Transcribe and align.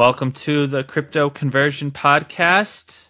Welcome 0.00 0.32
to 0.32 0.66
the 0.66 0.82
Crypto 0.82 1.28
Conversion 1.28 1.90
Podcast. 1.90 3.08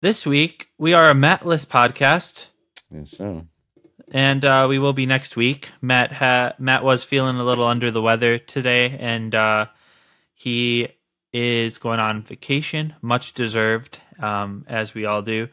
This 0.00 0.24
week, 0.24 0.68
we 0.78 0.94
are 0.94 1.10
a 1.10 1.14
Mattless 1.14 1.66
podcast. 1.66 2.46
Yes, 2.90 3.18
so. 3.18 3.46
And 4.12 4.42
uh, 4.42 4.64
we 4.66 4.78
will 4.78 4.94
be 4.94 5.04
next 5.04 5.36
week. 5.36 5.68
Matt 5.82 6.12
ha- 6.12 6.54
Matt 6.58 6.84
was 6.84 7.04
feeling 7.04 7.36
a 7.36 7.44
little 7.44 7.66
under 7.66 7.90
the 7.90 8.00
weather 8.00 8.38
today, 8.38 8.96
and 8.98 9.34
uh, 9.34 9.66
he 10.32 10.88
is 11.34 11.76
going 11.76 12.00
on 12.00 12.22
vacation, 12.22 12.94
much 13.02 13.34
deserved, 13.34 14.00
um, 14.18 14.64
as 14.68 14.94
we 14.94 15.04
all 15.04 15.20
do. 15.20 15.48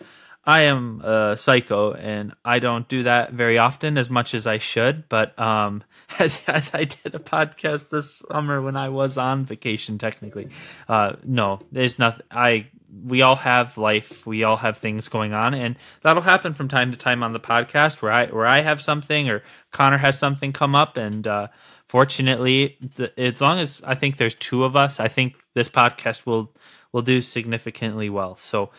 I 0.46 0.64
am 0.64 1.02
a 1.02 1.38
psycho, 1.38 1.94
and 1.94 2.34
I 2.44 2.60
don't 2.60 2.88
do 2.90 3.04
that 3.04 3.32
very 3.32 3.58
often 3.58 3.98
as 3.98 4.10
much 4.10 4.34
as 4.34 4.46
I 4.46 4.58
should. 4.58 5.08
But 5.08 5.38
um, 5.40 5.84
as 6.20 6.42
as 6.48 6.72
I 6.74 6.84
did 6.84 7.16
a 7.16 7.20
podcast 7.20 7.90
this 7.90 8.22
summer 8.30 8.62
when 8.62 8.76
I 8.76 8.90
was 8.90 9.18
on 9.18 9.46
vacation, 9.46 9.98
technically, 9.98 10.50
uh, 10.90 11.14
no, 11.24 11.60
there's 11.72 11.98
nothing. 11.98 12.26
I 12.30 12.68
we 13.06 13.22
all 13.22 13.38
have 13.38 13.78
life, 13.78 14.26
we 14.28 14.44
all 14.44 14.58
have 14.58 14.78
things 14.78 15.08
going 15.08 15.34
on, 15.34 15.54
and 15.54 15.78
that'll 16.02 16.22
happen 16.22 16.54
from 16.54 16.68
time 16.68 16.92
to 16.92 16.98
time 16.98 17.24
on 17.24 17.34
the 17.34 17.40
podcast 17.40 18.02
where 18.02 18.12
I 18.12 18.26
where 18.28 18.46
I 18.46 18.62
have 18.62 18.82
something 18.82 19.30
or 19.30 19.44
Connor 19.72 19.98
has 19.98 20.20
something 20.20 20.52
come 20.52 20.76
up, 20.76 20.98
and 20.98 21.26
uh, 21.26 21.48
fortunately, 21.88 22.78
the, 22.96 23.18
as 23.18 23.40
long 23.40 23.60
as 23.60 23.82
I 23.86 23.96
think 23.96 24.18
there's 24.18 24.36
two 24.36 24.66
of 24.66 24.76
us, 24.76 25.00
I 25.00 25.08
think 25.08 25.36
this 25.54 25.70
podcast 25.70 26.26
will 26.26 26.54
will 26.92 27.02
do 27.02 27.22
significantly 27.22 28.10
well. 28.10 28.36
So 28.36 28.72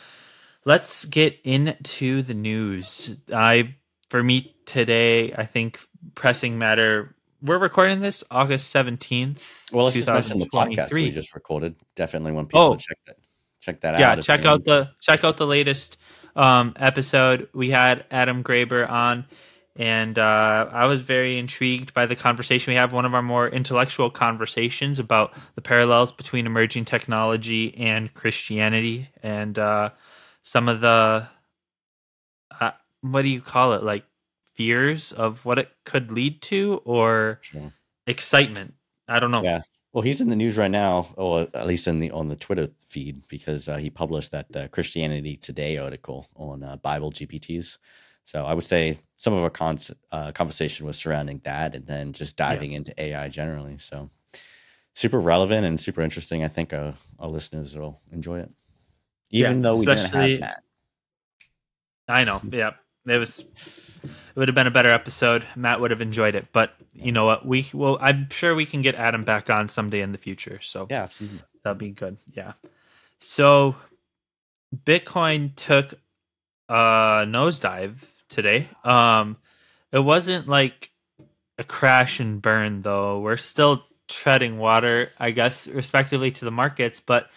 let's 0.65 1.05
get 1.05 1.39
into 1.45 2.23
the 2.23 2.35
news. 2.35 3.15
I 3.33 3.75
for 4.11 4.23
me 4.23 4.55
today, 4.67 5.33
I 5.33 5.45
think 5.45 5.79
pressing 6.15 6.59
matter. 6.59 7.15
We're 7.43 7.59
recording 7.59 8.01
this 8.01 8.25
August 8.31 8.71
seventeenth. 8.71 9.67
Well, 9.73 9.85
let's 9.85 9.97
just 9.97 10.09
mention 10.09 10.39
the 10.39 10.47
podcast 10.47 10.93
we 10.93 11.11
just 11.11 11.35
recorded. 11.35 11.77
Definitely 11.95 12.33
want 12.33 12.49
people 12.49 12.61
Oh. 12.61 12.75
to 12.77 12.79
check 12.81 12.99
that 13.07 13.17
check 13.61 13.81
that 13.81 13.99
Yeah, 13.99 14.13
out. 14.13 14.19
if 14.19 14.25
check 14.25 14.45
out 14.45 14.65
the 14.65 14.91
check 15.01 15.25
out 15.25 15.37
the 15.37 15.47
latest 15.47 15.99
um, 16.37 16.75
episode. 16.77 17.49
We 17.55 17.71
had 17.71 18.05
Adam 18.11 18.43
Graber 18.43 18.89
on, 18.89 19.27
and 19.77 20.19
uh, 20.19 20.69
I 20.73 20.87
was 20.87 21.03
very 21.03 21.39
intrigued 21.39 21.93
by 21.95 22.07
the 22.07 22.17
conversation. 22.17 22.73
We 22.73 22.77
have 22.77 22.93
one 22.93 23.05
of 23.05 23.15
our 23.15 23.23
more 23.23 23.49
intellectual 23.49 24.11
conversations 24.11 24.99
about 24.99 25.33
the 25.55 25.61
parallels 25.61 26.13
between 26.13 26.47
emerging 26.47 26.87
technology 26.87 27.75
and 27.77 28.13
Christianity, 28.15 29.09
and 29.23 29.59
uh, 29.59 29.91
some 30.45 30.69
of 30.69 30.81
the 30.81 31.27
uh, 32.61 32.71
what 33.01 33.23
do 33.23 33.29
you 33.29 33.41
call 33.41 33.73
it, 33.73 33.83
like 33.83 34.05
fears 34.55 35.11
of 35.11 35.45
what 35.45 35.59
it 35.59 35.69
could 35.85 36.13
lead 36.13 36.41
to, 36.43 36.81
or 36.85 37.41
Sure. 37.43 37.73
excitement. 38.07 38.75
I 39.09 39.19
don't 39.19 39.31
know. 39.33 39.43
Yeah. 39.43 39.63
Well, 39.93 40.03
he's 40.03 40.21
in 40.21 40.29
the 40.29 40.37
news 40.37 40.57
right 40.57 40.71
now, 40.71 41.09
or 41.17 41.43
at 41.55 41.67
least 41.67 41.87
in 41.87 41.99
the 41.99 42.11
on 42.11 42.29
the 42.29 42.37
Twitter 42.37 42.69
feed, 42.87 43.27
because 43.29 43.69
uh, 43.69 43.77
he 43.77 43.91
published 43.91 44.33
that 44.33 44.55
uh, 44.55 44.69
Christianity 44.69 45.37
Today 45.37 45.77
article 45.79 46.27
on 46.37 46.63
uh, 46.63 46.77
Bible 46.77 47.11
GPTs. 47.11 47.79
So 48.25 48.45
I 48.45 48.55
would 48.55 48.65
say 48.65 48.99
some 49.17 49.35
of 49.35 49.43
our 49.43 49.51
con- 49.51 49.79
uh, 50.11 50.33
conversation 50.33 50.87
was 50.87 50.97
surrounding 50.97 51.41
that, 51.45 51.75
and 51.75 51.87
then 51.87 52.13
just 52.13 52.37
diving 52.37 52.73
into 52.73 52.93
AI 53.01 53.29
generally. 53.29 53.79
So 53.79 54.11
super 54.95 55.21
relevant 55.21 55.65
and 55.67 55.81
super 55.81 56.03
interesting. 56.03 56.45
I 56.45 56.49
think 56.49 56.73
uh, 56.73 56.93
our 57.19 57.29
listeners 57.29 57.77
will 57.77 58.01
enjoy 58.13 58.41
it, 58.41 58.51
even 59.35 59.57
Yeah, 59.59 59.63
though 59.63 59.77
we 59.79 59.87
didn't 59.87 60.13
have 60.13 60.41
Matt. 60.41 60.63
I 62.09 62.25
know. 62.25 62.41
Yeah, 62.53 62.73
it 63.07 63.19
was. 63.19 63.41
It 63.41 64.39
would 64.41 64.49
have 64.49 64.55
been 64.55 64.67
a 64.67 64.71
better 64.73 64.91
episode. 64.91 65.47
Matt 65.57 65.81
would 65.81 65.91
have 65.93 66.01
enjoyed 66.01 66.35
it, 66.35 66.49
but 66.53 66.75
you 66.93 67.13
know 67.13 67.25
what? 67.27 67.47
We 67.47 67.69
well, 67.73 67.99
I'm 68.01 68.29
sure 68.31 68.55
we 68.55 68.67
can 68.67 68.83
get 68.83 68.95
Adam 68.97 69.25
back 69.25 69.51
on 69.51 69.69
someday 69.69 70.01
in 70.01 70.13
the 70.13 70.19
future. 70.19 70.61
So 70.63 70.87
Yeah, 70.91 71.03
absolutely. 71.05 71.41
that'll 71.63 71.79
be 71.79 71.91
good. 71.91 72.17
Yeah. 72.33 72.55
So, 73.21 73.77
Bitcoin 74.85 75.55
took 75.57 75.95
a 76.69 77.25
nosedive 77.27 77.97
today. 78.29 78.69
Um, 78.85 79.37
it 79.93 80.01
wasn't 80.01 80.49
like 80.49 80.91
a 81.59 81.65
crash 81.65 82.21
and 82.21 82.43
burn 82.43 82.83
though. 82.83 83.21
We're 83.21 83.37
still 83.37 83.85
treading 84.09 84.59
water, 84.59 85.11
I 85.19 85.31
guess, 85.31 85.69
respectively 85.69 86.31
to 86.33 86.45
the 86.45 86.51
markets. 86.51 87.01
But 87.01 87.31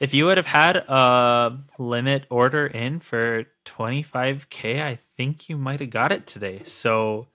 if 0.00 0.14
you 0.14 0.26
would 0.26 0.38
have 0.38 0.46
had 0.46 0.78
a 0.78 1.58
limit 1.78 2.26
order 2.30 2.66
in 2.66 3.00
for 3.00 3.44
25k, 3.66 4.82
I 4.82 4.98
think 5.16 5.48
you 5.50 5.58
might 5.58 5.80
have 5.80 5.90
got 5.90 6.12
it 6.12 6.26
today. 6.26 6.62
So 6.64 7.28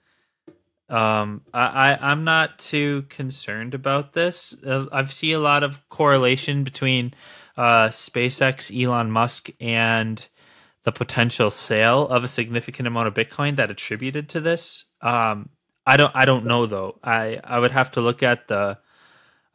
um 0.88 1.42
I, 1.52 1.66
I 1.92 2.12
i'm 2.12 2.24
not 2.24 2.58
too 2.60 3.04
concerned 3.08 3.74
about 3.74 4.12
this. 4.12 4.54
Uh, 4.64 4.86
i've 4.92 5.12
seen 5.12 5.34
a 5.34 5.38
lot 5.40 5.64
of 5.64 5.88
correlation 5.88 6.64
between 6.64 7.12
uh 7.56 7.88
spacex 7.88 8.70
elon 8.70 9.10
musk 9.10 9.50
and 9.60 10.26
the 10.84 10.92
potential 10.92 11.50
sale 11.50 12.06
of 12.08 12.22
a 12.22 12.28
significant 12.28 12.86
amount 12.86 13.08
of 13.08 13.14
bitcoin 13.14 13.56
that 13.56 13.70
attributed 13.70 14.28
to 14.30 14.40
this. 14.40 14.84
Um 15.02 15.48
i 15.86 15.96
don't 15.96 16.14
i 16.14 16.24
don't 16.24 16.46
know 16.46 16.66
though. 16.66 16.98
I 17.02 17.40
i 17.42 17.58
would 17.58 17.72
have 17.72 17.90
to 17.92 18.00
look 18.00 18.22
at 18.22 18.48
the 18.48 18.78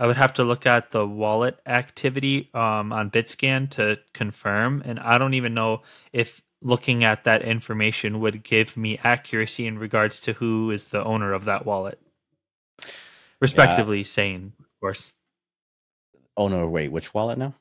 i 0.02 0.08
would 0.08 0.18
have 0.18 0.34
to 0.34 0.44
look 0.44 0.66
at 0.66 0.90
the 0.92 1.06
wallet 1.08 1.58
activity 1.66 2.50
um 2.54 2.92
on 2.92 3.10
bitscan 3.12 3.70
to 3.70 3.98
confirm 4.14 4.82
and 4.86 5.00
i 5.00 5.18
don't 5.18 5.36
even 5.36 5.54
know 5.54 5.82
if 6.12 6.42
looking 6.64 7.04
at 7.04 7.24
that 7.24 7.42
information 7.44 8.20
would 8.20 8.44
give 8.44 8.76
me 8.76 9.00
accuracy 9.04 9.66
in 9.66 9.80
regards 9.80 10.20
to 10.20 10.34
who 10.34 10.70
is 10.72 10.90
the 10.90 11.04
owner 11.04 11.32
of 11.34 11.46
that 11.46 11.66
wallet 11.66 12.00
respectively 13.40 14.04
saying 14.04 14.52
of 14.60 14.66
course 14.82 15.14
Oh 16.38 16.48
no, 16.48 16.66
wait, 16.68 16.92
which 16.94 17.14
wallet 17.14 17.38
now? 17.38 17.54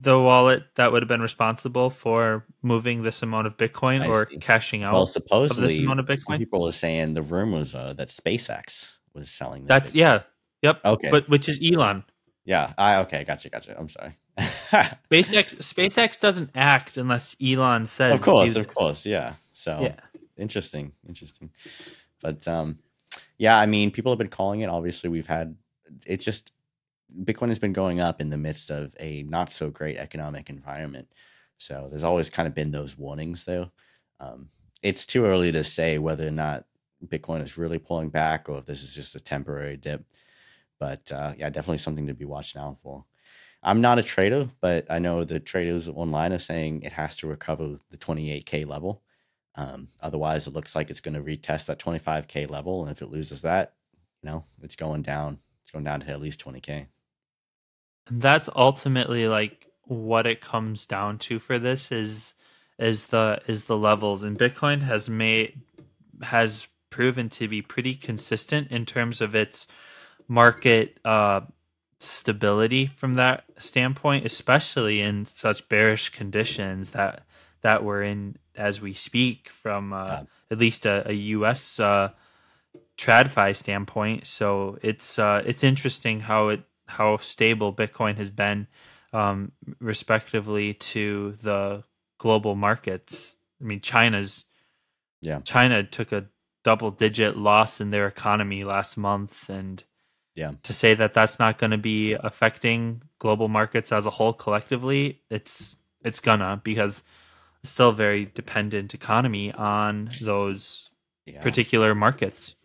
the 0.00 0.18
wallet 0.20 0.64
that 0.74 0.92
would 0.92 1.00
have 1.02 1.08
been 1.08 1.22
responsible 1.22 1.88
for 1.88 2.44
moving 2.62 3.02
this 3.02 3.22
amount 3.22 3.46
of 3.46 3.56
bitcoin 3.56 4.02
I 4.02 4.08
or 4.08 4.28
see. 4.28 4.36
cashing 4.36 4.82
out 4.82 4.92
Well, 4.92 5.06
supposedly, 5.06 5.82
amount 5.82 6.00
of 6.00 6.06
some 6.06 6.16
Bitcoin? 6.36 6.38
people 6.38 6.66
are 6.68 6.72
saying 6.72 7.14
the 7.14 7.22
rumors 7.22 7.74
are 7.74 7.94
that 7.94 8.08
SpaceX 8.08 8.96
was 9.14 9.30
selling. 9.30 9.62
that 9.62 9.68
that's 9.68 9.92
Bitcoin. 9.92 9.98
yeah 10.00 10.22
yep 10.64 10.80
Okay. 10.84 11.10
but 11.10 11.28
which 11.28 11.48
is 11.48 11.58
elon 11.62 12.02
Yeah. 12.44 12.72
I 12.76 12.96
okay. 13.02 13.24
Gotcha. 13.24 13.48
Gotcha. 13.48 13.74
I'm 13.78 13.88
sorry. 13.88 14.12
SpaceX 14.38 15.56
SpaceX 15.62 16.18
doesn't 16.20 16.50
act 16.54 16.96
unless 16.98 17.36
Elon 17.40 17.86
says 17.86 18.18
of 18.18 18.22
course. 18.24 18.56
Of 18.56 18.66
course. 18.74 19.06
Yeah. 19.06 19.34
So 19.52 19.80
Yeah. 19.82 19.96
interesting. 20.36 20.92
Interesting. 21.08 21.50
But 22.20 22.46
um, 22.48 22.78
yeah. 23.38 23.56
I 23.58 23.66
mean, 23.66 23.90
people 23.90 24.12
have 24.12 24.18
been 24.18 24.28
calling 24.28 24.60
it. 24.60 24.68
Obviously, 24.68 25.08
we've 25.10 25.26
had. 25.26 25.56
It's 26.06 26.24
just 26.24 26.52
Bitcoin 27.24 27.48
has 27.48 27.58
been 27.58 27.72
going 27.72 28.00
up 28.00 28.20
in 28.20 28.30
the 28.30 28.36
midst 28.36 28.70
of 28.70 28.92
a 29.00 29.22
not 29.22 29.50
so 29.50 29.70
great 29.70 29.96
economic 29.96 30.50
environment. 30.50 31.08
So 31.56 31.86
there's 31.88 32.04
always 32.04 32.28
kind 32.30 32.46
of 32.48 32.54
been 32.54 32.72
those 32.72 32.98
warnings, 32.98 33.44
though. 33.44 33.70
Um, 34.20 34.48
it's 34.82 35.06
too 35.06 35.24
early 35.24 35.52
to 35.52 35.62
say 35.64 35.98
whether 35.98 36.26
or 36.26 36.32
not 36.32 36.64
Bitcoin 37.06 37.42
is 37.42 37.56
really 37.56 37.78
pulling 37.78 38.10
back 38.10 38.48
or 38.48 38.58
if 38.58 38.66
this 38.66 38.82
is 38.82 38.94
just 38.94 39.14
a 39.16 39.20
temporary 39.20 39.76
dip. 39.76 40.04
But 40.78 41.10
uh, 41.12 41.32
yeah, 41.36 41.50
definitely 41.50 41.78
something 41.78 42.06
to 42.06 42.14
be 42.14 42.24
watched 42.24 42.56
out 42.56 42.78
for. 42.78 43.04
I'm 43.62 43.80
not 43.80 43.98
a 43.98 44.02
trader, 44.02 44.48
but 44.60 44.90
I 44.90 44.98
know 44.98 45.24
the 45.24 45.40
traders 45.40 45.88
online 45.88 46.32
are 46.32 46.38
saying 46.38 46.82
it 46.82 46.92
has 46.92 47.16
to 47.18 47.26
recover 47.26 47.76
the 47.90 47.96
28k 47.96 48.66
level. 48.66 49.02
Um, 49.56 49.88
otherwise, 50.02 50.46
it 50.46 50.52
looks 50.52 50.74
like 50.74 50.90
it's 50.90 51.00
going 51.00 51.14
to 51.14 51.22
retest 51.22 51.66
that 51.66 51.78
25k 51.78 52.50
level, 52.50 52.82
and 52.82 52.90
if 52.90 53.00
it 53.00 53.10
loses 53.10 53.42
that, 53.42 53.74
you 54.22 54.30
know, 54.30 54.44
it's 54.62 54.76
going 54.76 55.02
down. 55.02 55.38
It's 55.62 55.70
going 55.70 55.84
down 55.84 56.00
to 56.00 56.10
at 56.10 56.20
least 56.20 56.44
20k. 56.44 56.86
And 58.08 58.20
that's 58.20 58.50
ultimately 58.54 59.28
like 59.28 59.66
what 59.84 60.26
it 60.26 60.40
comes 60.40 60.86
down 60.86 61.18
to 61.18 61.38
for 61.38 61.58
this 61.58 61.92
is 61.92 62.34
is 62.78 63.06
the 63.06 63.40
is 63.46 63.64
the 63.64 63.76
levels 63.76 64.22
and 64.22 64.38
bitcoin 64.38 64.82
has 64.82 65.08
made 65.08 65.60
has 66.22 66.66
proven 66.90 67.28
to 67.28 67.48
be 67.48 67.60
pretty 67.62 67.94
consistent 67.94 68.70
in 68.70 68.86
terms 68.86 69.20
of 69.20 69.34
its 69.34 69.66
market 70.28 70.98
uh 71.04 71.40
stability 72.00 72.86
from 72.96 73.14
that 73.14 73.44
standpoint 73.58 74.26
especially 74.26 75.00
in 75.00 75.26
such 75.36 75.68
bearish 75.68 76.10
conditions 76.10 76.92
that 76.92 77.24
that 77.62 77.84
we're 77.84 78.02
in 78.02 78.36
as 78.56 78.80
we 78.80 78.94
speak 78.94 79.48
from 79.50 79.92
uh, 79.92 80.20
at 80.50 80.58
least 80.58 80.86
a, 80.86 81.10
a 81.10 81.14
us 81.14 81.80
uh 81.80 82.10
tradfi 82.98 83.56
standpoint. 83.56 84.26
So 84.28 84.78
it's 84.82 85.18
uh 85.18 85.42
it's 85.46 85.64
interesting 85.64 86.20
how 86.20 86.48
it 86.50 86.62
how 86.86 87.18
stable 87.18 87.74
bitcoin 87.74 88.16
has 88.18 88.30
been 88.30 88.68
um 89.12 89.52
respectively 89.80 90.74
to 90.74 91.36
the 91.42 91.84
global 92.18 92.54
markets. 92.56 93.36
I 93.60 93.64
mean 93.64 93.80
china's 93.82 94.46
Yeah. 95.22 95.40
china 95.40 95.82
took 95.84 96.12
a 96.12 96.26
double 96.64 96.92
digit 96.92 97.36
loss 97.36 97.80
in 97.80 97.90
their 97.90 98.06
economy 98.06 98.64
last 98.64 98.96
month 98.96 99.48
and 99.50 99.82
Yeah. 100.34 100.52
to 100.64 100.72
say 100.72 100.94
that 100.94 101.14
that's 101.14 101.38
not 101.38 101.58
going 101.58 101.70
to 101.70 101.78
be 101.78 102.14
affecting 102.14 103.02
global 103.20 103.48
markets 103.48 103.92
as 103.92 104.04
a 104.04 104.10
whole 104.10 104.32
collectively 104.32 105.20
it's 105.30 105.76
it's 106.02 106.18
gonna 106.20 106.60
because 106.64 107.02
it's 107.62 107.70
still 107.72 107.90
a 107.90 107.94
very 107.94 108.26
dependent 108.34 108.94
economy 108.94 109.52
on 109.52 110.08
those 110.20 110.90
Yeah. 111.26 111.42
particular 111.42 111.94
markets 111.94 112.56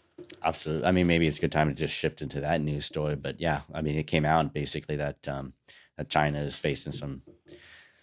Absolutely. 0.43 0.85
I 0.85 0.91
mean, 0.91 1.07
maybe 1.07 1.27
it's 1.27 1.37
a 1.37 1.41
good 1.41 1.51
time 1.51 1.69
to 1.69 1.73
just 1.73 1.93
shift 1.93 2.21
into 2.21 2.41
that 2.41 2.61
news 2.61 2.85
story. 2.85 3.15
But 3.15 3.39
yeah, 3.39 3.61
I 3.73 3.81
mean, 3.81 3.95
it 3.95 4.05
came 4.07 4.25
out 4.25 4.53
basically 4.53 4.97
that 4.97 5.27
um, 5.27 5.53
that 5.97 6.09
China 6.09 6.39
is 6.41 6.57
facing 6.59 6.91
some 6.91 7.21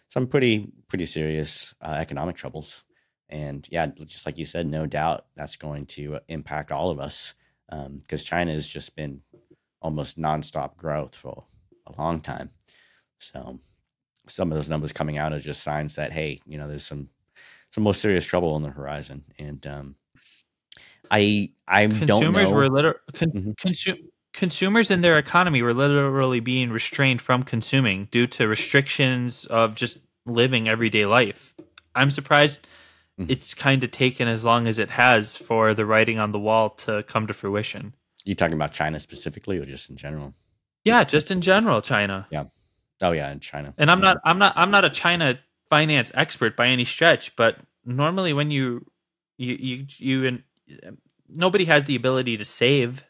some 0.09 0.27
pretty 0.27 0.73
pretty 0.89 1.07
serious 1.07 1.75
uh, 1.81 1.97
economic 1.99 2.37
troubles, 2.37 2.85
and 3.29 3.67
yeah, 3.71 3.87
just 3.87 4.25
like 4.27 4.39
you 4.39 4.47
said, 4.47 4.67
no 4.67 4.87
doubt 4.87 5.27
that's 5.35 5.57
going 5.57 5.87
to 5.87 6.19
impact 6.29 6.73
all 6.73 6.91
of 6.91 6.99
us 6.99 7.35
because 7.69 8.23
um, 8.23 8.27
China 8.27 8.53
has 8.53 8.67
just 8.67 8.97
been 8.97 9.21
almost 9.81 10.19
nonstop 10.19 10.77
growth 10.77 11.15
for 11.15 11.45
a 11.87 12.01
long 12.01 12.21
time. 12.21 12.51
So 13.19 13.59
some 14.29 14.51
of 14.51 14.57
those 14.57 14.69
numbers 14.69 14.93
coming 14.93 15.19
out 15.19 15.33
are 15.33 15.39
just 15.39 15.63
signs 15.63 15.95
that 15.95 16.13
hey, 16.13 16.41
you 16.47 16.59
know, 16.59 16.69
there's 16.69 16.87
some 16.87 17.09
some 17.73 17.85
more 17.85 17.95
serious 17.95 18.25
trouble 18.25 18.55
on 18.55 18.63
the 18.63 18.71
horizon, 18.71 19.25
and 19.39 19.67
um, 19.67 19.97
I 21.11 21.53
I 21.69 21.87
consumers 21.87 22.07
don't 22.07 22.33
know. 22.33 22.53
were 22.53 22.69
liter- 22.69 23.01
con- 23.13 23.31
mm-hmm. 23.31 23.51
consu- 23.53 24.03
consumers 24.33 24.91
in 24.91 25.01
their 25.01 25.19
economy 25.19 25.63
were 25.63 25.75
literally 25.75 26.41
being 26.41 26.71
restrained 26.71 27.21
from 27.21 27.43
consuming 27.43 28.09
due 28.11 28.27
to 28.29 28.49
restrictions 28.49 29.45
of 29.47 29.75
just 29.75 29.99
living 30.25 30.69
everyday 30.69 31.07
life. 31.07 31.55
I'm 31.95 32.11
surprised 32.11 32.61
mm-hmm. 33.19 33.31
it's 33.31 33.55
kind 33.55 33.83
of 33.85 33.91
taken 33.91 34.29
as 34.29 34.45
long 34.45 34.67
as 34.67 34.79
it 34.79 34.91
has 34.91 35.37
for 35.37 35.75
the 35.75 35.87
writing 35.87 36.19
on 36.19 36.33
the 36.33 36.39
wall 36.39 36.71
to 36.71 37.03
come 37.05 37.27
to 37.27 37.35
fruition. 37.35 37.95
You 38.27 38.35
talking 38.35 38.55
about 38.55 38.73
China 38.73 39.01
specifically, 39.01 39.59
or 39.59 39.65
just 39.65 39.89
in 39.89 39.97
general? 39.97 40.35
Yeah, 40.85 41.05
just 41.05 41.31
in 41.31 41.41
general, 41.41 41.81
China. 41.81 42.27
Yeah. 42.31 42.45
Oh 43.01 43.13
yeah, 43.13 43.31
in 43.31 43.41
China. 43.41 43.73
And 43.79 43.91
I'm 43.91 44.01
not, 44.01 44.19
I'm 44.25 44.39
not, 44.39 44.53
I'm 44.57 44.71
not 44.71 44.85
a 44.85 44.91
China 44.91 45.39
finance 45.71 46.11
expert 46.15 46.57
by 46.57 46.69
any 46.69 46.85
stretch, 46.85 47.35
but 47.37 47.59
normally 47.85 48.33
when 48.33 48.51
you, 48.51 48.85
you, 49.39 49.55
you, 49.55 49.87
you, 49.99 50.43
nobody 51.29 51.65
has 51.67 51.85
the 51.85 51.97
ability 51.97 52.37
to 52.37 52.45
save 52.45 53.05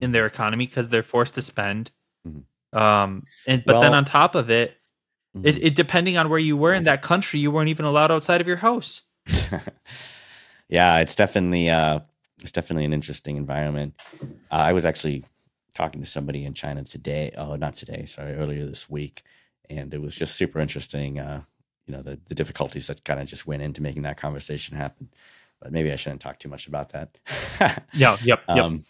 in 0.00 0.12
their 0.12 0.26
economy 0.26 0.66
because 0.66 0.88
they're 0.88 1.02
forced 1.02 1.34
to 1.34 1.42
spend. 1.42 1.90
Mm-hmm. 2.26 2.78
Um, 2.78 3.24
and 3.46 3.62
but 3.64 3.74
well, 3.74 3.82
then 3.82 3.94
on 3.94 4.04
top 4.04 4.34
of 4.34 4.50
it, 4.50 4.76
mm-hmm. 5.36 5.46
it, 5.46 5.64
it 5.64 5.74
depending 5.74 6.16
on 6.16 6.28
where 6.28 6.38
you 6.38 6.56
were 6.56 6.74
in 6.74 6.84
that 6.84 7.02
country, 7.02 7.40
you 7.40 7.50
weren't 7.50 7.70
even 7.70 7.86
allowed 7.86 8.10
outside 8.10 8.40
of 8.40 8.46
your 8.46 8.56
house. 8.56 9.02
yeah, 10.68 10.98
it's 10.98 11.14
definitely 11.14 11.70
uh, 11.70 12.00
it's 12.42 12.52
definitely 12.52 12.84
an 12.84 12.92
interesting 12.92 13.36
environment. 13.36 13.94
Uh, 14.22 14.26
I 14.50 14.72
was 14.72 14.86
actually 14.86 15.24
talking 15.74 16.00
to 16.00 16.06
somebody 16.06 16.44
in 16.44 16.54
China 16.54 16.84
today. 16.84 17.32
Oh, 17.36 17.56
not 17.56 17.74
today. 17.74 18.04
Sorry, 18.04 18.34
earlier 18.34 18.64
this 18.64 18.88
week, 18.88 19.22
and 19.68 19.92
it 19.92 20.00
was 20.00 20.14
just 20.14 20.36
super 20.36 20.58
interesting. 20.58 21.18
Uh, 21.18 21.42
you 21.86 21.94
know, 21.94 22.02
the 22.02 22.18
the 22.28 22.34
difficulties 22.34 22.86
that 22.88 23.04
kind 23.04 23.20
of 23.20 23.26
just 23.26 23.46
went 23.46 23.62
into 23.62 23.82
making 23.82 24.02
that 24.02 24.16
conversation 24.16 24.76
happen. 24.76 25.08
But 25.60 25.72
maybe 25.72 25.90
I 25.92 25.96
shouldn't 25.96 26.20
talk 26.20 26.38
too 26.38 26.48
much 26.48 26.68
about 26.68 26.90
that. 26.90 27.18
yeah. 27.92 28.16
Yep. 28.22 28.40
Yep. 28.48 28.48
Um, 28.48 28.84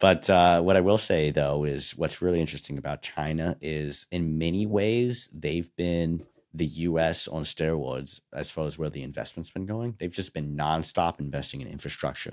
but 0.00 0.28
uh, 0.28 0.60
what 0.60 0.76
I 0.76 0.80
will 0.80 0.98
say 0.98 1.30
though 1.30 1.64
is 1.64 1.96
what's 1.96 2.20
really 2.20 2.40
interesting 2.40 2.78
about 2.78 3.02
China 3.02 3.56
is 3.60 4.06
in 4.10 4.38
many 4.38 4.66
ways 4.66 5.28
they've 5.32 5.74
been 5.76 6.26
the 6.54 6.66
U.S. 6.66 7.26
on 7.26 7.42
steroids 7.42 8.20
as 8.32 8.50
far 8.50 8.66
as 8.66 8.78
where 8.78 8.88
the 8.88 9.02
investment's 9.02 9.50
been 9.50 9.66
going. 9.66 9.96
They've 9.98 10.10
just 10.10 10.32
been 10.32 10.56
nonstop 10.56 11.18
investing 11.18 11.60
in 11.60 11.66
infrastructure. 11.66 12.32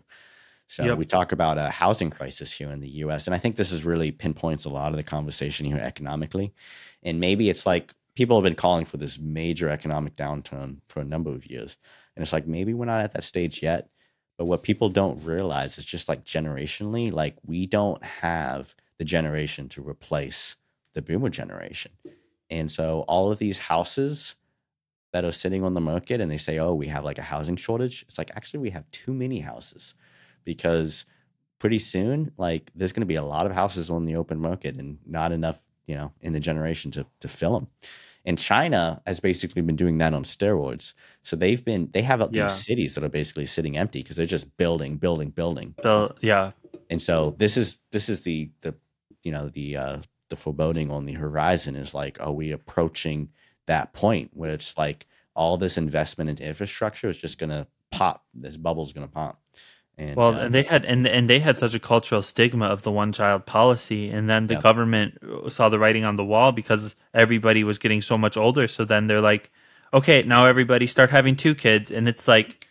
So 0.68 0.86
yep. 0.86 0.98
we 0.98 1.04
talk 1.04 1.34
about 1.34 1.58
a 1.58 1.70
housing 1.70 2.12
crisis 2.12 2.54
here 2.54 2.72
in 2.72 2.80
the 2.80 2.88
U.S., 2.88 3.28
and 3.28 3.36
I 3.36 3.40
think 3.40 3.58
this 3.58 3.74
is 3.74 3.84
really 3.84 4.12
pinpoints 4.12 4.64
a 4.64 4.70
lot 4.70 4.92
of 4.92 4.96
the 4.96 5.04
conversation 5.04 5.66
here 5.66 5.80
economically. 5.80 6.54
And 7.04 7.20
maybe 7.20 7.50
it's 7.50 7.66
like 7.66 7.94
people 8.16 8.38
have 8.38 8.46
been 8.46 8.56
calling 8.56 8.86
for 8.86 8.96
this 8.96 9.20
major 9.20 9.68
economic 9.68 10.16
downturn 10.16 10.78
for 10.88 11.02
a 11.02 11.06
number 11.06 11.32
of 11.32 11.46
years, 11.46 11.78
and 12.16 12.24
it's 12.24 12.32
like 12.32 12.48
maybe 12.48 12.74
we're 12.74 12.86
not 12.86 13.02
at 13.02 13.12
that 13.14 13.24
stage 13.24 13.62
yet. 13.62 13.90
But 14.38 14.46
what 14.46 14.64
people 14.64 14.88
don't 14.88 15.24
realize 15.26 15.78
is 15.78 15.86
just 15.86 16.08
like 16.08 16.24
generationally, 16.24 17.12
like 17.12 17.36
we 17.46 17.68
don't 17.68 18.04
have 18.04 18.74
the 18.98 19.04
generation 19.04 19.68
to 19.70 19.88
replace 19.88 20.56
the 20.94 21.02
boomer 21.02 21.30
generation. 21.30 21.92
And 22.52 22.70
so 22.70 23.04
all 23.08 23.32
of 23.32 23.40
these 23.40 23.58
houses 23.58 24.36
that 25.14 25.26
are 25.26 25.32
sitting 25.32 25.64
on 25.64 25.74
the 25.74 25.82
market 25.82 26.22
and 26.22 26.30
they 26.30 26.38
say, 26.38 26.60
oh, 26.60 26.74
we 26.74 26.88
have 26.88 27.04
like 27.04 27.18
a 27.18 27.24
housing 27.24 27.56
shortage. 27.56 28.04
It's 28.04 28.18
like, 28.18 28.32
actually, 28.36 28.60
we 28.60 28.70
have 28.72 28.90
too 28.92 29.14
many 29.14 29.40
houses 29.40 29.96
because 30.44 31.06
pretty 31.60 31.80
soon, 31.80 32.32
like 32.38 32.72
there's 32.76 32.94
going 32.94 33.02
to 33.02 33.08
be 33.08 33.16
a 33.16 33.24
lot 33.24 33.46
of 33.46 33.52
houses 33.52 33.90
on 33.90 34.06
the 34.06 34.16
open 34.16 34.40
market 34.40 34.76
and 34.76 35.00
not 35.06 35.32
enough, 35.32 35.68
you 35.86 35.96
know, 35.96 36.12
in 36.22 36.34
the 36.34 36.40
generation 36.40 36.92
to, 36.92 37.06
to 37.22 37.28
fill 37.28 37.60
them. 37.60 37.68
And 38.24 38.38
China 38.38 39.02
has 39.08 39.20
basically 39.20 39.62
been 39.62 39.76
doing 39.76 39.98
that 39.98 40.14
on 40.14 40.24
steroids. 40.24 40.94
So 41.24 41.36
they've 41.36 41.64
been 41.64 41.90
they 41.92 42.04
have 42.04 42.20
yeah. 42.20 42.44
these 42.44 42.52
cities 42.52 42.96
that 42.96 43.04
are 43.04 43.10
basically 43.10 43.48
sitting 43.48 43.78
empty 43.78 44.04
because 44.04 44.16
they're 44.16 44.26
just 44.26 44.56
building, 44.58 44.98
building, 44.98 45.30
building. 45.30 45.74
Build, 45.82 46.20
yeah. 46.22 46.52
And 46.90 47.02
so 47.02 47.36
this 47.38 47.58
is 47.58 47.80
this 47.92 48.10
is 48.10 48.22
the 48.22 48.52
the 48.62 48.76
you 49.24 49.32
know 49.32 49.48
the 49.50 49.78
uh 49.78 49.98
the 50.32 50.36
foreboding 50.36 50.90
on 50.90 51.06
the 51.06 51.14
horizon 51.14 51.76
is 51.76 51.94
like 51.94 52.20
are 52.20 52.32
we 52.32 52.52
approaching 52.52 53.30
that 53.68 53.94
point 53.94 54.32
where 54.34 54.50
it's 54.50 54.76
like 54.78 55.06
all 55.36 55.58
this 55.58 55.78
investment 55.78 56.30
into 56.30 56.44
infrastructure 56.44 57.08
is 57.08 57.18
just 57.18 57.38
going 57.38 57.52
to 57.52 57.68
pop 57.92 58.26
this 58.34 58.58
bubble's 58.58 58.94
going 58.94 59.08
to 59.08 59.14
pop 59.14 59.40
and, 59.98 60.16
well, 60.16 60.34
and 60.34 60.56
they 60.56 60.64
had 60.64 60.84
and 60.86 61.06
and 61.06 61.30
they 61.30 61.40
had 61.40 61.58
such 61.58 61.76
a 61.76 61.80
cultural 61.80 62.24
stigma 62.24 62.66
of 62.66 62.82
the 62.82 62.90
one 62.90 63.12
child 63.12 63.46
policy, 63.46 64.10
and 64.10 64.28
then 64.28 64.48
the 64.48 64.56
government 64.56 65.20
saw 65.50 65.70
the 65.70 65.78
writing 65.78 66.06
on 66.06 66.16
the 66.16 66.26
wall 66.26 66.52
because 66.52 66.96
everybody 67.14 67.64
was 67.64 67.78
getting 67.78 68.02
so 68.02 68.18
much 68.18 68.36
older. 68.36 68.68
So 68.68 68.84
then 68.84 69.06
they're 69.06 69.22
like, 69.22 69.52
okay, 69.94 70.24
now 70.24 70.48
everybody 70.48 70.88
start 70.88 71.12
having 71.12 71.36
two 71.36 71.54
kids, 71.54 71.92
and 71.92 72.08
it's 72.08 72.28
like 72.28 72.68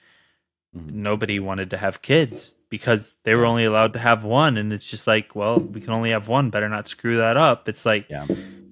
mm-hmm. 0.76 1.02
nobody 1.02 1.38
wanted 1.38 1.70
to 1.70 1.76
have 1.76 2.02
kids 2.02 2.50
because 2.70 3.17
they 3.25 3.34
were 3.34 3.44
only 3.44 3.64
allowed 3.64 3.93
to 3.93 3.99
have 3.99 4.25
one, 4.25 4.56
and 4.56 4.72
it's 4.72 4.88
just 4.88 5.06
like, 5.06 5.34
well, 5.34 5.58
we 5.58 5.81
can 5.81 5.90
only 5.90 6.11
have 6.11 6.28
one. 6.28 6.50
Better 6.50 6.69
not 6.69 6.88
screw 6.88 7.19
that 7.19 7.37
up. 7.37 7.69
It's 7.69 7.84
like, 7.84 8.06
yeah. 8.08 8.26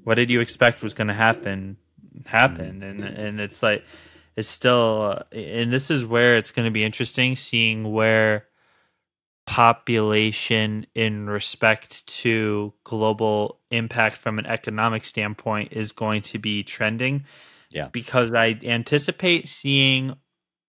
what 0.04 0.14
did 0.14 0.30
you 0.30 0.40
expect 0.40 0.82
was 0.82 0.94
going 0.94 1.08
to 1.08 1.14
happen? 1.14 1.76
Happen, 2.26 2.80
mm-hmm. 2.80 3.02
and 3.02 3.18
and 3.18 3.40
it's 3.40 3.62
like 3.62 3.84
it's 4.36 4.48
still, 4.48 5.16
uh, 5.16 5.36
and 5.36 5.72
this 5.72 5.90
is 5.90 6.04
where 6.04 6.36
it's 6.36 6.52
going 6.52 6.66
to 6.66 6.70
be 6.70 6.84
interesting 6.84 7.36
seeing 7.36 7.92
where 7.92 8.46
population 9.46 10.86
in 10.94 11.28
respect 11.28 12.06
to 12.06 12.72
global 12.84 13.58
impact 13.70 14.16
from 14.18 14.38
an 14.38 14.46
economic 14.46 15.04
standpoint 15.04 15.72
is 15.72 15.90
going 15.90 16.22
to 16.22 16.38
be 16.38 16.62
trending. 16.62 17.24
Yeah. 17.70 17.88
Because 17.90 18.32
I 18.32 18.58
anticipate 18.62 19.48
seeing 19.48 20.16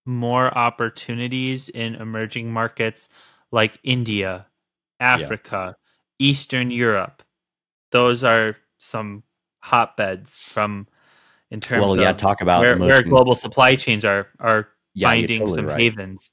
more 0.06 0.56
opportunities 0.56 1.68
in 1.68 1.94
emerging 1.94 2.52
markets 2.52 3.08
like 3.52 3.78
India, 3.82 4.46
Africa, 4.98 5.76
yeah. 5.76 6.26
Eastern 6.28 6.70
Europe. 6.70 7.22
Those 7.92 8.24
are 8.24 8.56
some 8.78 9.22
hotbeds 9.60 10.50
from 10.52 10.86
in 11.50 11.60
terms 11.60 11.82
well, 11.82 11.98
yeah, 11.98 12.12
talk 12.12 12.40
about 12.40 12.60
where, 12.60 12.78
where 12.78 13.02
global 13.02 13.34
supply 13.34 13.76
chains 13.76 14.04
are 14.04 14.28
are 14.38 14.68
yeah, 14.94 15.08
finding 15.08 15.40
totally 15.40 15.56
some 15.56 15.66
right. 15.66 15.80
havens. 15.80 16.30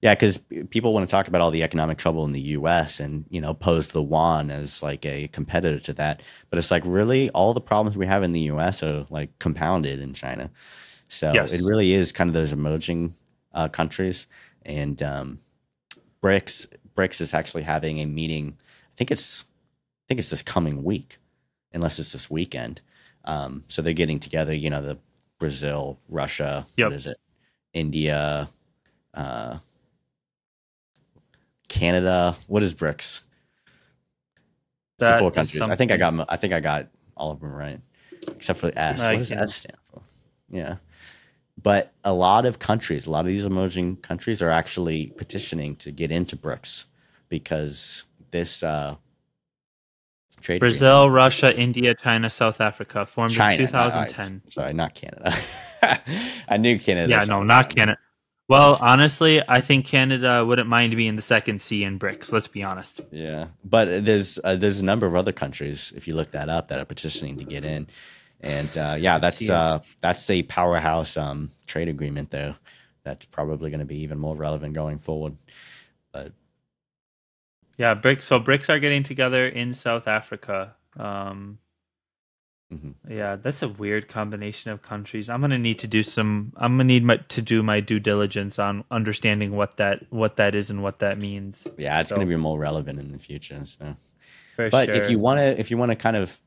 Yeah, 0.00 0.14
because 0.14 0.38
people 0.70 0.94
want 0.94 1.06
to 1.06 1.10
talk 1.10 1.28
about 1.28 1.42
all 1.42 1.50
the 1.50 1.62
economic 1.62 1.98
trouble 1.98 2.24
in 2.24 2.32
the 2.32 2.40
U.S. 2.40 3.00
and 3.00 3.26
you 3.28 3.40
know 3.40 3.52
pose 3.52 3.88
the 3.88 4.02
yuan 4.02 4.50
as 4.50 4.82
like 4.82 5.04
a 5.04 5.28
competitor 5.28 5.80
to 5.80 5.92
that, 5.94 6.22
but 6.48 6.58
it's 6.58 6.70
like 6.70 6.82
really 6.86 7.30
all 7.30 7.52
the 7.52 7.60
problems 7.60 7.96
we 7.96 8.06
have 8.06 8.22
in 8.22 8.32
the 8.32 8.40
U.S. 8.40 8.82
are 8.82 9.04
like 9.10 9.38
compounded 9.38 10.00
in 10.00 10.14
China. 10.14 10.50
So 11.10 11.32
yes. 11.32 11.52
it 11.52 11.62
really 11.64 11.92
is 11.92 12.12
kind 12.12 12.30
of 12.30 12.34
those 12.34 12.52
emerging 12.52 13.14
uh, 13.52 13.66
countries, 13.66 14.28
and 14.64 15.02
um, 15.02 15.40
BRICS 16.22 16.68
BRICS 16.94 17.20
is 17.20 17.34
actually 17.34 17.64
having 17.64 17.98
a 17.98 18.06
meeting. 18.06 18.56
I 18.92 18.96
think 18.96 19.10
it's 19.10 19.42
I 19.42 20.04
think 20.06 20.20
it's 20.20 20.30
this 20.30 20.42
coming 20.42 20.84
week, 20.84 21.18
unless 21.72 21.98
it's 21.98 22.12
this 22.12 22.30
weekend, 22.30 22.80
um, 23.24 23.64
so 23.66 23.82
they're 23.82 23.92
getting 23.92 24.20
together, 24.20 24.54
you 24.54 24.70
know, 24.70 24.82
the 24.82 24.98
Brazil, 25.40 25.98
Russia, 26.08 26.64
yep. 26.76 26.86
what 26.86 26.94
is 26.94 27.08
it? 27.08 27.16
India, 27.72 28.48
uh, 29.12 29.58
Canada. 31.68 32.36
What 32.46 32.62
is 32.62 32.72
BRICS? 32.72 33.22
That 34.98 35.18
four 35.18 35.32
countries. 35.32 35.60
I 35.60 35.74
think 35.74 35.90
I 35.90 35.96
got. 35.96 36.26
I 36.28 36.36
think 36.36 36.52
I 36.52 36.60
got 36.60 36.86
all 37.16 37.32
of 37.32 37.40
them 37.40 37.52
right, 37.52 37.80
except 38.28 38.60
for 38.60 38.70
S. 38.76 39.00
what 39.00 39.18
does 39.18 39.32
S 39.32 39.54
stand 39.56 39.76
for? 39.90 40.02
Yeah, 40.50 40.76
but 41.62 41.92
a 42.04 42.12
lot 42.12 42.46
of 42.46 42.58
countries, 42.58 43.06
a 43.06 43.10
lot 43.10 43.20
of 43.20 43.26
these 43.26 43.44
emerging 43.44 43.96
countries, 43.96 44.40
are 44.42 44.50
actually 44.50 45.08
petitioning 45.16 45.76
to 45.76 45.90
get 45.90 46.10
into 46.10 46.36
BRICS 46.36 46.86
because 47.28 48.04
this 48.30 48.62
uh, 48.62 48.96
Trade 50.40 50.60
Brazil, 50.60 51.02
agreement. 51.04 51.14
Russia, 51.14 51.56
India, 51.58 51.94
China, 51.94 52.30
South 52.30 52.60
Africa 52.60 53.04
formed 53.04 53.32
China, 53.32 53.62
in 53.62 53.68
2010. 53.68 54.34
Not, 54.44 54.52
sorry, 54.52 54.72
not 54.72 54.94
Canada. 54.94 55.34
I 56.48 56.56
knew 56.56 56.78
Canada. 56.78 57.10
Yeah, 57.10 57.24
no, 57.24 57.42
not 57.42 57.74
Canada. 57.74 57.98
Well, 58.48 58.78
honestly, 58.80 59.40
I 59.46 59.60
think 59.60 59.86
Canada 59.86 60.44
wouldn't 60.44 60.68
mind 60.68 60.96
being 60.96 61.14
the 61.14 61.22
second 61.22 61.62
C 61.62 61.84
in 61.84 61.98
BRICS. 61.98 62.32
Let's 62.32 62.48
be 62.48 62.62
honest. 62.62 63.00
Yeah, 63.12 63.48
but 63.64 64.04
there's 64.04 64.40
uh, 64.42 64.56
there's 64.56 64.80
a 64.80 64.84
number 64.84 65.06
of 65.06 65.14
other 65.14 65.32
countries, 65.32 65.92
if 65.94 66.08
you 66.08 66.14
look 66.14 66.32
that 66.32 66.48
up, 66.48 66.68
that 66.68 66.80
are 66.80 66.84
petitioning 66.84 67.38
to 67.38 67.44
get 67.44 67.64
in, 67.64 67.86
and 68.42 68.76
uh, 68.78 68.96
yeah, 68.98 69.18
that's 69.18 69.48
uh, 69.48 69.80
that's 70.00 70.28
a 70.30 70.42
powerhouse 70.44 71.16
um, 71.16 71.50
trade 71.66 71.88
agreement 71.88 72.30
there. 72.30 72.56
That's 73.04 73.26
probably 73.26 73.70
going 73.70 73.80
to 73.80 73.86
be 73.86 74.00
even 74.00 74.18
more 74.18 74.36
relevant 74.36 74.74
going 74.74 74.98
forward. 74.98 75.36
But 76.12 76.32
Yeah, 77.78 77.94
BRICS. 77.94 78.22
So 78.24 78.40
BRICS 78.40 78.68
are 78.68 78.78
getting 78.78 79.02
together 79.02 79.46
in 79.46 79.72
South 79.74 80.06
Africa. 80.08 80.74
Um, 80.96 81.58
Mhm. 82.72 82.94
Yeah, 83.08 83.34
that's 83.34 83.62
a 83.62 83.68
weird 83.68 84.06
combination 84.06 84.70
of 84.70 84.80
countries. 84.80 85.28
I'm 85.28 85.40
gonna 85.40 85.58
need 85.58 85.80
to 85.80 85.88
do 85.88 86.04
some. 86.04 86.52
I'm 86.56 86.74
gonna 86.74 86.84
need 86.84 87.02
my, 87.02 87.16
to 87.16 87.42
do 87.42 87.64
my 87.64 87.80
due 87.80 87.98
diligence 87.98 88.60
on 88.60 88.84
understanding 88.92 89.56
what 89.56 89.76
that 89.78 90.04
what 90.10 90.36
that 90.36 90.54
is 90.54 90.70
and 90.70 90.80
what 90.80 91.00
that 91.00 91.18
means. 91.18 91.66
Yeah, 91.76 92.00
it's 92.00 92.10
So- 92.10 92.14
going 92.16 92.28
to 92.28 92.32
be 92.32 92.40
more 92.40 92.60
relevant 92.60 93.00
in 93.00 93.10
the 93.10 93.18
future. 93.18 93.64
So. 93.64 93.96
But 94.56 94.86
sure. 94.86 94.94
if 94.94 95.10
you 95.10 95.18
want 95.18 95.40
to 95.40 95.58
if 95.58 95.72
you 95.72 95.78
want 95.78 95.90
to 95.90 95.96
kind 95.96 96.16
of 96.16 96.38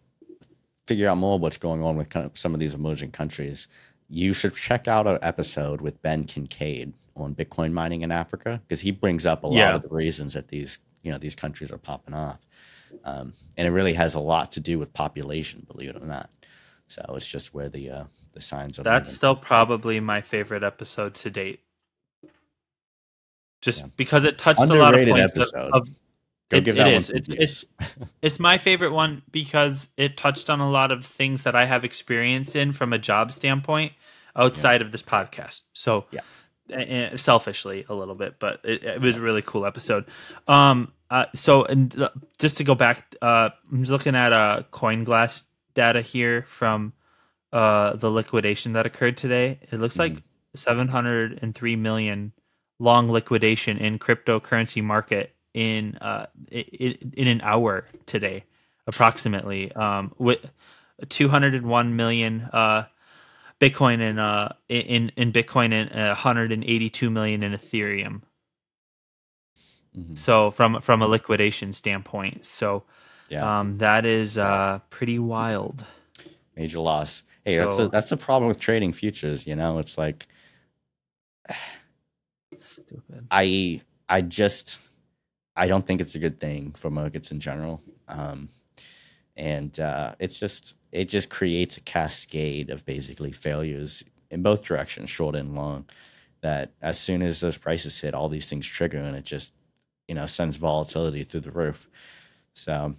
figure 0.86 1.08
out 1.08 1.18
more 1.18 1.40
what's 1.40 1.58
going 1.58 1.82
on 1.84 1.96
with 1.98 2.10
kind 2.10 2.26
of 2.26 2.38
some 2.38 2.54
of 2.54 2.60
these 2.60 2.74
emerging 2.74 3.12
countries 3.12 3.68
you 4.10 4.34
should 4.34 4.54
check 4.54 4.88
out 4.88 5.08
an 5.08 5.18
episode 5.22 5.80
with 5.82 6.02
ben 6.02 6.24
kincaid 6.26 6.94
on 7.16 7.34
bitcoin 7.34 7.72
mining 7.72 8.02
in 8.02 8.12
africa 8.12 8.62
because 8.68 8.82
he 8.82 8.92
brings 8.92 9.26
up 9.26 9.44
a 9.44 9.48
lot 9.48 9.56
Yeah. 9.58 9.76
of 9.76 9.82
the 9.82 9.90
reasons 9.90 10.34
that 10.34 10.48
these 10.50 10.80
you 11.04 11.12
know 11.12 11.18
these 11.18 11.36
countries 11.36 11.72
are 11.72 11.78
popping 11.78 12.14
off 12.14 12.40
um, 13.06 13.34
and 13.58 13.68
it 13.68 13.72
really 13.72 13.94
has 13.94 14.14
a 14.16 14.20
lot 14.20 14.52
to 14.54 14.60
do 14.60 14.78
with 14.78 14.94
population 14.94 15.66
believe 15.72 15.90
it 15.92 16.02
or 16.02 16.06
not 16.06 16.30
so 16.88 17.02
it's 17.16 17.28
just 17.28 17.54
where 17.54 17.70
the 17.70 17.90
uh, 17.90 18.04
the 18.34 18.42
signs 18.42 18.78
are 18.78 18.84
That's 18.84 19.10
moving. 19.10 19.16
still 19.16 19.36
probably 19.36 20.00
my 20.00 20.22
favorite 20.22 20.64
episode 20.64 21.16
to 21.16 21.30
date. 21.30 21.62
Just 23.62 23.80
Yeah. 23.82 23.88
because 23.96 24.24
it 24.26 24.38
touched 24.38 24.60
a 24.60 24.66
lot 24.66 24.94
of 24.94 25.08
points 25.08 25.36
of- 25.36 25.42
episode. 25.42 25.72
of, 25.74 25.88
Go 26.54 26.58
it's- 26.60 26.66
give 26.66 26.76
it 26.76 26.80
that 26.80 26.86
one 26.86 26.94
is. 26.96 27.08
some 27.08 27.68
It's- 27.88 28.10
it's 28.22 28.40
my 28.40 28.58
favorite 28.58 28.92
one 28.94 29.22
because 29.32 29.90
it 29.98 30.18
touched 30.18 30.50
on 30.50 30.60
a 30.60 30.70
lot 30.70 30.92
of 30.92 31.06
things 31.06 31.44
that 31.44 31.56
I 31.56 31.66
have 31.66 31.84
experience 31.84 32.56
in 32.56 32.74
from 32.74 32.94
a 32.94 32.98
job 33.00 33.32
standpoint 33.32 33.94
outside 34.36 34.82
of 34.82 34.92
this 34.92 35.04
podcast. 35.04 35.62
So, 35.74 36.06
Yeah. 36.12 36.22
eh, 36.72 37.16
selfishly 37.18 37.86
a 37.90 37.94
little 37.94 38.16
bit, 38.16 38.36
but 38.40 38.60
it, 38.64 38.84
it 38.84 39.02
was 39.02 39.18
a 39.18 39.22
really 39.22 39.42
cool 39.42 39.66
episode. 39.66 40.06
Um, 40.48 40.92
uh, 41.12 41.26
so 41.36 41.64
and 41.66 41.96
uh, 42.02 42.10
just 42.40 42.58
to 42.58 42.64
go 42.64 42.74
back, 42.74 43.16
uh, 43.22 43.50
I'm 43.72 43.80
just 43.82 43.92
looking 43.92 44.16
at 44.16 44.34
uh 44.34 44.64
CoinGlass 44.72 45.44
data 45.76 46.02
here 46.02 46.44
from 46.48 46.94
uh 47.52 47.96
the 47.96 48.10
liquidation 48.10 48.74
that 48.74 48.86
occurred 48.88 49.18
today. 49.18 49.60
It 49.72 49.80
looks 49.80 50.00
like 50.00 50.24
703 50.56 51.76
million 51.76 52.32
long 52.80 53.10
liquidation 53.12 53.78
in 53.78 54.00
cryptocurrency 54.00 54.84
market 54.84 55.33
in 55.54 55.98
uh 56.02 56.26
in, 56.50 57.14
in 57.16 57.28
an 57.28 57.42
hour 57.42 57.86
today 58.06 58.44
approximately. 58.88 59.72
Um 59.74 60.14
with 60.18 60.40
201 61.10 61.96
million 61.96 62.50
uh 62.54 62.86
bitcoin 63.60 64.02
and 64.02 64.20
uh 64.20 64.50
in 64.70 65.12
in 65.16 65.32
bitcoin 65.32 65.72
and 65.74 65.92
uh, 65.92 66.08
182 66.16 67.10
million 67.10 67.44
in 67.44 67.54
ethereum. 67.54 68.22
Mhm. 69.98 70.18
so 70.18 70.50
from 70.52 70.82
from 70.82 71.02
a 71.02 71.08
liquidation 71.08 71.72
standpoint. 71.74 72.46
So 72.46 72.84
yeah. 73.30 73.60
um 73.60 73.78
that 73.78 74.06
is 74.06 74.38
uh 74.38 74.80
pretty 74.90 75.20
wild. 75.20 75.86
Major 76.56 76.80
loss. 76.80 77.24
Hey 77.46 77.58
that's 77.58 77.78
the, 77.78 77.90
that's 77.90 78.10
the 78.10 78.18
problem 78.18 78.48
with 78.48 78.60
trading 78.60 78.92
futures 78.92 79.46
you 79.46 79.56
know? 79.56 79.78
It's 79.80 79.98
like 79.98 80.28
stupid. 82.60 83.28
I 83.30 83.82
I 84.10 84.22
just 84.22 84.80
I 85.56 85.68
don't 85.68 85.86
think 85.86 86.02
it's 86.02 86.16
a 86.16 86.20
good 86.20 86.40
thing 86.40 86.72
for 86.72 86.90
markets 86.90 87.32
in 87.32 87.40
general. 87.40 87.82
Um, 88.08 88.50
and 89.36 89.80
uh, 89.80 90.16
it's 90.20 90.40
just 90.40 90.76
it 90.92 91.10
just 91.10 91.30
creates 91.30 91.78
a 91.78 91.82
cascade 91.82 92.70
of 92.70 92.86
basically 92.86 93.32
failures 93.32 94.04
in 94.30 94.44
both 94.44 94.64
directions, 94.64 95.10
short 95.10 95.36
and 95.36 95.56
long. 95.56 95.86
That 96.42 96.72
as 96.82 97.00
soon 97.00 97.22
as 97.22 97.40
those 97.40 97.58
prices 97.58 98.00
hit, 98.00 98.14
all 98.14 98.30
these 98.30 98.50
things 98.50 98.68
trigger, 98.68 98.98
and 98.98 99.16
it 99.16 99.26
just 99.26 99.54
you 100.08 100.16
know 100.16 100.26
sends 100.26 100.58
volatility 100.58 101.24
through 101.24 101.42
the 101.42 101.52
roof. 101.52 101.88
So, 102.54 102.96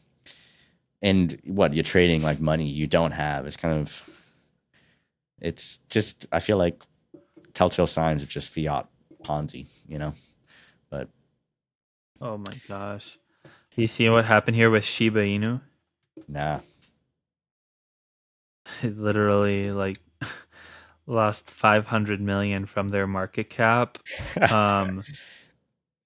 and 1.03 1.41
what 1.45 1.75
you're 1.75 1.85
trading 1.85 2.23
like 2.23 2.41
money 2.41 2.67
you 2.67 2.87
don't 2.87 3.13
have 3.13 3.47
is 3.47 3.57
kind 3.57 3.79
of 3.79 4.09
it's 5.41 5.79
just 5.89 6.27
I 6.33 6.41
feel 6.41 6.57
like 6.57 6.83
telltale 7.53 7.87
signs 7.87 8.23
of 8.23 8.29
just 8.29 8.51
fiat 8.53 8.89
Ponzi, 9.23 9.67
you 9.87 9.99
know. 9.99 10.15
But 10.91 11.09
oh 12.21 12.39
my 12.39 12.55
gosh. 12.69 13.19
You 13.77 13.87
see 13.87 14.09
what 14.09 14.25
happened 14.25 14.57
here 14.57 14.71
with 14.71 14.85
shiba 14.85 15.21
inu? 15.21 15.61
Nah, 16.29 16.61
it 18.83 18.97
literally 18.99 19.71
like 19.73 19.99
lost 21.07 21.51
500 21.51 22.21
million 22.21 22.67
from 22.67 22.89
their 22.89 23.07
market 23.07 23.51
cap. 23.51 23.99
Um 24.51 25.03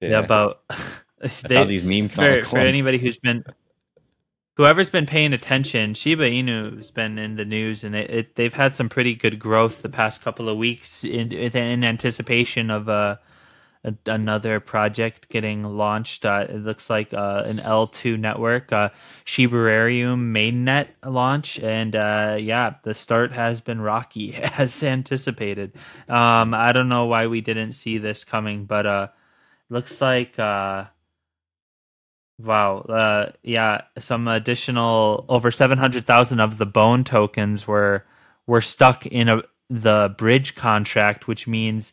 yeah, 0.01 0.21
about 0.21 0.61
that's 1.21 1.41
they- 1.43 1.57
how 1.57 1.65
these 1.65 1.85
meme 1.85 2.09
for, 2.09 2.43
for 2.43 2.59
anybody 2.59 2.99
who's 2.99 3.19
been 3.19 3.43
whoever's 4.57 4.91
been 4.91 5.07
paying 5.07 5.33
attention 5.33 5.95
shiba 5.95 6.29
inu 6.31 6.77
has 6.77 6.91
been 6.93 7.19
in 7.19 7.35
the 7.37 7.45
news 7.45 7.83
and 7.85 7.95
it, 7.97 8.11
it, 8.11 8.35
they've 8.37 8.53
had 8.55 8.75
some 8.75 8.89
pretty 8.89 9.15
good 9.15 9.39
growth 9.39 9.83
the 9.83 9.89
past 9.89 10.21
couple 10.23 10.49
of 10.49 10.57
weeks 10.57 11.03
in, 11.05 11.33
in 11.33 11.85
anticipation 11.85 12.71
of 12.71 12.89
uh, 12.89 13.17
a, 13.85 13.95
another 14.07 14.61
project 14.61 15.29
getting 15.29 15.63
launched 15.63 16.25
uh, 16.25 16.47
it 16.49 16.57
looks 16.57 16.91
like 16.91 17.13
uh, 17.15 17.43
an 17.47 17.59
l2 17.59 18.19
network 18.19 18.73
uh, 18.73 18.89
mainnet 19.27 20.89
launch 21.05 21.59
and 21.61 21.95
uh, 21.95 22.37
yeah 22.39 22.75
the 22.83 22.95
start 22.95 23.33
has 23.33 23.61
been 23.61 23.81
rocky 23.81 24.35
as 24.59 24.83
anticipated. 24.83 25.73
Um, 26.09 26.55
i 26.55 26.73
don't 26.73 26.89
know 26.89 27.07
why 27.07 27.27
we 27.27 27.41
didn't 27.41 27.73
see 27.73 27.99
this 27.99 28.25
coming 28.25 28.65
but 28.65 28.87
uh 28.87 29.09
looks 29.71 30.01
like 30.01 30.39
uh 30.39 30.85
wow 32.41 33.33
yeah 33.43 33.83
some 33.99 34.29
additional 34.29 35.25
over 35.29 35.51
700,000 35.51 36.41
of 36.41 36.59
the 36.59 36.67
bone 36.67 37.05
tokens 37.05 37.67
were 37.67 38.05
were 38.47 38.61
stuck 38.61 39.07
in 39.07 39.29
a 39.29 39.43
the 39.71 40.15
bridge 40.17 40.55
contract 40.55 41.27
which 41.29 41.47
means 41.47 41.93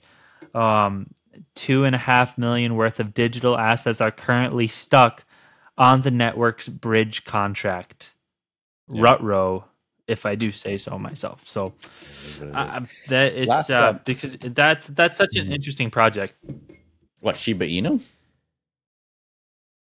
um 0.53 1.07
two 1.55 1.83
and 1.83 1.95
a 1.95 1.99
half 1.99 2.37
million 2.37 2.75
worth 2.75 2.99
of 2.99 3.13
digital 3.13 3.57
assets 3.57 4.01
are 4.01 4.11
currently 4.11 4.67
stuck 4.67 5.25
on 5.77 6.01
the 6.03 6.11
network's 6.11 6.67
bridge 6.69 7.23
contract 7.25 8.11
Yeah. 8.89 9.01
rutro 9.01 9.65
if 10.07 10.25
i 10.25 10.35
do 10.35 10.51
say 10.51 10.77
so 10.77 10.97
myself 10.99 11.45
so 11.47 11.73
uh, 12.53 12.79
that 13.09 13.33
it's 13.33 13.49
Last 13.49 13.71
uh, 13.71 13.75
up- 13.75 14.05
because 14.05 14.37
that's 14.39 14.87
that's 14.87 15.17
such 15.17 15.35
an 15.35 15.47
Mhm. 15.47 15.53
interesting 15.55 15.89
project 15.91 16.33
what 17.21 17.35
Shiba 17.37 17.65
Inu? 17.65 18.01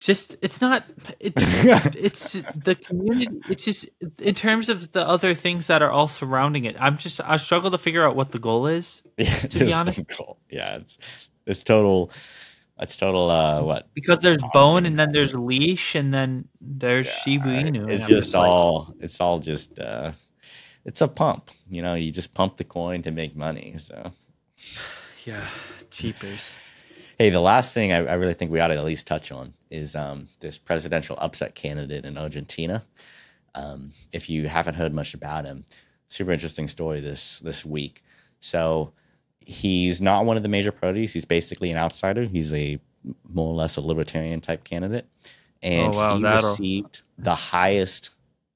just 0.01 0.37
it's 0.43 0.61
not 0.61 0.85
it, 1.21 1.33
it's 1.37 2.33
the 2.57 2.75
community 2.75 3.41
it's 3.49 3.65
just 3.65 3.89
in 4.21 4.35
terms 4.35 4.69
of 4.69 4.91
the 4.93 5.07
other 5.07 5.33
things 5.35 5.69
that 5.69 5.81
are 5.83 5.91
all 5.91 6.09
surrounding 6.09 6.65
it 6.65 6.75
i'm 6.81 6.97
just 6.99 7.21
i 7.25 7.37
struggle 7.37 7.71
to 7.71 7.79
figure 7.79 8.05
out 8.05 8.17
what 8.17 8.33
the 8.33 8.39
goal 8.39 8.67
is 8.67 9.03
Yeah, 9.17 9.25
To 9.35 9.59
be 9.59 9.67
it's 9.67 9.75
honest- 9.75 9.99
difficult. 9.99 10.39
yeah, 10.51 10.77
it's, 10.77 11.29
it's 11.47 11.63
total. 11.63 12.11
It's 12.81 12.97
total. 12.97 13.31
Uh, 13.31 13.63
what? 13.63 13.89
because 13.95 14.19
there's 14.21 14.39
Oh, 14.43 14.51
bone 14.53 14.87
and 14.87 14.99
then 14.99 15.13
there's 15.13 15.35
leash 15.35 15.95
and 15.95 16.13
then 16.13 16.49
there's 16.61 17.07
shiba 17.07 17.49
inu 17.49 17.89
It's 17.89 18.07
just 18.07 18.35
like, 18.35 18.45
all. 18.45 18.95
It's 19.01 19.21
all 19.21 19.39
just. 19.39 19.79
uh 19.79 20.13
It's 20.85 21.01
a 21.01 21.09
pump. 21.09 21.51
You 21.71 21.83
know, 21.83 21.95
you 21.95 22.11
just 22.11 22.35
pump 22.35 22.57
the 22.57 22.65
coin 22.65 23.03
to 23.03 23.11
make 23.11 23.37
money. 23.37 23.75
So. 23.79 24.11
yeah 25.25 25.47
cheapers 25.91 26.51
Hey, 27.19 27.31
the 27.31 27.41
last 27.41 27.73
thing 27.73 27.93
I, 27.93 27.99
I 27.99 28.15
really 28.15 28.35
think 28.35 28.51
we 28.51 28.59
ought 28.59 28.69
to 28.69 28.77
at 28.77 28.85
least 28.85 29.07
touch 29.07 29.31
on 29.31 29.53
is 29.71 29.95
um, 29.95 30.27
this 30.41 30.59
presidential 30.59 31.15
upset 31.21 31.55
candidate 31.55 32.05
in 32.05 32.19
Argentina. 32.19 32.83
Um, 33.55 33.91
if 34.13 34.29
you 34.31 34.49
haven't 34.49 34.75
heard 34.75 34.93
much 34.93 35.15
about 35.15 35.45
him, 35.45 35.65
super 36.09 36.33
interesting 36.33 36.67
story 36.67 37.01
this 37.01 37.39
this 37.41 37.65
week. 37.65 38.03
So 38.41 38.93
he's 39.47 40.01
not 40.01 40.25
one 40.25 40.37
of 40.37 40.43
the 40.43 40.49
major 40.49 40.73
parties. 40.73 41.13
He's 41.13 41.25
basically 41.25 41.71
an 41.71 41.77
outsider. 41.77 42.25
He's 42.25 42.53
a 42.53 42.79
more 43.29 43.49
or 43.49 43.55
less 43.55 43.77
a 43.77 43.81
libertarian 43.81 44.41
type 44.41 44.65
candidate, 44.65 45.07
and 45.63 45.95
Oh, 45.95 45.97
wow, 45.99 46.17
he 46.17 46.23
that'll- 46.23 46.51
received 46.51 47.03
the 47.19 47.35
highest 47.35 48.11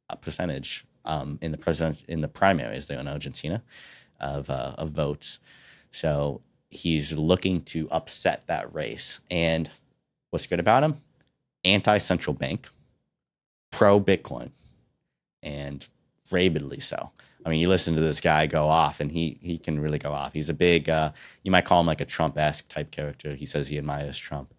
uh, 0.09 0.15
percentage 0.17 0.85
um, 1.05 1.39
in 1.43 1.51
the 1.53 1.59
president 1.59 2.05
in 2.09 2.21
the 2.21 2.29
primaries 2.29 2.87
there 2.87 2.99
in 3.01 3.09
Argentina 3.09 3.63
of 4.21 4.49
uh, 4.51 4.75
of 4.79 4.91
votes. 4.91 5.39
So 5.91 6.43
he's 6.71 7.13
looking 7.13 7.63
to 7.63 7.89
upset 7.91 8.47
that 8.47 8.73
race. 8.75 9.21
And 9.31 9.71
what's 10.31 10.47
good 10.47 10.61
about 10.61 10.83
him? 10.83 10.95
Anti 11.65 11.99
central 11.99 12.35
bank, 12.35 12.69
pro 13.73 14.01
Bitcoin, 14.01 14.51
and 15.43 15.87
rabidly 16.31 16.81
so. 16.81 17.11
I 17.47 17.49
mean, 17.49 17.61
you 17.61 17.69
listen 17.69 17.95
to 17.95 18.01
this 18.01 18.21
guy 18.21 18.47
go 18.47 18.67
off, 18.67 18.99
and 19.01 19.11
he 19.13 19.39
he 19.41 19.57
can 19.57 19.79
really 19.79 19.99
go 19.99 20.13
off. 20.13 20.33
He's 20.33 20.49
a 20.49 20.55
big, 20.55 20.91
uh, 20.91 21.13
you 21.45 21.53
might 21.53 21.65
call 21.65 21.81
him 21.81 21.87
like 21.87 22.01
a 22.01 22.05
Trump 22.05 22.37
esque 22.37 22.69
type 22.69 22.91
character. 22.91 23.37
He 23.37 23.47
says 23.47 23.69
he 23.69 23.79
admires 23.79 24.19
Trump, 24.19 24.53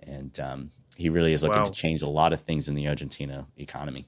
and 0.00 0.38
um, 0.38 0.70
he 0.96 1.08
really 1.08 1.32
is 1.32 1.42
looking 1.42 1.58
Wow. 1.60 1.64
to 1.64 1.72
change 1.72 2.02
a 2.02 2.06
lot 2.08 2.34
of 2.34 2.42
things 2.42 2.68
in 2.68 2.74
the 2.74 2.86
Argentina 2.86 3.46
economy. 3.56 4.04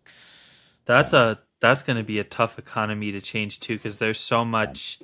that's 0.85 1.11
So- 1.13 1.31
a 1.33 1.39
that's 1.61 1.83
going 1.83 1.97
to 1.97 2.05
be 2.05 2.19
a 2.19 2.25
tough 2.25 2.59
economy 2.59 3.11
to 3.13 3.21
change 3.23 3.59
too 3.61 3.77
because 3.77 3.97
there's 3.97 4.21
so 4.21 4.45
much 4.45 4.99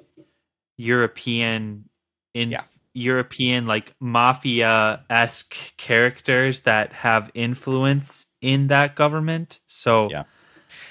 european 0.76 1.88
in 2.34 2.50
Yeah. 2.50 2.64
European 2.94 3.66
like 3.66 3.94
mafia 4.00 5.04
esque 5.08 5.56
characters 5.78 6.60
that 6.60 6.92
have 6.92 7.30
influence 7.34 8.26
in 8.42 8.66
that 8.68 8.94
government. 8.94 9.60
So 9.66 10.08
Yeah. 10.10 10.24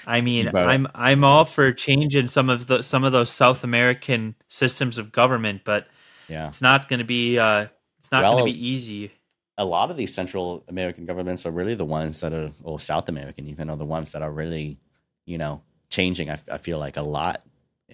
I 0.06 0.20
mean, 0.20 0.50
But- 0.52 0.66
I'm 0.66 0.86
I'm 0.94 1.24
all 1.24 1.44
for 1.44 1.72
changing 1.72 2.26
some 2.28 2.50
of 2.50 2.66
the 2.66 2.82
some 2.82 3.04
of 3.04 3.12
those 3.12 3.30
South 3.30 3.64
American 3.64 4.34
systems 4.48 4.98
of 4.98 5.12
government, 5.12 5.62
but 5.64 5.86
Yeah. 6.28 6.48
it's 6.48 6.62
not 6.62 6.88
going 6.88 6.98
to 6.98 7.04
be 7.04 7.38
uh 7.38 7.66
it's 7.98 8.10
not 8.10 8.22
Well, 8.22 8.32
going 8.38 8.46
to 8.46 8.52
be 8.52 8.66
easy. 8.68 9.12
a 9.58 9.64
lot 9.64 9.90
of 9.90 9.96
these 9.96 10.12
Central 10.14 10.64
American 10.68 11.04
governments 11.06 11.46
are 11.46 11.50
really 11.52 11.74
the 11.76 11.84
ones 11.84 12.20
that 12.20 12.32
are, 12.32 12.50
or 12.64 12.80
South 12.80 13.08
American 13.08 13.46
even, 13.48 13.70
are 13.70 13.76
the 13.76 13.84
ones 13.84 14.10
that 14.12 14.22
are 14.22 14.32
really, 14.32 14.78
you 15.26 15.38
know, 15.38 15.62
changing. 15.90 16.30
I, 16.30 16.38
I 16.50 16.58
feel 16.58 16.78
like 16.78 16.96
a 16.96 17.02
lot 17.02 17.42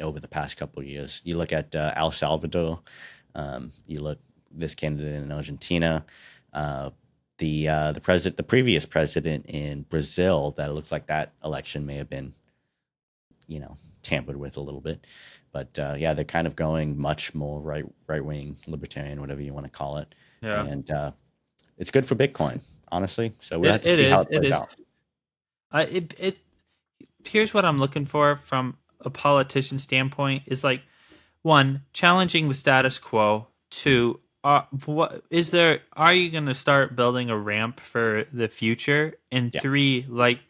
over 0.01 0.19
the 0.21 0.29
past 0.29 0.57
couple 0.57 0.81
of 0.81 0.87
years. 0.87 1.21
You 1.25 1.37
look 1.37 1.53
at 1.53 1.75
uh, 1.75 1.93
El 1.97 2.11
Salvador, 2.13 2.81
um, 3.35 3.71
you 3.87 4.01
look 4.01 4.19
this 4.51 4.75
candidate 4.75 5.15
in 5.23 5.31
Argentina, 5.33 6.07
uh, 6.55 6.91
the 7.39 7.69
uh, 7.69 7.93
the 7.93 8.01
president, 8.01 8.37
the 8.37 8.43
previous 8.43 8.85
president 8.87 9.47
in 9.49 9.83
Brazil. 9.83 10.53
That 10.57 10.71
it 10.71 10.73
looks 10.73 10.93
like 10.93 11.07
that 11.07 11.33
election 11.45 11.87
may 11.87 11.97
have 11.97 12.09
been, 12.11 12.33
you 13.47 13.61
know, 13.61 13.77
tampered 14.03 14.37
with 14.37 14.57
a 14.57 14.61
little 14.61 14.81
bit. 14.81 15.07
But 15.53 15.79
uh, 15.79 15.95
yeah, 15.99 16.15
they're 16.15 16.25
kind 16.25 16.47
of 16.47 16.57
going 16.57 16.99
much 16.99 17.35
more 17.35 17.61
right 17.61 17.85
right 18.07 18.25
wing 18.25 18.57
libertarian, 18.67 19.21
whatever 19.21 19.41
you 19.41 19.55
want 19.55 19.65
to 19.67 19.71
call 19.71 19.97
it 19.97 20.15
Yeah. 20.43 20.65
and 20.67 20.91
uh, 20.91 21.13
it's 21.79 21.91
good 21.91 22.05
for 22.07 22.15
Bitcoin, 22.17 22.61
honestly. 22.93 23.33
So 23.41 23.59
we'll 23.59 23.71
It- 23.71 23.73
have 23.73 23.83
to 23.83 23.89
see 23.89 24.09
how 24.09 24.21
is, 24.21 24.27
it 24.27 24.33
it 24.35 24.39
plays 24.41 24.51
is. 24.51 24.53
out. 24.53 24.69
I 25.71 25.83
it 25.85 26.21
it 26.21 26.39
here's 27.25 27.53
what 27.55 27.65
I'm 27.65 27.79
looking 27.79 28.07
for 28.07 28.37
from 28.37 28.77
a 29.01 29.11
politician 29.11 29.79
standpoint 29.79 30.43
is 30.47 30.63
like 30.65 30.83
one 31.43 31.83
challenging 31.93 32.49
the 32.49 32.55
status 32.55 32.99
quo. 32.99 33.47
Two, 33.71 34.21
uh, 34.49 34.65
what 34.87 35.25
is 35.31 35.51
there? 35.51 35.81
Are 35.93 36.15
you 36.15 36.31
going 36.31 36.47
to 36.47 36.55
start 36.55 36.97
building 36.97 37.29
a 37.29 37.37
ramp 37.37 37.81
for 37.81 38.25
the 38.33 38.49
future? 38.49 39.15
And 39.31 39.55
Yeah. 39.55 39.61
three, 39.61 40.07
like, 40.09 40.41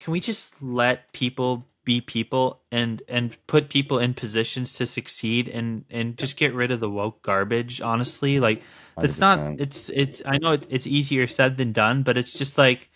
can 0.00 0.12
we 0.12 0.20
just 0.20 0.52
let 0.60 1.10
people 1.12 1.66
be 1.84 2.02
people 2.02 2.60
and 2.70 3.02
and 3.08 3.34
put 3.46 3.70
people 3.70 3.98
in 3.98 4.12
positions 4.12 4.74
to 4.74 4.84
succeed 4.84 5.48
and 5.48 5.86
and 5.88 6.18
just 6.18 6.36
get 6.36 6.52
rid 6.52 6.70
of 6.70 6.80
the 6.80 6.90
woke 6.90 7.22
garbage? 7.22 7.80
Honestly, 7.80 8.40
like 8.40 8.62
it's 9.02 9.18
not 9.18 9.38
100%. 9.38 9.60
it's 9.60 9.88
it's 9.90 10.20
i 10.26 10.36
know 10.38 10.52
it, 10.52 10.66
it's 10.68 10.86
easier 10.86 11.26
said 11.28 11.56
than 11.56 11.72
done 11.72 12.02
but 12.02 12.16
it's 12.18 12.32
just 12.36 12.58
like 12.58 12.90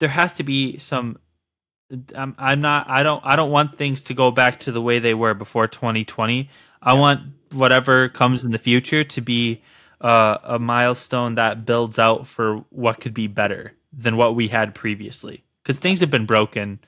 there 0.00 0.08
has 0.08 0.32
to 0.32 0.42
be 0.42 0.78
some 0.78 1.18
I'm, 2.14 2.34
I'm 2.38 2.62
not 2.62 2.88
i 2.88 3.02
don't 3.02 3.24
i 3.24 3.36
don't 3.36 3.50
want 3.50 3.76
things 3.76 4.00
to 4.04 4.14
go 4.14 4.30
back 4.30 4.60
to 4.60 4.72
the 4.72 4.80
way 4.80 4.98
they 4.98 5.12
were 5.12 5.34
before 5.34 5.68
2020 5.68 6.48
i 6.82 6.92
want 6.92 7.20
whatever 7.52 8.08
comes 8.08 8.44
in 8.44 8.50
the 8.50 8.58
future 8.58 9.04
to 9.04 9.20
be 9.20 9.62
uh, 10.00 10.38
a 10.44 10.58
milestone 10.58 11.36
that 11.36 11.64
builds 11.64 11.98
out 11.98 12.26
for 12.26 12.64
what 12.70 13.00
could 13.00 13.14
be 13.14 13.26
better 13.26 13.72
than 13.92 14.16
what 14.16 14.34
we 14.34 14.48
had 14.48 14.74
previously. 14.74 15.42
Because 15.62 15.78
things 15.78 16.00
have 16.00 16.10
been 16.10 16.26
broken 16.26 16.80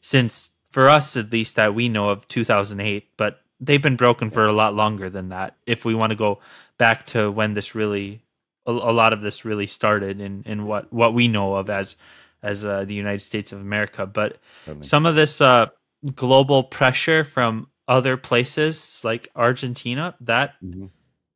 since 0.00 0.50
for 0.70 0.88
us 0.88 1.16
at 1.16 1.32
least 1.32 1.56
that 1.56 1.74
we 1.74 1.88
know 1.88 2.10
of 2.10 2.28
2008 2.28 3.08
but 3.16 3.40
they've 3.60 3.80
been 3.80 3.96
broken 3.96 4.30
for 4.30 4.44
a 4.44 4.52
lot 4.52 4.74
longer 4.74 5.08
than 5.08 5.30
that 5.30 5.56
if 5.64 5.86
we 5.86 5.94
want 5.94 6.10
to 6.10 6.16
go 6.16 6.38
back 6.76 7.06
to 7.06 7.30
when 7.30 7.54
this 7.54 7.74
really 7.74 8.22
a, 8.66 8.70
a 8.70 8.92
lot 8.92 9.14
of 9.14 9.22
this 9.22 9.44
really 9.44 9.66
started 9.66 10.20
in 10.20 10.42
in 10.44 10.66
what 10.66 10.92
what 10.92 11.14
we 11.14 11.28
know 11.28 11.54
of 11.54 11.70
as 11.70 11.96
as 12.42 12.64
uh, 12.64 12.84
the 12.84 12.94
United 12.94 13.22
States 13.22 13.52
of 13.52 13.60
America. 13.60 14.06
But 14.06 14.38
some 14.82 15.06
of 15.06 15.14
this 15.14 15.40
uh 15.40 15.68
global 16.14 16.62
pressure 16.62 17.24
from 17.24 17.68
other 17.88 18.16
places 18.16 19.00
like 19.04 19.28
Argentina 19.36 20.14
that 20.20 20.54
Mhm. 20.62 20.90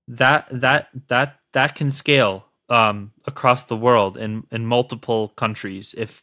that 0.08 0.48
that 0.50 0.88
that 1.08 1.38
that 1.52 1.74
can 1.74 1.90
scale 1.90 2.46
um 2.68 3.12
across 3.26 3.64
the 3.64 3.76
world 3.76 4.16
in 4.16 4.44
in 4.50 4.66
multiple 4.66 5.28
countries 5.30 5.94
if 5.98 6.22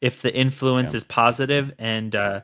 if 0.00 0.22
the 0.22 0.34
influence 0.34 0.92
Yeah. 0.92 0.98
is 0.98 1.04
positive 1.04 1.72
and 1.78 2.14
uh 2.16 2.40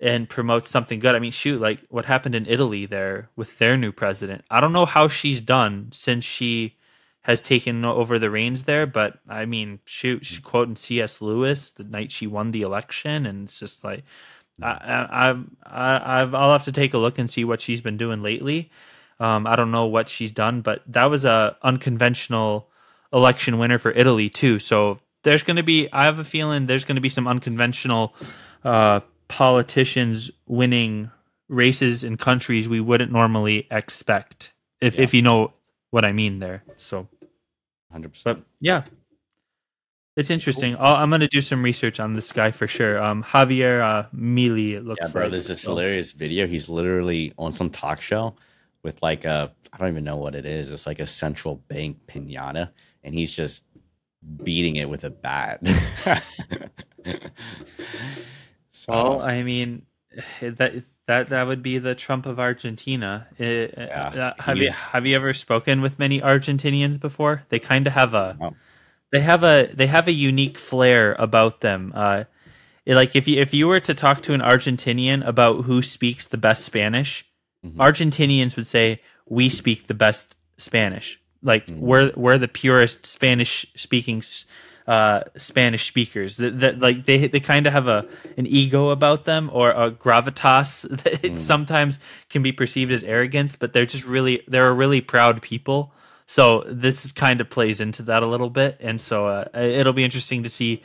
and 0.00 0.28
promotes 0.28 0.68
something 0.70 0.98
good. 0.98 1.14
I 1.14 1.18
mean, 1.20 1.30
shoot, 1.32 1.60
like 1.60 1.80
what 1.88 2.04
happened 2.04 2.34
in 2.34 2.46
Italy 2.46 2.86
there 2.86 3.30
with 3.36 3.58
their 3.58 3.76
new 3.76 3.92
president. 3.92 4.44
I 4.50 4.60
don't 4.60 4.72
know 4.72 4.86
how 4.86 5.08
she's 5.08 5.40
done 5.40 5.88
since 5.92 6.24
she 6.24 6.76
has 7.22 7.40
taken 7.40 7.84
over 7.84 8.18
the 8.18 8.30
reins 8.30 8.64
there, 8.64 8.86
but 8.86 9.18
I 9.28 9.46
mean, 9.46 9.80
shoot, 9.86 10.26
she 10.26 10.42
quoting 10.42 10.76
C.S. 10.76 11.22
Lewis 11.22 11.70
the 11.70 11.84
night 11.84 12.12
she 12.12 12.26
won 12.26 12.50
the 12.50 12.62
election, 12.62 13.24
and 13.24 13.44
it's 13.48 13.58
just 13.58 13.82
like, 13.84 14.04
I, 14.62 14.68
I, 15.32 15.44
I, 15.64 16.20
I'll 16.22 16.52
have 16.52 16.64
to 16.64 16.72
take 16.72 16.94
a 16.94 16.98
look 16.98 17.18
and 17.18 17.28
see 17.30 17.44
what 17.44 17.60
she's 17.60 17.80
been 17.80 17.96
doing 17.96 18.22
lately. 18.22 18.70
Um, 19.20 19.46
I 19.46 19.56
don't 19.56 19.70
know 19.70 19.86
what 19.86 20.08
she's 20.08 20.32
done, 20.32 20.60
but 20.60 20.82
that 20.86 21.06
was 21.06 21.24
a 21.24 21.56
unconventional 21.62 22.68
election 23.12 23.58
winner 23.58 23.78
for 23.78 23.92
Italy 23.92 24.28
too. 24.28 24.58
So 24.58 24.98
there's 25.22 25.42
going 25.42 25.56
to 25.56 25.62
be, 25.62 25.88
I 25.92 26.04
have 26.04 26.18
a 26.18 26.24
feeling 26.24 26.66
there's 26.66 26.84
going 26.84 26.96
to 26.96 27.00
be 27.00 27.08
some 27.08 27.26
unconventional 27.26 28.14
uh, 28.64 29.00
politicians 29.28 30.30
winning 30.46 31.10
races 31.48 32.04
in 32.04 32.16
countries 32.16 32.68
we 32.68 32.80
wouldn't 32.80 33.12
normally 33.12 33.66
expect. 33.70 34.52
If 34.80 34.96
Yeah. 34.96 35.02
if 35.02 35.14
you 35.14 35.22
know 35.22 35.52
what 35.90 36.04
I 36.04 36.12
mean 36.12 36.40
there. 36.40 36.64
So, 36.76 37.08
100%. 37.94 38.24
but 38.24 38.42
yeah, 38.60 38.82
it's 40.16 40.30
interesting. 40.30 40.76
I'll, 40.76 40.96
I'm 40.96 41.10
going 41.10 41.20
to 41.20 41.28
do 41.28 41.40
some 41.40 41.62
research 41.62 41.98
on 41.98 42.12
this 42.12 42.30
guy 42.30 42.50
for 42.52 42.68
sure. 42.68 43.02
Um, 43.02 43.24
Javier 43.24 43.80
uh, 43.80 44.06
Milei, 44.14 44.74
it 44.74 44.84
looks 44.84 45.00
yeah, 45.02 45.08
bro, 45.08 45.22
like. 45.22 45.32
there's 45.32 45.48
this 45.48 45.62
hilarious 45.62 46.12
video. 46.12 46.46
He's 46.46 46.68
literally 46.68 47.32
on 47.36 47.52
some 47.52 47.70
talk 47.70 48.00
show 48.00 48.36
with 48.82 49.02
like 49.02 49.24
a, 49.24 49.52
I 49.72 49.78
don't 49.78 49.88
even 49.88 50.04
know 50.04 50.16
what 50.16 50.34
it 50.34 50.46
is. 50.46 50.70
It's 50.70 50.86
like 50.86 51.00
a 51.00 51.06
central 51.06 51.56
bank 51.68 51.98
pinata, 52.06 52.70
and 53.02 53.14
he's 53.14 53.32
just 53.32 53.64
beating 54.42 54.76
it 54.76 54.88
with 54.88 55.02
a 55.04 55.10
bat. 55.10 55.60
so, 58.70 58.92
Well, 58.92 59.20
I 59.20 59.42
mean, 59.42 59.82
that 60.40 60.84
that 61.06 61.28
that 61.28 61.46
would 61.46 61.62
be 61.62 61.78
the 61.78 61.94
Trump 61.94 62.26
of 62.26 62.38
Argentina. 62.38 63.26
Uh, 63.38 63.44
uh, 63.80 64.34
have 64.38 64.58
you 64.58 64.70
have 64.70 65.06
you 65.06 65.16
ever 65.16 65.34
spoken 65.34 65.82
with 65.82 65.98
many 65.98 66.20
Argentinians 66.20 67.00
before? 67.00 67.42
They 67.48 67.58
kind 67.58 67.86
of 67.86 67.92
have 67.92 68.14
a 68.14 68.36
No. 68.40 68.54
They 69.14 69.20
have 69.20 69.42
a 69.44 69.56
they 69.78 69.86
have 69.96 70.06
a 70.08 70.12
unique 70.30 70.58
flair 70.58 71.14
about 71.26 71.60
them. 71.66 71.92
Uh, 71.94 72.24
like 72.86 73.14
if 73.20 73.24
you 73.28 73.40
if 73.40 73.54
you 73.54 73.66
were 73.70 73.80
to 73.80 73.94
talk 73.94 74.22
to 74.26 74.32
an 74.34 74.40
Argentinian 74.52 75.24
about 75.32 75.64
who 75.66 75.80
speaks 75.82 76.24
the 76.26 76.36
best 76.46 76.64
Spanish, 76.70 77.24
Mhm. 77.64 77.76
Argentinians 77.86 78.56
would 78.56 78.66
say 78.76 78.86
we 79.38 79.48
speak 79.48 79.86
the 79.86 79.94
best 80.06 80.36
Spanish. 80.58 81.08
Like 81.50 81.64
Mm. 81.66 81.78
we're 81.88 82.12
we're 82.22 82.38
the 82.38 82.48
purest 82.62 83.06
Spanish 83.06 83.64
speaking 83.76 84.22
uh, 84.86 85.20
Spanish 85.36 85.84
speakers. 85.92 86.36
That, 86.36 86.60
that 86.60 86.74
like 86.86 87.06
they 87.06 87.18
they 87.34 87.40
kind 87.40 87.66
of 87.66 87.72
have 87.72 87.88
a 87.98 88.00
an 88.40 88.46
ego 88.46 88.82
about 88.98 89.24
them 89.24 89.48
or 89.52 89.70
a 89.70 89.90
gravitas 90.04 90.70
that 91.02 91.24
it 91.24 91.34
Mm. 91.34 91.38
sometimes 91.38 91.98
can 92.32 92.42
be 92.42 92.52
perceived 92.52 92.92
as 92.92 93.02
arrogance, 93.04 93.56
but 93.60 93.72
they're 93.72 93.86
just 93.96 94.06
really 94.16 94.42
they're 94.50 94.68
a 94.68 94.78
really 94.84 95.00
proud 95.00 95.40
people. 95.40 95.80
So 96.26 96.64
this 96.66 97.04
is 97.04 97.12
kind 97.12 97.40
of 97.40 97.50
plays 97.50 97.80
into 97.80 98.02
that 98.04 98.22
a 98.22 98.26
little 98.26 98.50
bit, 98.50 98.78
and 98.80 99.00
so 99.00 99.26
uh, 99.26 99.48
it'll 99.54 99.92
be 99.92 100.04
interesting 100.04 100.42
to 100.42 100.48
see 100.48 100.82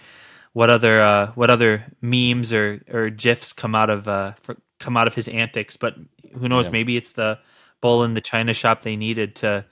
what 0.54 0.70
other 0.70 1.02
uh, 1.02 1.32
what 1.34 1.50
other 1.50 1.86
memes 2.02 2.52
or 2.52 2.82
or 2.92 3.10
gifs 3.10 3.54
come 3.54 3.76
out 3.76 3.90
of 3.90 4.08
uh, 4.08 4.34
for, 4.42 4.58
come 4.80 4.98
out 4.98 5.08
of 5.08 5.16
his 5.16 5.28
antics. 5.28 5.78
But 5.78 5.96
who 6.38 6.50
knows? 6.50 6.66
Yeah. 6.66 6.72
Maybe 6.72 6.98
it's 6.98 7.14
the 7.14 7.40
bull 7.82 8.04
in 8.04 8.14
the 8.14 8.22
china 8.22 8.54
shop 8.54 8.82
they 8.82 8.98
needed 8.98 9.36
to 9.36 9.64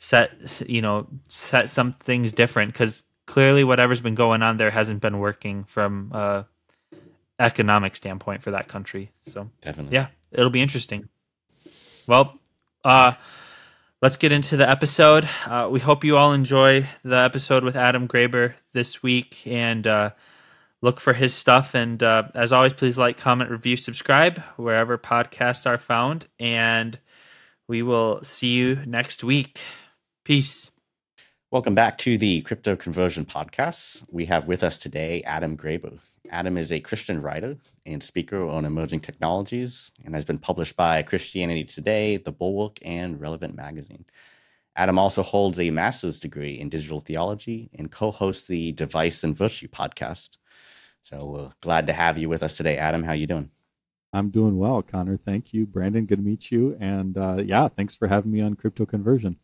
set 0.00 0.32
you 0.66 0.82
know 0.82 1.06
set 1.28 1.68
some 1.68 1.92
things 2.00 2.32
different 2.32 2.72
because 2.72 3.04
clearly 3.26 3.62
whatever's 3.62 4.00
been 4.00 4.16
going 4.16 4.42
on 4.42 4.56
there 4.56 4.72
hasn't 4.72 5.00
been 5.00 5.18
working 5.20 5.62
from 5.64 6.10
a 6.12 6.44
economic 7.38 7.94
standpoint 7.94 8.42
for 8.42 8.50
that 8.50 8.68
country. 8.68 9.10
So 9.32 9.50
definitely. 9.60 9.94
yeah, 9.94 10.08
it'll 10.32 10.50
be 10.50 10.60
interesting. 10.60 11.08
Well, 12.06 12.38
uh, 12.84 13.12
let's 14.00 14.16
get 14.16 14.32
into 14.32 14.56
the 14.56 14.68
episode. 14.68 15.28
Uh, 15.46 15.68
we 15.70 15.80
hope 15.80 16.04
you 16.04 16.16
all 16.16 16.32
enjoy 16.32 16.86
the 17.02 17.18
episode 17.18 17.64
with 17.64 17.76
Adam 17.76 18.06
Graber 18.06 18.54
this 18.72 19.02
week 19.02 19.46
and 19.46 19.86
uh, 19.86 20.10
look 20.82 21.00
for 21.00 21.12
his 21.12 21.34
stuff. 21.34 21.74
And 21.74 22.02
uh, 22.02 22.28
as 22.34 22.52
always, 22.52 22.74
please 22.74 22.96
like, 22.96 23.16
comment, 23.16 23.50
review, 23.50 23.76
subscribe 23.76 24.38
wherever 24.56 24.98
podcasts 24.98 25.66
are 25.66 25.78
found. 25.78 26.26
And 26.38 26.98
we 27.66 27.82
will 27.82 28.22
see 28.22 28.52
you 28.52 28.76
next 28.86 29.24
week. 29.24 29.60
Peace. 30.24 30.70
Welcome 31.50 31.74
back 31.74 31.96
to 31.98 32.18
the 32.18 32.42
Crypto 32.42 32.76
Conversion 32.76 33.24
Podcast. 33.24 34.04
We 34.10 34.26
have 34.26 34.46
with 34.46 34.62
us 34.62 34.78
today 34.78 35.22
Adam 35.22 35.56
Graber. 35.56 35.98
Adam 36.28 36.58
is 36.58 36.70
a 36.70 36.78
Christian 36.78 37.22
writer 37.22 37.56
and 37.86 38.02
speaker 38.02 38.46
on 38.46 38.66
emerging 38.66 39.00
technologies 39.00 39.90
and 40.04 40.14
has 40.14 40.26
been 40.26 40.36
published 40.36 40.76
by 40.76 41.02
Christianity 41.02 41.64
Today, 41.64 42.18
The 42.18 42.32
Bulwark, 42.32 42.76
and 42.82 43.18
Relevant 43.18 43.56
Magazine. 43.56 44.04
Adam 44.76 44.98
also 44.98 45.22
holds 45.22 45.58
a 45.58 45.70
master's 45.70 46.20
degree 46.20 46.60
in 46.60 46.68
digital 46.68 47.00
theology 47.00 47.70
and 47.78 47.90
co 47.90 48.10
hosts 48.10 48.46
the 48.46 48.72
Device 48.72 49.24
and 49.24 49.34
Virtue 49.34 49.68
podcast. 49.68 50.36
So 51.02 51.24
we're 51.24 51.52
glad 51.62 51.86
to 51.86 51.94
have 51.94 52.18
you 52.18 52.28
with 52.28 52.42
us 52.42 52.58
today, 52.58 52.76
Adam. 52.76 53.04
How 53.04 53.14
you 53.14 53.26
doing? 53.26 53.50
I'm 54.12 54.28
doing 54.28 54.58
well, 54.58 54.82
Connor. 54.82 55.16
Thank 55.16 55.54
you, 55.54 55.66
Branden. 55.66 56.06
Good 56.06 56.16
to 56.16 56.22
meet 56.22 56.50
you. 56.50 56.76
And 56.78 57.16
uh, 57.16 57.36
yeah, 57.42 57.68
thanks 57.68 57.96
for 57.96 58.06
having 58.06 58.32
me 58.32 58.42
on 58.42 58.52
Crypto 58.52 58.84
Conversion. 58.84 59.38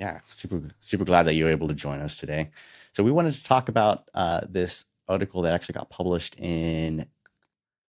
Yeah, 0.00 0.20
super 0.30 0.62
super 0.80 1.04
glad 1.04 1.24
that 1.24 1.34
you 1.34 1.44
were 1.44 1.50
able 1.50 1.68
to 1.68 1.74
join 1.74 2.00
us 2.00 2.16
today. 2.16 2.50
So 2.92 3.04
we 3.04 3.10
wanted 3.10 3.34
to 3.34 3.44
talk 3.44 3.68
about 3.68 4.08
uh, 4.14 4.40
this 4.48 4.86
article 5.06 5.42
that 5.42 5.52
actually 5.52 5.74
got 5.74 5.90
published 5.90 6.36
in 6.40 7.06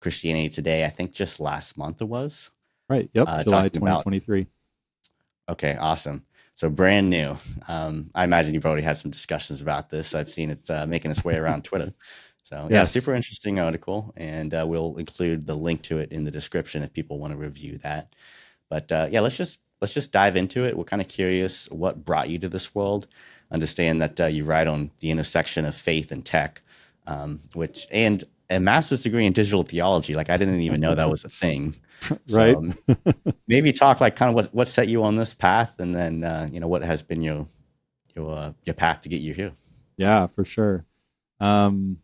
Christianity 0.01 0.49
Today. 0.49 0.83
I 0.83 0.89
think 0.89 1.13
just 1.13 1.39
last 1.39 1.77
month 1.77 2.01
it 2.01 2.05
was. 2.05 2.51
Right. 2.89 3.09
Yep. 3.13 3.27
Uh, 3.27 3.43
July 3.43 3.69
2023. 3.69 4.41
About, 4.41 5.53
okay. 5.53 5.77
Awesome. 5.77 6.25
So 6.55 6.69
brand 6.69 7.09
new. 7.09 7.37
Um, 7.69 8.11
I 8.13 8.25
imagine 8.25 8.53
you've 8.53 8.65
already 8.65 8.81
had 8.83 8.97
some 8.97 9.09
discussions 9.09 9.61
about 9.61 9.89
this. 9.89 10.13
I've 10.13 10.29
seen 10.29 10.49
it 10.49 10.69
uh, 10.69 10.85
making 10.85 11.11
its 11.11 11.23
way 11.23 11.37
around 11.37 11.63
Twitter. 11.63 11.93
So 12.43 12.67
yeah, 12.69 12.79
yes. 12.79 12.91
super 12.91 13.15
interesting 13.15 13.59
article, 13.61 14.13
and 14.17 14.53
uh, 14.53 14.65
we'll 14.67 14.97
include 14.97 15.47
the 15.47 15.55
link 15.55 15.83
to 15.83 15.99
it 15.99 16.11
in 16.11 16.25
the 16.25 16.31
description 16.31 16.83
if 16.83 16.91
people 16.91 17.17
want 17.17 17.31
to 17.31 17.37
review 17.37 17.77
that. 17.77 18.13
But 18.69 18.91
uh, 18.91 19.07
yeah, 19.09 19.21
let's 19.21 19.37
just 19.37 19.61
let's 19.81 19.93
just 19.93 20.11
dive 20.11 20.37
into 20.37 20.65
it. 20.65 20.77
We're 20.77 20.83
kind 20.83 21.01
of 21.01 21.07
curious 21.07 21.69
what 21.71 22.05
brought 22.05 22.29
you 22.29 22.39
to 22.39 22.49
this 22.49 22.73
world. 22.73 23.07
Understand 23.51 24.01
that 24.01 24.19
uh, 24.19 24.25
you 24.27 24.43
write 24.45 24.67
on 24.67 24.91
the 24.99 25.11
intersection 25.11 25.65
of 25.65 25.75
faith 25.75 26.11
and 26.11 26.23
tech, 26.23 26.61
um, 27.07 27.39
which 27.53 27.87
and 27.91 28.23
a 28.49 28.59
master's 28.59 29.03
degree 29.03 29.25
in 29.25 29.33
digital 29.33 29.63
theology. 29.63 30.15
Like 30.15 30.29
I 30.29 30.37
didn't 30.37 30.61
even 30.61 30.79
know 30.79 30.95
that 30.95 31.09
was 31.09 31.25
a 31.25 31.29
thing. 31.29 31.75
right. 32.31 32.55
Um, 32.55 32.77
maybe 33.47 33.71
talk 33.71 33.99
like 33.99 34.15
kind 34.15 34.29
of 34.29 34.35
what 34.35 34.53
what 34.53 34.67
set 34.67 34.87
you 34.87 35.03
on 35.03 35.15
this 35.15 35.33
path, 35.33 35.79
and 35.79 35.95
then 35.95 36.23
uh, 36.23 36.49
you 36.51 36.59
know 36.59 36.67
what 36.67 36.83
has 36.83 37.01
been 37.01 37.21
your 37.21 37.47
your 38.15 38.31
uh, 38.31 38.53
your 38.65 38.75
path 38.75 39.01
to 39.01 39.09
get 39.09 39.21
you 39.21 39.33
here. 39.33 39.51
Yeah, 39.97 40.27
for 40.27 40.45
sure. 40.45 40.85
Um, 41.39 41.97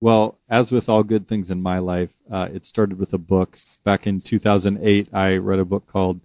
well, 0.00 0.38
as 0.48 0.72
with 0.72 0.88
all 0.88 1.02
good 1.02 1.28
things 1.28 1.50
in 1.50 1.62
my 1.62 1.78
life, 1.78 2.10
uh, 2.30 2.48
it 2.52 2.64
started 2.64 2.98
with 2.98 3.12
a 3.12 3.18
book. 3.18 3.58
Back 3.84 4.06
in 4.06 4.20
2008, 4.20 5.08
I 5.12 5.36
read 5.36 5.58
a 5.58 5.64
book 5.64 5.86
called 5.86 6.20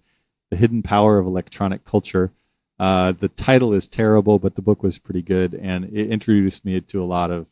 The 0.50 0.56
Hidden 0.56 0.82
Power 0.82 1.18
of 1.18 1.26
Electronic 1.26 1.84
Culture. 1.84 2.32
Uh, 2.78 3.12
the 3.12 3.28
title 3.28 3.72
is 3.72 3.88
terrible, 3.88 4.38
but 4.38 4.54
the 4.54 4.62
book 4.62 4.82
was 4.82 4.98
pretty 4.98 5.22
good, 5.22 5.54
and 5.54 5.84
it 5.84 6.10
introduced 6.10 6.64
me 6.64 6.80
to 6.80 7.02
a 7.02 7.04
lot 7.04 7.30
of 7.30 7.46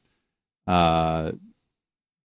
uh, 0.67 1.33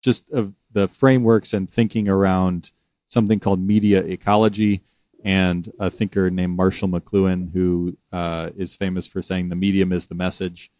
just 0.01 0.29
of 0.31 0.53
the 0.71 0.88
frameworks 0.88 1.53
and 1.53 1.69
thinking 1.69 2.07
around 2.07 2.71
something 3.07 3.39
called 3.39 3.59
media 3.59 4.01
ecology 4.01 4.81
and 5.23 5.71
a 5.79 5.89
thinker 5.89 6.29
named 6.29 6.57
Marshall 6.57 6.89
McLuhan, 6.89 7.53
who 7.53 7.97
uh, 8.12 8.49
is 8.57 8.75
famous 8.75 9.07
for 9.07 9.21
saying 9.21 9.49
the 9.49 9.55
medium 9.55 9.93
is 9.93 10.07
the 10.07 10.15
message. 10.15 10.71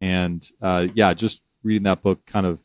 And 0.00 0.46
uh, 0.60 0.88
yeah, 0.94 1.14
just 1.14 1.42
reading 1.62 1.84
that 1.84 2.02
book 2.02 2.26
kind 2.26 2.44
of 2.44 2.60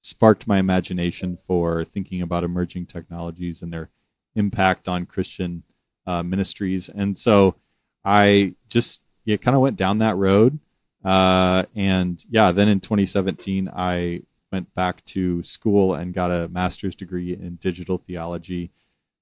sparked 0.00 0.46
my 0.46 0.58
imagination 0.58 1.36
for 1.36 1.84
thinking 1.84 2.20
about 2.20 2.44
emerging 2.44 2.86
technologies 2.86 3.62
and 3.62 3.72
their 3.72 3.90
impact 4.34 4.88
on 4.88 5.06
Christian 5.06 5.62
uh, 6.06 6.22
ministries. 6.22 6.88
And 6.88 7.16
so 7.16 7.56
I 8.04 8.54
just 8.68 9.02
yeah, 9.24 9.36
kind 9.36 9.54
of 9.54 9.60
went 9.60 9.76
down 9.76 9.98
that 9.98 10.16
road. 10.16 10.58
Uh, 11.04 11.64
and 11.74 12.24
yeah, 12.30 12.52
then 12.52 12.68
in 12.68 12.80
2017, 12.80 13.70
I 13.74 14.22
went 14.52 14.74
back 14.74 15.04
to 15.06 15.42
school 15.42 15.94
and 15.94 16.14
got 16.14 16.30
a 16.30 16.48
master's 16.48 16.94
degree 16.94 17.32
in 17.32 17.56
digital 17.56 17.98
theology. 17.98 18.70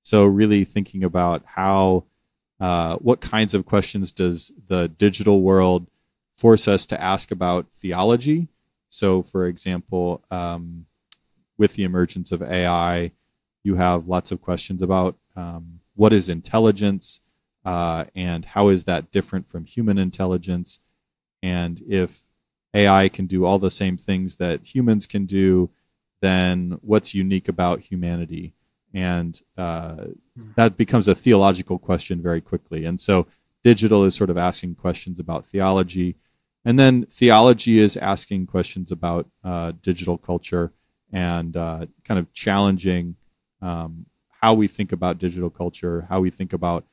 So 0.03 0.25
really 0.25 0.65
thinking 0.65 1.05
about 1.05 1.43
how, 1.45 2.05
uh, 2.61 2.97
what 2.97 3.21
kinds 3.21 3.55
of 3.55 3.67
questions 3.67 4.13
does 4.13 4.53
the 4.69 4.89
digital 4.89 5.41
world 5.41 5.87
force 6.37 6.69
us 6.69 6.87
to 6.87 7.01
ask 7.01 7.31
about 7.31 7.67
theology 7.75 8.49
so, 8.93 9.23
for 9.23 9.47
example, 9.47 10.23
um, 10.31 10.85
with 11.57 11.77
the 11.77 11.85
emergence 11.85 12.31
of 12.31 12.43
AI, 12.43 13.13
you 13.65 13.77
have 13.77 14.07
lots 14.07 14.31
of 14.31 14.43
questions 14.43 14.83
about 14.83 15.17
um, 15.35 15.81
what 15.95 16.13
is 16.13 16.29
intelligence 16.29 17.21
uh, 17.65 18.05
and 18.15 18.45
how 18.45 18.69
is 18.69 18.85
that 18.85 19.11
different 19.11 19.49
from 19.49 19.65
human 19.65 19.99
intelligence. 19.99 20.81
And 21.43 21.83
if 21.89 22.27
AI 22.75 23.09
can 23.09 23.27
do 23.27 23.45
all 23.45 23.59
the 23.59 23.71
same 23.71 23.97
things 23.97 24.37
that 24.37 24.75
humans 24.75 25.07
can 25.07 25.27
do, 25.27 25.71
then 26.21 26.79
what's 26.83 27.15
unique 27.15 27.49
about 27.49 27.81
humanity? 27.81 28.55
And 28.95 29.41
uh, 29.57 30.07
hmm. 30.39 30.53
that 30.57 30.77
becomes 30.77 31.09
a 31.09 31.15
theological 31.15 31.79
question 31.79 32.21
very 32.21 32.41
quickly. 32.41 32.85
And 32.85 33.01
so, 33.01 33.27
digital 33.65 34.05
is 34.05 34.15
sort 34.15 34.29
of 34.29 34.37
asking 34.37 34.75
questions 34.75 35.21
about 35.21 35.47
theology 35.47 36.17
and 36.65 36.79
then 36.79 37.07
theology 37.07 37.79
is 37.79 37.97
asking 37.97 38.47
questions 38.47 38.93
about 38.93 39.29
uh, 39.43 39.73
digital 39.83 40.17
culture 40.17 40.73
and 41.13 41.57
uh, 41.57 41.87
kind 42.05 42.21
of 42.21 42.33
challenging 42.33 43.17
um, 43.61 44.07
how 44.43 44.55
we 44.55 44.67
think 44.67 44.91
about 44.91 45.19
digital 45.19 45.49
culture, 45.49 46.07
how 46.09 46.21
we 46.21 46.29
think 46.29 46.53
about 46.53 46.85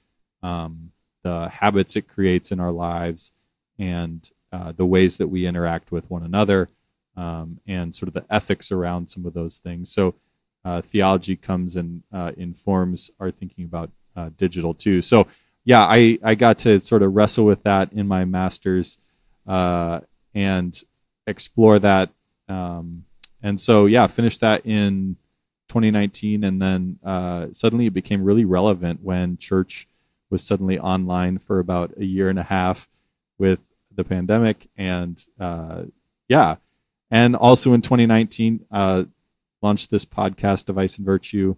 um, 0.44 0.92
the 1.24 1.50
habits 1.50 1.96
it 1.96 2.08
creates 2.08 2.52
in 2.52 2.60
our 2.60 2.72
lives, 2.72 3.34
and 3.80 4.30
uh, 4.52 4.72
the 4.72 4.86
ways 4.86 5.18
that 5.18 5.28
we 5.28 5.48
interact 5.48 5.92
with 5.92 6.10
one 6.12 6.24
another, 6.24 6.70
um, 7.18 7.60
and 7.68 7.94
sort 7.94 8.08
of 8.08 8.14
the 8.14 8.26
ethics 8.30 8.72
around 8.72 9.10
some 9.10 9.26
of 9.26 9.34
those 9.34 9.58
things. 9.58 9.92
So, 9.92 10.16
uh, 10.64 10.82
theology 10.82 11.36
comes 11.36 11.76
and 11.76 12.04
uh, 12.14 12.34
informs 12.38 13.10
our 13.20 13.32
thinking 13.32 13.66
about 13.66 13.90
uh, 14.16 14.30
digital 14.38 14.74
too. 14.74 15.02
So, 15.02 15.26
yeah, 15.64 15.82
I, 15.82 16.20
I 16.24 16.36
got 16.36 16.60
to 16.60 16.80
sort 16.80 17.02
of 17.02 17.16
wrestle 17.16 17.46
with 17.46 17.64
that 17.64 17.92
in 17.94 18.08
my 18.08 18.26
master's 18.26 19.00
uh, 19.48 20.02
and 20.36 20.80
explore 21.26 21.80
that. 21.80 22.12
Um, 22.48 23.06
and 23.42 23.60
so, 23.60 23.86
yeah, 23.88 24.06
finished 24.08 24.42
that 24.42 24.66
in 24.66 25.16
2019, 25.70 26.44
and 26.44 26.62
then 26.62 27.00
uh, 27.04 27.48
suddenly 27.52 27.86
it 27.86 27.94
became 27.94 28.24
really 28.24 28.46
relevant 28.46 29.02
when 29.02 29.38
church 29.38 29.88
was 30.30 30.44
suddenly 30.44 30.78
online 30.78 31.38
for 31.38 31.60
about 31.60 31.92
a 31.98 32.06
year 32.06 32.30
and 32.30 32.38
a 32.38 32.44
half 32.44 32.90
with 33.38 33.60
the 33.96 34.04
pandemic, 34.04 34.68
and 34.78 35.26
uh, 35.40 35.84
yeah, 36.28 36.58
and 37.10 37.36
also 37.36 37.74
in 37.74 37.82
2019 37.82 38.66
uh, 38.72 39.06
launched 39.62 39.90
this 39.90 40.06
podcast, 40.06 40.66
Device 40.66 40.98
and 40.98 41.06
Virtue, 41.06 41.56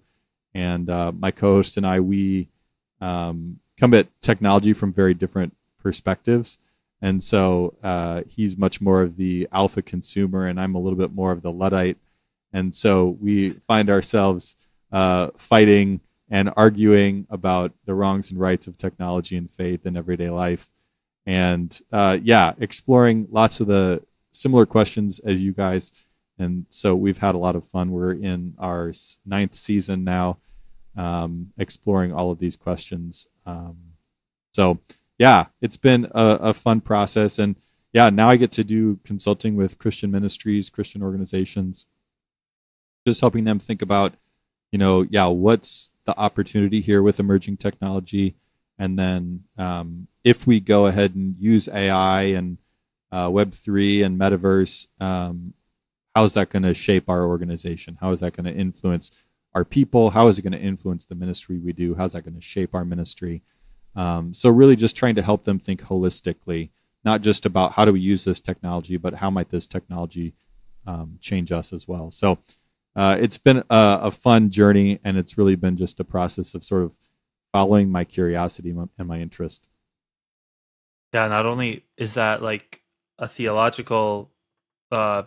and 0.53 0.89
uh, 0.89 1.11
my 1.11 1.31
co-host 1.31 1.77
and 1.77 1.87
I 1.87 1.99
we 1.99 2.47
um, 3.01 3.59
come 3.79 3.93
at 3.93 4.07
technology 4.21 4.73
from 4.73 4.93
very 4.93 5.13
different 5.13 5.55
perspectives 5.81 6.59
and 7.01 7.23
so 7.23 7.73
uh, 7.81 8.21
he's 8.27 8.57
much 8.57 8.79
more 8.79 9.01
of 9.01 9.17
the 9.17 9.47
alpha 9.51 9.81
consumer, 9.81 10.45
and 10.45 10.59
I'm 10.59 10.75
a 10.75 10.79
little 10.79 10.97
bit 10.97 11.13
more 11.13 11.31
of 11.31 11.41
the 11.41 11.51
luddite. 11.51 11.97
And 12.53 12.73
so 12.75 13.17
we 13.21 13.51
find 13.67 13.89
ourselves 13.89 14.55
uh, 14.91 15.29
fighting 15.37 16.01
and 16.29 16.51
arguing 16.55 17.27
about 17.29 17.73
the 17.85 17.93
wrongs 17.93 18.31
and 18.31 18.39
rights 18.39 18.67
of 18.67 18.77
technology 18.77 19.35
and 19.35 19.51
faith 19.51 19.85
in 19.85 19.97
everyday 19.97 20.29
life. 20.29 20.69
And 21.25 21.79
uh, 21.91 22.17
yeah, 22.23 22.53
exploring 22.59 23.27
lots 23.29 23.59
of 23.59 23.67
the 23.67 24.03
similar 24.31 24.65
questions 24.65 25.19
as 25.19 25.41
you 25.41 25.51
guys. 25.51 25.91
And 26.39 26.65
so 26.69 26.95
we've 26.95 27.19
had 27.19 27.35
a 27.35 27.37
lot 27.37 27.55
of 27.55 27.67
fun. 27.67 27.91
We're 27.91 28.13
in 28.13 28.55
our 28.57 28.93
ninth 29.25 29.55
season 29.55 30.03
now, 30.03 30.37
um, 30.95 31.51
exploring 31.57 32.13
all 32.13 32.31
of 32.31 32.39
these 32.39 32.55
questions. 32.55 33.27
Um, 33.45 33.77
so 34.53 34.79
yeah, 35.19 35.47
it's 35.61 35.77
been 35.77 36.05
a, 36.15 36.25
a 36.41 36.53
fun 36.53 36.81
process. 36.81 37.37
And 37.37 37.55
yeah, 37.93 38.09
now 38.09 38.29
I 38.29 38.37
get 38.37 38.51
to 38.53 38.63
do 38.63 38.99
consulting 39.03 39.55
with 39.55 39.77
Christian 39.77 40.11
ministries, 40.11 40.69
Christian 40.69 41.03
organizations, 41.03 41.85
just 43.05 43.21
helping 43.21 43.43
them 43.43 43.59
think 43.59 43.81
about, 43.81 44.13
you 44.71 44.79
know, 44.79 45.03
yeah, 45.03 45.25
what's 45.25 45.91
the 46.05 46.17
opportunity 46.17 46.81
here 46.81 47.01
with 47.01 47.19
emerging 47.19 47.57
technology? 47.57 48.35
And 48.77 48.97
then 48.97 49.43
um, 49.57 50.07
if 50.23 50.47
we 50.47 50.59
go 50.59 50.87
ahead 50.87 51.15
and 51.15 51.35
use 51.37 51.67
AI 51.69 52.23
and 52.23 52.57
uh, 53.11 53.27
Web3 53.27 54.05
and 54.05 54.19
metaverse, 54.19 54.87
um, 55.01 55.53
how 56.15 56.23
is 56.23 56.33
that 56.33 56.49
going 56.49 56.63
to 56.63 56.73
shape 56.73 57.09
our 57.09 57.25
organization? 57.25 57.97
How 58.01 58.11
is 58.11 58.19
that 58.21 58.33
going 58.33 58.51
to 58.51 58.59
influence 58.59 59.11
our 59.53 59.65
people? 59.65 60.11
How 60.11 60.27
is 60.27 60.39
it 60.39 60.43
going 60.43 60.53
to 60.53 60.59
influence 60.59 61.05
the 61.05 61.15
ministry 61.15 61.57
we 61.57 61.73
do? 61.73 61.95
How's 61.95 62.13
that 62.13 62.23
going 62.23 62.35
to 62.35 62.41
shape 62.41 62.73
our 62.73 62.85
ministry? 62.85 63.43
Um, 63.95 64.33
so 64.33 64.49
really 64.49 64.75
just 64.75 64.95
trying 64.95 65.15
to 65.15 65.21
help 65.21 65.43
them 65.43 65.59
think 65.59 65.83
holistically, 65.83 66.69
not 67.03 67.21
just 67.21 67.45
about 67.45 67.73
how 67.73 67.85
do 67.85 67.93
we 67.93 67.99
use 67.99 68.23
this 68.23 68.39
technology, 68.39 68.97
but 68.97 69.15
how 69.15 69.29
might 69.29 69.49
this 69.49 69.67
technology 69.67 70.33
um, 70.87 71.17
change 71.21 71.51
us 71.51 71.73
as 71.73 71.87
well. 71.87 72.11
So 72.11 72.39
uh, 72.95 73.17
it's 73.19 73.37
been 73.37 73.57
a, 73.69 73.99
a, 74.03 74.11
fun 74.11 74.49
journey, 74.49 74.99
and 75.03 75.17
it's 75.17 75.37
really 75.37 75.55
been 75.55 75.77
just 75.77 75.99
a 75.99 76.03
process 76.03 76.53
of 76.53 76.63
sort 76.63 76.83
of 76.83 76.93
following 77.51 77.89
my 77.89 78.03
curiosity 78.03 78.75
and 78.97 79.07
my 79.07 79.19
interest. 79.19 79.67
Yeah, 81.13 81.27
not 81.27 81.45
only 81.45 81.85
is 81.97 82.15
that 82.15 82.41
like 82.41 82.81
a 83.17 83.27
theological 83.27 84.31
uh, 84.91 85.23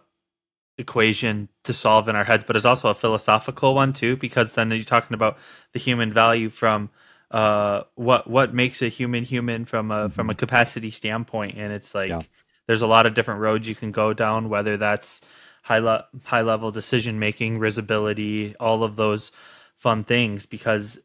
equation 0.79 1.49
to 1.65 1.73
solve 1.73 2.09
in 2.09 2.17
our 2.17 2.25
heads, 2.25 2.45
but 2.47 2.57
it's 2.57 2.65
also 2.65 2.91
a 2.91 2.95
philosophical 2.95 3.75
one 3.75 3.93
too, 3.93 4.17
because 4.17 4.55
then 4.55 4.71
you're 4.71 4.85
talking 4.85 5.15
about 5.15 5.39
the 5.73 5.79
human 5.79 6.13
value 6.13 6.51
from 6.51 6.91
uh, 7.31 7.83
what 7.97 8.31
what 8.31 8.55
makes 8.55 8.81
a 8.81 8.89
human 8.89 9.25
human 9.25 9.65
from 9.65 9.91
a 9.91 9.95
mm-hmm. 9.95 10.13
from 10.13 10.31
a 10.31 10.35
capacity 10.35 10.93
standpoint 10.93 11.57
and 11.59 11.73
it's 11.73 11.93
like 11.93 12.11
yeah. 12.11 12.21
there's 12.69 12.83
a 12.83 12.87
lot 12.87 13.07
of 13.07 13.15
different 13.15 13.41
roads 13.41 13.67
you 13.67 13.75
can 13.75 13.91
go 13.91 14.13
down 14.13 14.49
whether 14.49 14.77
that's 14.77 15.21
high 15.65 15.79
le- 15.79 16.07
high 16.25 16.43
level 16.43 16.71
decision 16.71 17.19
making, 17.19 17.59
risibility, 17.59 18.55
all 18.61 18.85
of 18.85 18.97
those 18.97 19.33
fun 19.79 20.05
things 20.05 20.45
because 20.45 20.99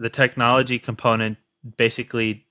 the 0.00 0.10
technology 0.10 0.78
component 0.78 1.38
basically 1.76 2.44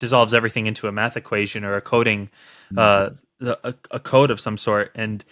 dissolves 0.00 0.34
everything 0.34 0.66
into 0.66 0.86
a 0.86 0.92
math 0.92 1.16
equation 1.16 1.64
or 1.64 1.76
a 1.76 1.80
coding 1.80 2.28
uh, 2.76 3.10
a, 3.40 3.74
a 3.90 3.98
code 3.98 4.30
of 4.30 4.38
some 4.38 4.58
sort. 4.58 4.92
And 4.94 5.24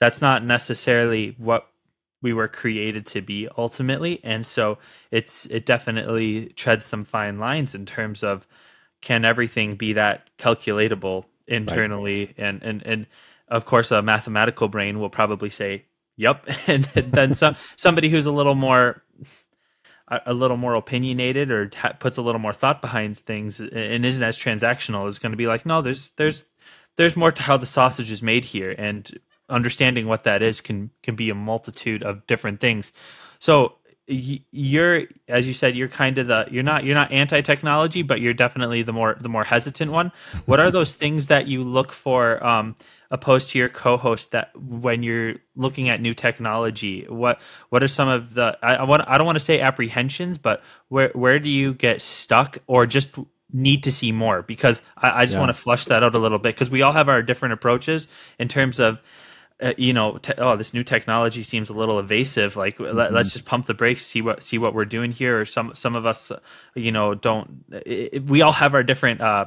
that's 0.00 0.22
not 0.22 0.42
necessarily 0.42 1.34
what 1.38 1.68
we 2.22 2.32
were 2.32 2.48
created 2.48 3.04
to 3.06 3.20
be 3.20 3.46
ultimately. 3.58 4.20
And 4.24 4.46
so 4.46 4.78
it's 5.10 5.44
it 5.46 5.66
definitely 5.66 6.46
treads 6.56 6.86
some 6.86 7.04
fine 7.04 7.38
lines 7.38 7.74
in 7.74 7.84
terms 7.84 8.24
of 8.24 8.46
can 9.02 9.26
everything 9.26 9.76
be 9.76 9.92
that 9.92 10.30
calculatable 10.38 11.26
internally 11.46 12.26
right. 12.26 12.34
and 12.38 12.62
and 12.62 12.82
and 12.86 13.06
of 13.50 13.64
course 13.64 13.90
a 13.90 14.02
mathematical 14.02 14.68
brain 14.68 15.00
will 15.00 15.10
probably 15.10 15.50
say 15.50 15.84
yep 16.16 16.46
and 16.66 16.84
then 16.84 17.34
some 17.34 17.56
somebody 17.76 18.08
who's 18.08 18.26
a 18.26 18.32
little 18.32 18.54
more 18.54 19.02
a 20.26 20.32
little 20.32 20.56
more 20.56 20.74
opinionated 20.74 21.50
or 21.50 21.70
puts 21.98 22.16
a 22.16 22.22
little 22.22 22.38
more 22.40 22.52
thought 22.52 22.80
behind 22.80 23.18
things 23.18 23.60
and 23.60 24.06
isn't 24.06 24.22
as 24.22 24.38
transactional 24.38 25.06
is 25.08 25.18
going 25.18 25.32
to 25.32 25.36
be 25.36 25.46
like 25.46 25.66
no 25.66 25.82
there's 25.82 26.10
there's 26.16 26.44
there's 26.98 27.16
more 27.16 27.32
to 27.32 27.42
how 27.42 27.56
the 27.56 27.64
sausage 27.64 28.10
is 28.10 28.22
made 28.22 28.44
here. 28.44 28.74
And 28.76 29.18
understanding 29.48 30.06
what 30.06 30.24
that 30.24 30.42
is 30.42 30.60
can 30.60 30.90
can 31.02 31.16
be 31.16 31.30
a 31.30 31.34
multitude 31.34 32.02
of 32.02 32.26
different 32.26 32.60
things. 32.60 32.92
So 33.38 33.76
you're 34.06 35.04
as 35.28 35.46
you 35.46 35.54
said 35.54 35.76
you're 35.76 35.88
kind 35.88 36.18
of 36.18 36.26
the 36.26 36.46
you're 36.50 36.62
not 36.62 36.84
you're 36.84 36.96
not 36.96 37.12
anti-technology 37.12 38.00
but 38.00 38.22
you're 38.22 38.32
definitely 38.32 38.82
the 38.82 38.92
more 38.92 39.16
the 39.20 39.28
more 39.28 39.44
hesitant 39.44 39.90
one. 39.90 40.12
What 40.44 40.60
are 40.60 40.70
those 40.70 40.94
things 40.94 41.28
that 41.28 41.46
you 41.46 41.62
look 41.62 41.92
for 41.92 42.44
um 42.44 42.76
opposed 43.10 43.50
to 43.50 43.58
your 43.58 43.68
co-host 43.68 44.32
that 44.32 44.50
when 44.56 45.02
you're 45.02 45.36
looking 45.56 45.88
at 45.88 46.00
new 46.00 46.12
technology 46.12 47.06
what 47.08 47.40
what 47.70 47.82
are 47.82 47.88
some 47.88 48.08
of 48.08 48.34
the 48.34 48.56
i, 48.62 48.76
I 48.76 48.84
want 48.84 49.02
i 49.06 49.16
don't 49.16 49.26
want 49.26 49.38
to 49.38 49.44
say 49.44 49.60
apprehensions 49.60 50.38
but 50.38 50.62
where 50.88 51.10
where 51.14 51.38
do 51.38 51.50
you 51.50 51.74
get 51.74 52.02
stuck 52.02 52.58
or 52.66 52.86
just 52.86 53.10
need 53.50 53.84
to 53.84 53.92
see 53.92 54.12
more 54.12 54.42
because 54.42 54.82
i, 54.96 55.22
I 55.22 55.24
just 55.24 55.34
yeah. 55.34 55.40
want 55.40 55.50
to 55.50 55.54
flush 55.54 55.86
that 55.86 56.02
out 56.02 56.14
a 56.14 56.18
little 56.18 56.38
bit 56.38 56.54
because 56.54 56.70
we 56.70 56.82
all 56.82 56.92
have 56.92 57.08
our 57.08 57.22
different 57.22 57.54
approaches 57.54 58.08
in 58.38 58.48
terms 58.48 58.78
of 58.78 59.00
uh, 59.60 59.74
you 59.76 59.92
know, 59.92 60.18
te- 60.18 60.34
oh, 60.38 60.56
this 60.56 60.72
new 60.72 60.84
technology 60.84 61.42
seems 61.42 61.68
a 61.68 61.72
little 61.72 61.98
evasive. 61.98 62.54
Like, 62.56 62.78
mm-hmm. 62.78 62.96
let, 62.96 63.12
us 63.14 63.32
just 63.32 63.44
pump 63.44 63.66
the 63.66 63.74
brakes, 63.74 64.06
see 64.06 64.22
what 64.22 64.42
see 64.42 64.56
what 64.56 64.72
we're 64.72 64.84
doing 64.84 65.10
here. 65.10 65.40
Or 65.40 65.44
some 65.44 65.74
some 65.74 65.96
of 65.96 66.06
us, 66.06 66.30
you 66.76 66.92
know, 66.92 67.14
don't. 67.14 67.64
It, 67.84 68.24
we 68.24 68.42
all 68.42 68.52
have 68.52 68.74
our 68.74 68.84
different 68.84 69.20
uh, 69.20 69.46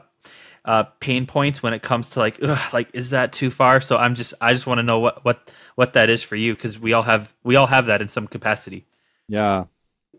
uh, 0.65 0.84
pain 1.00 1.26
points 1.26 1.63
when 1.63 1.74
it 1.74 1.82
comes 1.82 2.12
to 2.12 2.19
like, 2.19 2.38
ugh, 2.41 2.74
like, 2.74 2.89
is 2.93 3.10
that 3.10 3.34
too 3.34 3.50
far? 3.50 3.82
So 3.82 3.97
I'm 3.97 4.15
just, 4.15 4.34
I 4.39 4.54
just 4.54 4.67
want 4.67 4.80
to 4.80 4.84
know 4.84 5.00
what 5.00 5.24
what 5.26 5.52
what 5.76 5.93
that 5.93 6.10
is 6.10 6.21
for 6.21 6.36
you 6.36 6.54
because 6.56 6.80
we 6.80 6.93
all 6.93 7.04
have 7.04 7.34
we 7.43 7.56
all 7.56 7.67
have 7.67 7.88
that 7.88 8.02
in 8.02 8.08
some 8.08 8.28
capacity. 8.28 8.86
Yeah, 9.28 9.65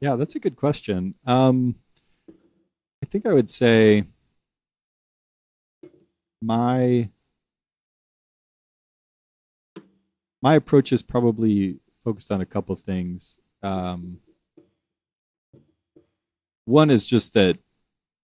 yeah, 0.00 0.16
that's 0.16 0.34
a 0.34 0.40
good 0.40 0.56
question. 0.56 1.14
Um, 1.26 1.76
I 3.02 3.06
think 3.06 3.26
I 3.26 3.32
would 3.32 3.50
say 3.50 4.04
my 6.40 7.08
my 10.42 10.54
approach 10.54 10.92
is 10.92 11.02
probably 11.02 11.78
focused 12.04 12.32
on 12.32 12.40
a 12.40 12.46
couple 12.46 12.74
things. 12.74 13.38
Um, 13.62 14.18
one 16.64 16.90
is 16.90 17.06
just 17.06 17.34
that 17.34 17.58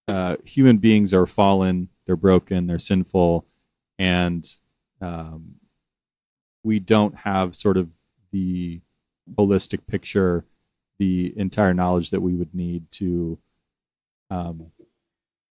uh, 0.07 0.37
human 0.43 0.77
beings 0.77 1.13
are 1.13 1.25
fallen, 1.25 1.89
they're 2.09 2.15
broken, 2.15 2.65
they're 2.65 2.79
sinful, 2.79 3.45
and 3.99 4.55
um, 4.99 5.57
we 6.63 6.79
don't 6.79 7.17
have 7.17 7.55
sort 7.55 7.77
of 7.77 7.89
the 8.31 8.81
holistic 9.35 9.85
picture, 9.85 10.43
the 10.97 11.31
entire 11.37 11.75
knowledge 11.75 12.09
that 12.09 12.21
we 12.21 12.33
would 12.33 12.55
need 12.55 12.91
to 12.93 13.37
um, 14.31 14.71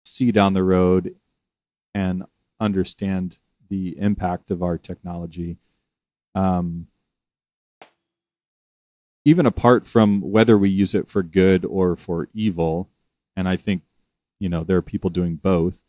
see 0.04 0.30
down 0.30 0.54
the 0.54 0.62
road 0.62 1.16
and 1.92 2.22
understand 2.60 3.38
the 3.68 3.98
impact 3.98 4.52
of 4.52 4.62
our 4.62 4.78
technology 4.78 5.56
um, 6.36 6.86
even 9.24 9.46
apart 9.46 9.88
from 9.88 10.20
whether 10.20 10.58
we 10.58 10.68
use 10.68 10.94
it 10.94 11.08
for 11.08 11.24
good 11.24 11.64
or 11.64 11.96
for 11.96 12.28
evil, 12.32 12.90
and 13.36 13.48
I 13.48 13.56
think 13.56 13.82
you 14.38 14.48
know 14.48 14.64
there 14.64 14.76
are 14.76 14.82
people 14.82 15.10
doing 15.10 15.36
both. 15.36 15.83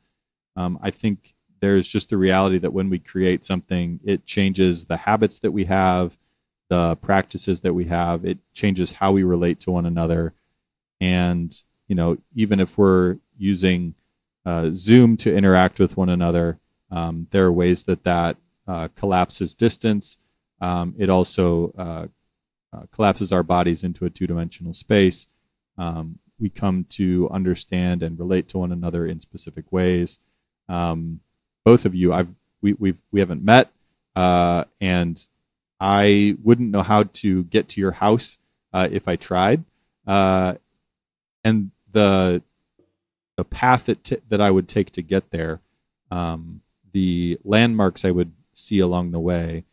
Um, 0.55 0.79
I 0.81 0.91
think 0.91 1.35
there's 1.59 1.87
just 1.87 2.09
the 2.09 2.17
reality 2.17 2.57
that 2.59 2.73
when 2.73 2.89
we 2.89 2.99
create 2.99 3.45
something, 3.45 3.99
it 4.03 4.25
changes 4.25 4.85
the 4.85 4.97
habits 4.97 5.39
that 5.39 5.51
we 5.51 5.65
have, 5.65 6.17
the 6.69 6.95
practices 6.97 7.61
that 7.61 7.73
we 7.73 7.85
have. 7.85 8.25
It 8.25 8.39
changes 8.53 8.93
how 8.93 9.11
we 9.11 9.23
relate 9.23 9.59
to 9.61 9.71
one 9.71 9.85
another, 9.85 10.33
and 10.99 11.53
you 11.87 11.95
know 11.95 12.17
even 12.33 12.59
if 12.59 12.77
we're 12.77 13.17
using 13.37 13.95
uh, 14.45 14.69
Zoom 14.73 15.17
to 15.17 15.35
interact 15.35 15.79
with 15.79 15.97
one 15.97 16.09
another, 16.09 16.59
um, 16.91 17.27
there 17.31 17.45
are 17.45 17.51
ways 17.51 17.83
that 17.83 18.03
that 18.03 18.37
uh, 18.67 18.87
collapses 18.95 19.55
distance 19.55 20.17
um, 20.61 20.95
it 20.97 21.09
also 21.09 21.73
uh, 21.77 22.07
uh, 22.75 22.83
collapses 22.91 23.31
our 23.31 23.43
bodies 23.43 23.83
into 23.83 24.05
a 24.05 24.09
two 24.09 24.27
dimensional 24.27 24.73
space. 24.73 25.27
Um, 25.77 26.19
we 26.39 26.49
come 26.49 26.85
to 26.89 27.29
understand 27.29 28.03
and 28.03 28.19
relate 28.19 28.47
to 28.49 28.57
one 28.57 28.71
another 28.71 29.05
in 29.05 29.19
specific 29.19 29.71
ways. 29.71 30.19
Um, 30.67 31.21
both 31.63 31.85
of 31.85 31.95
you, 31.95 32.13
I've 32.13 32.33
we 32.61 32.73
we've 32.73 33.01
we 33.11 33.19
haven't 33.19 33.43
met, 33.43 33.71
uh, 34.15 34.65
and 34.79 35.25
I 35.79 36.37
wouldn't 36.43 36.71
know 36.71 36.83
how 36.83 37.03
to 37.03 37.43
get 37.45 37.69
to 37.69 37.81
your 37.81 37.91
house 37.91 38.37
uh, 38.73 38.87
if 38.91 39.07
I 39.07 39.15
tried. 39.15 39.63
Uh, 40.05 40.55
and 41.43 41.71
the 41.91 42.41
the 43.35 43.45
path 43.45 43.85
that 43.85 44.03
t- 44.03 44.21
that 44.29 44.41
I 44.41 44.51
would 44.51 44.67
take 44.67 44.91
to 44.91 45.01
get 45.01 45.31
there, 45.31 45.61
um, 46.11 46.61
the 46.93 47.39
landmarks 47.43 48.05
I 48.05 48.11
would 48.11 48.31
see 48.53 48.79
along 48.79 49.11
the 49.11 49.19
way, 49.19 49.65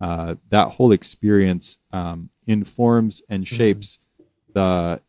uh, 0.00 0.36
that 0.48 0.72
whole 0.72 0.92
experience 0.92 1.78
um, 1.92 2.30
informs 2.46 3.22
and 3.28 3.44
mm-hmm. 3.44 3.56
shapes 3.56 3.98
mm-hmm. 3.98 4.52
the 4.54 5.00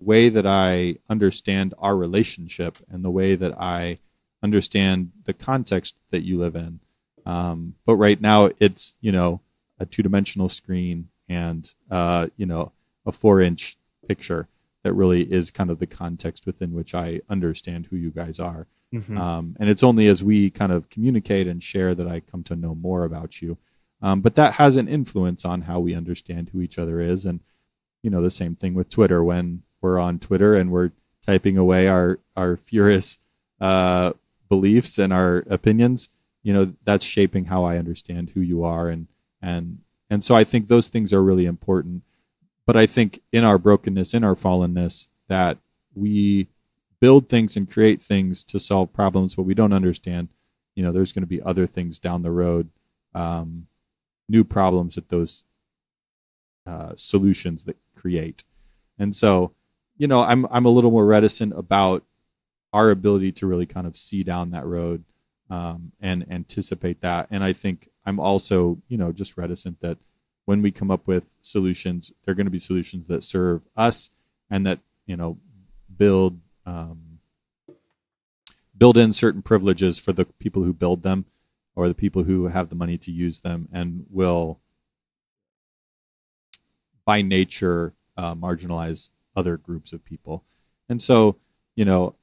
way 0.00 0.28
that 0.28 0.46
I 0.46 0.96
understand 1.08 1.74
our 1.78 1.96
relationship 1.96 2.78
and 2.90 3.04
the 3.04 3.10
way 3.10 3.34
that 3.34 3.60
I 3.60 3.98
understand 4.46 5.12
the 5.24 5.34
context 5.34 5.98
that 6.10 6.22
you 6.22 6.38
live 6.38 6.56
in. 6.56 6.80
Um, 7.26 7.74
but 7.84 7.96
right 7.96 8.20
now, 8.20 8.50
it's 8.60 8.94
you 9.00 9.12
know 9.12 9.40
a 9.78 9.86
two 9.86 10.02
dimensional 10.02 10.48
screen 10.48 11.08
and 11.28 11.68
uh, 11.90 12.28
you 12.36 12.46
know 12.46 12.72
a 13.04 13.12
four 13.12 13.40
inch 13.40 13.76
picture 14.08 14.48
that 14.82 14.92
really 14.92 15.22
is 15.22 15.50
kind 15.50 15.68
of 15.68 15.80
the 15.80 15.86
context 15.86 16.46
within 16.46 16.72
which 16.72 16.94
I 16.94 17.20
understand 17.28 17.86
who 17.86 17.96
you 17.96 18.10
guys 18.10 18.38
are. 18.38 18.68
Mm-hmm. 18.94 19.18
Um, 19.18 19.56
and 19.58 19.68
it's 19.68 19.82
only 19.82 20.06
as 20.06 20.22
we 20.22 20.48
kind 20.48 20.70
of 20.70 20.88
communicate 20.88 21.48
and 21.48 21.60
share 21.60 21.92
that 21.94 22.06
I 22.06 22.20
come 22.20 22.44
to 22.44 22.54
know 22.54 22.74
more 22.74 23.04
about 23.04 23.42
you. 23.42 23.58
Um, 24.00 24.20
but 24.20 24.36
that 24.36 24.54
has 24.54 24.76
an 24.76 24.86
influence 24.88 25.44
on 25.44 25.62
how 25.62 25.80
we 25.80 25.94
understand 25.94 26.50
who 26.50 26.60
each 26.60 26.78
other 26.78 27.00
is. 27.00 27.26
And, 27.26 27.40
you 28.02 28.10
know, 28.10 28.22
the 28.22 28.30
same 28.30 28.54
thing 28.54 28.74
with 28.74 28.88
Twitter 28.88 29.24
when 29.24 29.62
we're 29.80 29.98
on 29.98 30.18
Twitter 30.18 30.54
and 30.54 30.70
we're 30.70 30.92
typing 31.24 31.56
away 31.56 31.88
our, 31.88 32.20
our 32.36 32.56
furious 32.56 33.18
uh, 33.60 34.12
beliefs 34.48 34.98
and 34.98 35.12
our 35.12 35.44
opinions, 35.50 36.10
you 36.42 36.52
know, 36.52 36.74
that's 36.84 37.04
shaping 37.04 37.46
how 37.46 37.64
I 37.64 37.78
understand 37.78 38.30
who 38.30 38.40
you 38.40 38.64
are. 38.64 38.88
And, 38.88 39.08
and, 39.42 39.80
and 40.08 40.22
so 40.22 40.34
I 40.34 40.44
think 40.44 40.68
those 40.68 40.88
things 40.88 41.12
are 41.12 41.22
really 41.22 41.46
important. 41.46 42.02
But 42.66 42.76
I 42.76 42.86
think 42.86 43.22
in 43.32 43.44
our 43.44 43.58
brokenness, 43.58 44.14
in 44.14 44.24
our 44.24 44.34
fallenness, 44.34 45.08
that 45.28 45.58
we 45.94 46.48
build 47.00 47.28
things 47.28 47.56
and 47.56 47.70
create 47.70 48.02
things 48.02 48.44
to 48.44 48.58
solve 48.58 48.92
problems, 48.92 49.34
but 49.34 49.42
we 49.42 49.54
don't 49.54 49.72
understand, 49.72 50.28
you 50.74 50.82
know, 50.82 50.92
there's 50.92 51.12
going 51.12 51.22
to 51.22 51.28
be 51.28 51.42
other 51.42 51.66
things 51.66 51.98
down 51.98 52.22
the 52.22 52.30
road 52.30 52.70
um, 53.16 53.66
new 54.28 54.44
problems 54.44 54.94
that 54.94 55.08
those 55.08 55.44
uh, 56.66 56.92
solutions 56.94 57.64
that 57.64 57.76
create. 57.96 58.44
And 58.98 59.14
so, 59.16 59.52
you 59.96 60.06
know, 60.06 60.22
I'm 60.22 60.46
I'm 60.50 60.66
a 60.66 60.70
little 60.70 60.90
more 60.90 61.06
reticent 61.06 61.56
about 61.58 62.04
our 62.76 62.90
ability 62.90 63.32
to 63.32 63.46
really 63.46 63.64
kind 63.64 63.86
of 63.86 63.96
see 63.96 64.22
down 64.22 64.50
that 64.50 64.66
road 64.66 65.02
um, 65.48 65.92
and 65.98 66.30
anticipate 66.30 67.00
that. 67.00 67.26
And 67.30 67.42
I 67.42 67.54
think 67.54 67.88
I'm 68.04 68.20
also, 68.20 68.82
you 68.86 68.98
know, 68.98 69.12
just 69.12 69.38
reticent 69.38 69.80
that 69.80 69.96
when 70.44 70.60
we 70.60 70.70
come 70.70 70.90
up 70.90 71.06
with 71.06 71.34
solutions, 71.40 72.12
they're 72.24 72.34
going 72.34 72.46
to 72.46 72.50
be 72.50 72.58
solutions 72.58 73.06
that 73.06 73.24
serve 73.24 73.62
us 73.78 74.10
and 74.50 74.66
that 74.66 74.80
you 75.06 75.16
know 75.16 75.38
build 75.96 76.38
um, 76.66 77.18
build 78.76 78.98
in 78.98 79.10
certain 79.10 79.40
privileges 79.40 79.98
for 79.98 80.12
the 80.12 80.26
people 80.26 80.62
who 80.62 80.74
build 80.74 81.02
them 81.02 81.24
or 81.74 81.88
the 81.88 81.94
people 81.94 82.24
who 82.24 82.48
have 82.48 82.68
the 82.68 82.74
money 82.74 82.98
to 82.98 83.10
use 83.10 83.40
them 83.40 83.68
and 83.72 84.04
will 84.10 84.60
by 87.06 87.22
nature 87.22 87.94
uh, 88.18 88.34
marginalize 88.34 89.10
other 89.34 89.56
groups 89.56 89.92
of 89.92 90.04
people 90.04 90.44
and 90.88 91.00
so 91.00 91.36
you 91.74 91.84
know 91.84 92.14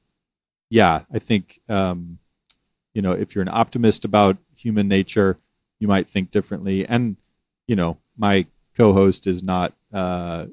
yeah 0.70 1.02
i 1.12 1.18
think 1.18 1.60
um, 1.68 2.18
you 2.92 3.02
know 3.02 3.12
if 3.12 3.34
you're 3.34 3.42
an 3.42 3.48
optimist 3.48 4.04
about 4.04 4.36
human 4.56 4.88
nature 4.88 5.36
you 5.78 5.88
might 5.88 6.08
think 6.08 6.30
differently 6.30 6.86
and 6.86 7.16
you 7.66 7.76
know, 7.76 7.98
my 8.16 8.46
co-host 8.76 9.26
is 9.26 9.42
not. 9.42 9.74
Uh, 9.92 10.46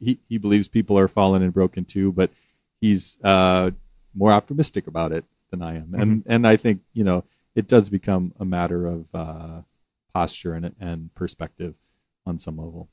he 0.00 0.18
he 0.28 0.38
believes 0.38 0.68
people 0.68 0.98
are 0.98 1.08
fallen 1.08 1.42
and 1.42 1.52
broken 1.52 1.84
too, 1.84 2.12
but 2.12 2.30
he's 2.80 3.18
uh, 3.24 3.70
more 4.14 4.32
optimistic 4.32 4.86
about 4.86 5.12
it 5.12 5.24
than 5.50 5.62
I 5.62 5.76
am, 5.76 5.94
and 5.94 6.22
and 6.26 6.46
I 6.46 6.56
think 6.56 6.82
you 6.92 7.04
know 7.04 7.24
it 7.54 7.68
does 7.68 7.88
become 7.88 8.34
a 8.38 8.44
matter 8.44 8.86
of 8.86 9.06
uh, 9.14 9.62
posture 10.12 10.54
and 10.54 10.74
and 10.78 11.14
perspective 11.14 11.74
on 12.26 12.38
some 12.38 12.58
level. 12.58 12.88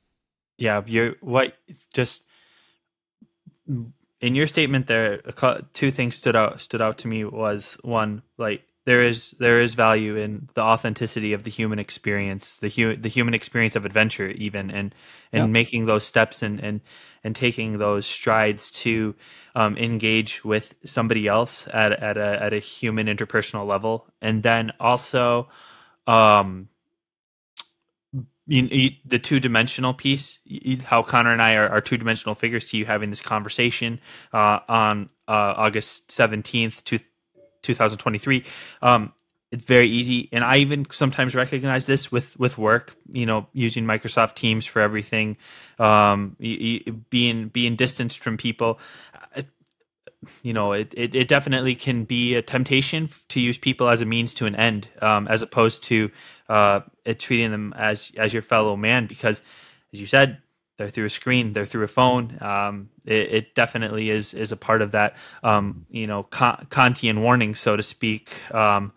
Yeah, 0.57 0.81
you 0.85 1.15
what 1.19 1.53
just 1.93 2.23
in 4.21 4.35
your 4.35 4.47
statement 4.47 4.87
there, 4.87 5.21
two 5.73 5.91
things 5.91 6.15
stood 6.15 6.35
out 6.35 6.61
stood 6.61 6.81
out 6.81 6.99
to 6.99 7.07
me 7.07 7.23
was 7.25 7.77
one 7.81 8.21
like 8.37 8.63
there 8.85 9.01
is 9.01 9.31
there 9.39 9.59
is 9.59 9.73
value 9.73 10.15
in 10.15 10.47
the 10.53 10.61
authenticity 10.61 11.33
of 11.33 11.43
the 11.43 11.51
human 11.51 11.79
experience, 11.79 12.57
the 12.57 12.69
hu- 12.69 12.95
the 12.95 13.09
human 13.09 13.33
experience 13.33 13.75
of 13.75 13.83
adventure, 13.83 14.27
even 14.29 14.69
and 14.69 14.93
and 15.33 15.41
yeah. 15.41 15.47
making 15.47 15.85
those 15.85 16.03
steps 16.03 16.43
and 16.43 16.59
and 16.59 16.81
and 17.23 17.35
taking 17.35 17.79
those 17.79 18.05
strides 18.05 18.69
to 18.71 19.15
um, 19.55 19.75
engage 19.77 20.45
with 20.45 20.75
somebody 20.85 21.27
else 21.27 21.67
at 21.73 21.91
at 21.91 22.17
a 22.17 22.43
at 22.43 22.53
a 22.53 22.59
human 22.59 23.07
interpersonal 23.07 23.67
level, 23.67 24.07
and 24.21 24.43
then 24.43 24.71
also. 24.79 25.49
Um, 26.07 26.69
you, 28.47 28.63
you, 28.63 28.91
the 29.05 29.19
two 29.19 29.39
dimensional 29.39 29.93
piece, 29.93 30.39
you, 30.45 30.77
how 30.83 31.01
Connor 31.01 31.31
and 31.31 31.41
I 31.41 31.55
are, 31.55 31.67
are 31.69 31.81
two 31.81 31.97
dimensional 31.97 32.35
figures 32.35 32.65
to 32.65 32.77
you 32.77 32.85
having 32.85 33.09
this 33.09 33.21
conversation 33.21 33.99
uh, 34.33 34.59
on 34.67 35.09
uh, 35.27 35.53
August 35.57 36.09
17th, 36.09 36.83
2023. 37.63 38.45
Um, 38.81 39.13
it's 39.51 39.63
very 39.63 39.89
easy, 39.89 40.27
and 40.31 40.43
I 40.43 40.57
even 40.57 40.85
sometimes 40.91 41.33
recognize 41.33 41.85
this 41.85 42.11
with 42.11 42.37
with 42.37 42.57
work. 42.57 42.95
You 43.11 43.25
know, 43.25 43.47
using 43.53 43.85
Microsoft 43.85 44.35
Teams 44.35 44.65
for 44.65 44.81
everything, 44.81 45.37
um, 45.79 46.35
being 46.39 47.49
being 47.49 47.75
distanced 47.75 48.19
from 48.19 48.37
people. 48.37 48.79
Uh, 49.35 49.43
you 50.41 50.53
know, 50.53 50.71
it, 50.71 50.93
it, 50.97 51.13
it, 51.13 51.27
definitely 51.27 51.75
can 51.75 52.03
be 52.03 52.33
a 52.33 52.41
temptation 52.41 53.09
to 53.29 53.39
use 53.39 53.57
people 53.57 53.87
as 53.89 54.01
a 54.01 54.05
means 54.05 54.33
to 54.33 54.45
an 54.47 54.55
end, 54.55 54.87
um, 55.01 55.27
as 55.27 55.43
opposed 55.43 55.83
to 55.83 56.09
uh, 56.49 56.81
it 57.03 57.19
treating 57.19 57.51
them 57.51 57.73
as 57.77 58.11
as 58.17 58.33
your 58.33 58.41
fellow 58.41 58.75
man. 58.75 59.07
Because, 59.07 59.41
as 59.93 59.99
you 59.99 60.05
said, 60.05 60.39
they're 60.77 60.89
through 60.89 61.05
a 61.05 61.09
screen, 61.09 61.53
they're 61.53 61.65
through 61.65 61.83
a 61.83 61.87
phone. 61.87 62.37
Um, 62.41 62.89
it, 63.05 63.33
it, 63.33 63.55
definitely 63.55 64.09
is 64.09 64.33
is 64.33 64.51
a 64.51 64.57
part 64.57 64.81
of 64.81 64.91
that, 64.91 65.15
um, 65.43 65.85
you 65.89 66.07
know, 66.07 66.23
Kantian 66.23 67.21
warning, 67.21 67.55
so 67.55 67.75
to 67.75 67.83
speak. 67.83 68.33
Um, 68.53 68.91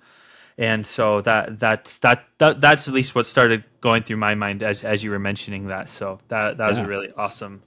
and 0.58 0.84
so 0.84 1.20
that 1.20 1.60
that's 1.60 1.98
that, 1.98 2.24
that 2.38 2.60
that's 2.60 2.88
at 2.88 2.94
least 2.94 3.14
what 3.14 3.26
started 3.26 3.62
going 3.80 4.02
through 4.02 4.16
my 4.16 4.34
mind 4.34 4.62
as 4.62 4.82
as 4.82 5.04
you 5.04 5.10
were 5.10 5.18
mentioning 5.20 5.68
that. 5.68 5.88
So 5.88 6.18
that 6.28 6.58
that 6.58 6.68
was 6.68 6.78
yeah. 6.78 6.84
a 6.84 6.88
really 6.88 7.12
awesome 7.16 7.62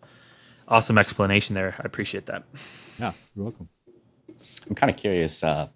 awesome 0.67 0.97
explanation 0.97 1.55
there. 1.55 1.75
I 1.79 1.83
appreciate 1.85 2.25
that. 2.25 2.43
Yeah, 2.99 3.13
you're 3.33 3.45
welcome. 3.45 3.69
I'm 4.67 4.75
kind 4.75 4.89
of 4.89 4.97
curious. 4.97 5.41
Uh, 5.43 5.69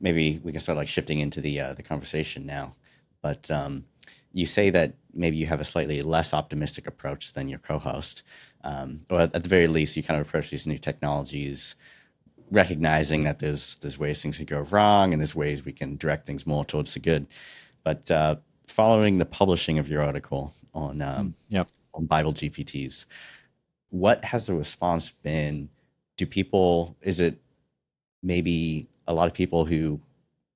maybe 0.00 0.40
we 0.42 0.52
can 0.52 0.60
start 0.60 0.78
like 0.78 0.88
shifting 0.88 1.18
into 1.20 1.42
the 1.42 1.60
uh, 1.60 1.74
the 1.74 1.82
conversation 1.82 2.46
now, 2.46 2.74
but 3.24 3.50
um, 3.50 3.86
you 4.34 4.44
say 4.44 4.68
that 4.68 4.92
maybe 5.14 5.38
you 5.38 5.46
have 5.46 5.58
a 5.58 5.64
slightly 5.64 6.02
less 6.02 6.34
optimistic 6.34 6.86
approach 6.86 7.32
than 7.32 7.48
your 7.48 7.58
co-host, 7.58 8.22
um, 8.62 9.00
or 9.08 9.22
at 9.22 9.32
the 9.32 9.48
very 9.48 9.66
least, 9.66 9.96
you 9.96 10.02
kind 10.02 10.20
of 10.20 10.26
approach 10.26 10.50
these 10.50 10.66
new 10.66 10.76
technologies 10.76 11.74
recognizing 12.50 13.24
that 13.24 13.38
there's 13.38 13.76
there's 13.76 13.98
ways 13.98 14.22
things 14.22 14.36
can 14.36 14.44
go 14.44 14.60
wrong 14.60 15.14
and 15.14 15.22
there's 15.22 15.34
ways 15.34 15.64
we 15.64 15.72
can 15.72 15.96
direct 15.96 16.26
things 16.26 16.46
more 16.46 16.66
towards 16.66 16.92
the 16.92 17.00
good. 17.00 17.26
But 17.82 18.10
uh, 18.10 18.36
following 18.66 19.16
the 19.16 19.24
publishing 19.24 19.78
of 19.78 19.88
your 19.88 20.02
article 20.02 20.52
on 20.74 21.00
um, 21.00 21.28
mm, 21.28 21.32
yep. 21.48 21.68
on 21.94 22.04
Bible 22.04 22.34
GPTs, 22.34 23.06
what 23.88 24.22
has 24.26 24.48
the 24.48 24.54
response 24.54 25.12
been? 25.12 25.70
Do 26.18 26.26
people? 26.26 26.94
Is 27.00 27.20
it 27.20 27.38
maybe 28.22 28.86
a 29.08 29.14
lot 29.14 29.28
of 29.28 29.32
people 29.32 29.64
who 29.64 29.98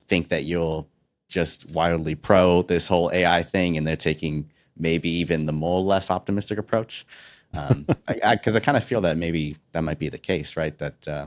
think 0.06 0.28
that 0.28 0.44
you'll 0.44 0.86
just 1.28 1.70
wildly 1.72 2.14
pro 2.14 2.62
this 2.62 2.88
whole 2.88 3.10
AI 3.12 3.42
thing, 3.42 3.76
and 3.76 3.86
they're 3.86 3.96
taking 3.96 4.50
maybe 4.76 5.08
even 5.08 5.46
the 5.46 5.52
more 5.52 5.80
less 5.80 6.10
optimistic 6.10 6.58
approach. 6.58 7.06
Um, 7.54 7.86
because 8.06 8.54
I, 8.54 8.58
I, 8.58 8.60
I 8.60 8.60
kind 8.60 8.76
of 8.76 8.84
feel 8.84 9.00
that 9.02 9.16
maybe 9.16 9.56
that 9.72 9.82
might 9.82 9.98
be 9.98 10.08
the 10.08 10.18
case, 10.18 10.56
right? 10.56 10.76
That 10.78 11.08
uh, 11.08 11.26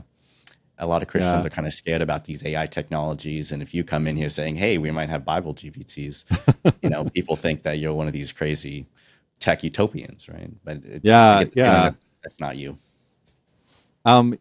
a 0.78 0.86
lot 0.86 1.02
of 1.02 1.08
Christians 1.08 1.44
yeah. 1.44 1.46
are 1.46 1.50
kind 1.50 1.66
of 1.66 1.72
scared 1.72 2.02
about 2.02 2.24
these 2.24 2.44
AI 2.44 2.66
technologies, 2.66 3.52
and 3.52 3.62
if 3.62 3.74
you 3.74 3.84
come 3.84 4.06
in 4.06 4.16
here 4.16 4.30
saying, 4.30 4.56
"Hey, 4.56 4.78
we 4.78 4.90
might 4.90 5.08
have 5.08 5.24
Bible 5.24 5.54
GPTs," 5.54 6.24
you 6.82 6.90
know, 6.90 7.04
people 7.14 7.36
think 7.36 7.62
that 7.62 7.78
you're 7.78 7.94
one 7.94 8.06
of 8.06 8.12
these 8.12 8.32
crazy 8.32 8.86
tech 9.38 9.62
utopians, 9.62 10.28
right? 10.28 10.50
But 10.64 10.78
it, 10.84 11.02
yeah, 11.04 11.44
yeah, 11.54 11.92
that's 12.22 12.40
not 12.40 12.56
you. 12.56 12.76
Um, 14.04 14.38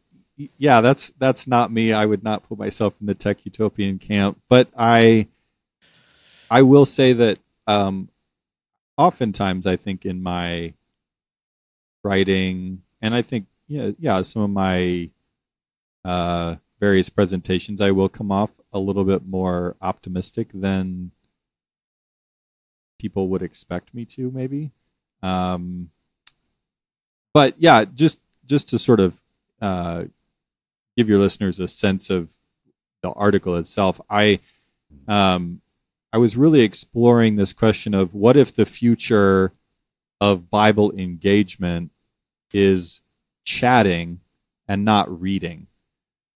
yeah, 0.57 0.81
that's 0.81 1.09
that's 1.19 1.47
not 1.47 1.71
me. 1.71 1.93
I 1.93 2.05
would 2.05 2.23
not 2.23 2.43
put 2.47 2.57
myself 2.57 2.95
in 2.99 3.07
the 3.07 3.15
tech 3.15 3.45
utopian 3.45 3.99
camp, 3.99 4.41
but 4.49 4.69
I 4.75 5.27
I 6.51 6.63
will 6.63 6.83
say 6.85 7.13
that 7.13 7.39
um, 7.65 8.09
oftentimes 8.97 9.65
I 9.65 9.77
think 9.77 10.05
in 10.05 10.21
my 10.21 10.73
writing, 12.03 12.81
and 13.01 13.15
I 13.15 13.21
think 13.21 13.45
yeah, 13.69 13.91
yeah, 13.97 14.21
some 14.23 14.41
of 14.41 14.49
my 14.49 15.09
uh, 16.03 16.57
various 16.77 17.07
presentations, 17.07 17.79
I 17.79 17.91
will 17.91 18.09
come 18.09 18.33
off 18.33 18.49
a 18.73 18.79
little 18.79 19.05
bit 19.05 19.25
more 19.25 19.77
optimistic 19.81 20.49
than 20.53 21.11
people 22.99 23.29
would 23.29 23.41
expect 23.41 23.93
me 23.93 24.03
to, 24.05 24.29
maybe. 24.29 24.71
Um, 25.23 25.91
but 27.33 27.55
yeah, 27.59 27.85
just 27.85 28.19
just 28.45 28.67
to 28.69 28.77
sort 28.77 28.99
of 28.99 29.21
uh, 29.61 30.03
give 30.97 31.07
your 31.07 31.19
listeners 31.19 31.61
a 31.61 31.69
sense 31.69 32.09
of 32.09 32.31
the 33.01 33.11
article 33.11 33.55
itself, 33.55 34.01
I 34.09 34.41
um, 35.07 35.61
I 36.13 36.17
was 36.17 36.35
really 36.35 36.61
exploring 36.61 37.35
this 37.35 37.53
question 37.53 37.93
of 37.93 38.13
what 38.13 38.35
if 38.35 38.53
the 38.53 38.65
future 38.65 39.53
of 40.19 40.49
Bible 40.49 40.91
engagement 40.91 41.91
is 42.53 43.01
chatting 43.43 44.19
and 44.67 44.85
not 44.85 45.21
reading? 45.21 45.67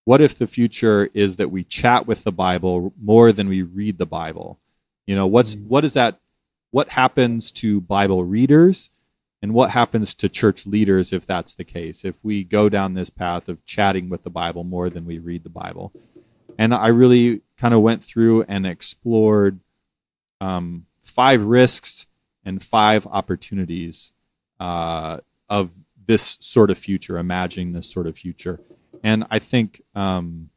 What 0.06 0.22
if 0.22 0.38
the 0.38 0.48
future 0.48 1.10
is 1.14 1.36
that 1.38 1.52
we 1.52 1.64
chat 1.64 2.08
with 2.08 2.24
the 2.24 2.32
Bible 2.32 2.94
more 3.02 3.32
than 3.32 3.50
we 3.50 3.62
read 3.64 3.98
the 3.98 4.06
Bible? 4.06 4.60
You 5.06 5.16
know, 5.16 5.28
what's 5.28 5.56
mm-hmm. 5.56 5.68
what 5.68 5.84
is 5.84 5.94
that 5.94 6.20
what 6.72 6.90
happens 6.90 7.52
to 7.54 7.82
Bible 7.82 8.24
readers 8.24 8.90
and 9.42 9.54
what 9.54 9.72
happens 9.72 10.14
to 10.16 10.30
church 10.30 10.66
leaders 10.66 11.12
if 11.12 11.26
that's 11.26 11.54
the 11.54 11.64
case? 11.64 12.06
If 12.06 12.24
we 12.24 12.44
go 12.44 12.70
down 12.70 12.94
this 12.94 13.10
path 13.10 13.50
of 13.50 13.66
chatting 13.66 14.10
with 14.10 14.24
the 14.24 14.30
Bible 14.30 14.64
more 14.64 14.90
than 14.90 15.06
we 15.06 15.20
read 15.20 15.44
the 15.44 15.50
Bible. 15.50 15.92
And 16.58 16.74
I 16.74 16.88
really 16.88 17.42
kind 17.58 17.74
of 17.74 17.82
went 17.82 18.04
through 18.04 18.44
and 18.44 18.66
explored 18.66 19.60
um, 20.42 20.86
five 21.04 21.42
risks 21.42 22.08
and 22.44 22.62
five 22.62 23.08
opportunities 23.08 24.14
uh, 24.60 25.20
of 25.50 25.72
this 26.08 26.38
sort 26.42 26.70
of 26.70 26.78
future, 26.78 27.18
imagining 27.18 27.74
this 27.74 27.90
sort 27.90 28.08
of 28.08 28.18
future. 28.18 28.60
And 29.04 29.26
I 29.30 29.40
think, 29.40 29.82
um, 29.94 30.50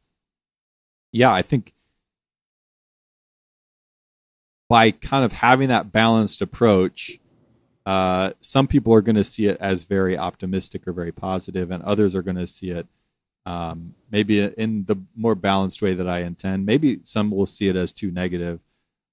yeah, 1.11 1.31
I 1.31 1.41
think 1.41 1.73
by 4.67 4.91
kind 4.91 5.25
of 5.25 5.33
having 5.33 5.69
that 5.69 5.91
balanced 5.91 6.41
approach, 6.41 7.19
uh, 7.85 8.33
some 8.39 8.67
people 8.67 8.93
are 8.93 9.01
going 9.01 9.15
to 9.15 9.23
see 9.23 9.47
it 9.47 9.57
as 9.59 9.83
very 9.83 10.15
optimistic 10.17 10.87
or 10.87 10.93
very 10.93 11.11
positive, 11.11 11.71
and 11.71 11.83
others 11.83 12.15
are 12.15 12.21
going 12.21 12.37
to 12.37 12.45
see 12.45 12.69
it 12.69 12.85
um, 13.45 13.95
maybe 14.11 14.43
in 14.43 14.85
the 14.85 14.97
more 15.15 15.33
balanced 15.33 15.81
way 15.81 15.95
that 15.95 16.07
I 16.07 16.19
intend. 16.19 16.67
Maybe 16.67 16.99
some 17.03 17.31
will 17.31 17.47
see 17.47 17.67
it 17.67 17.75
as 17.75 17.91
too 17.91 18.11
negative. 18.11 18.59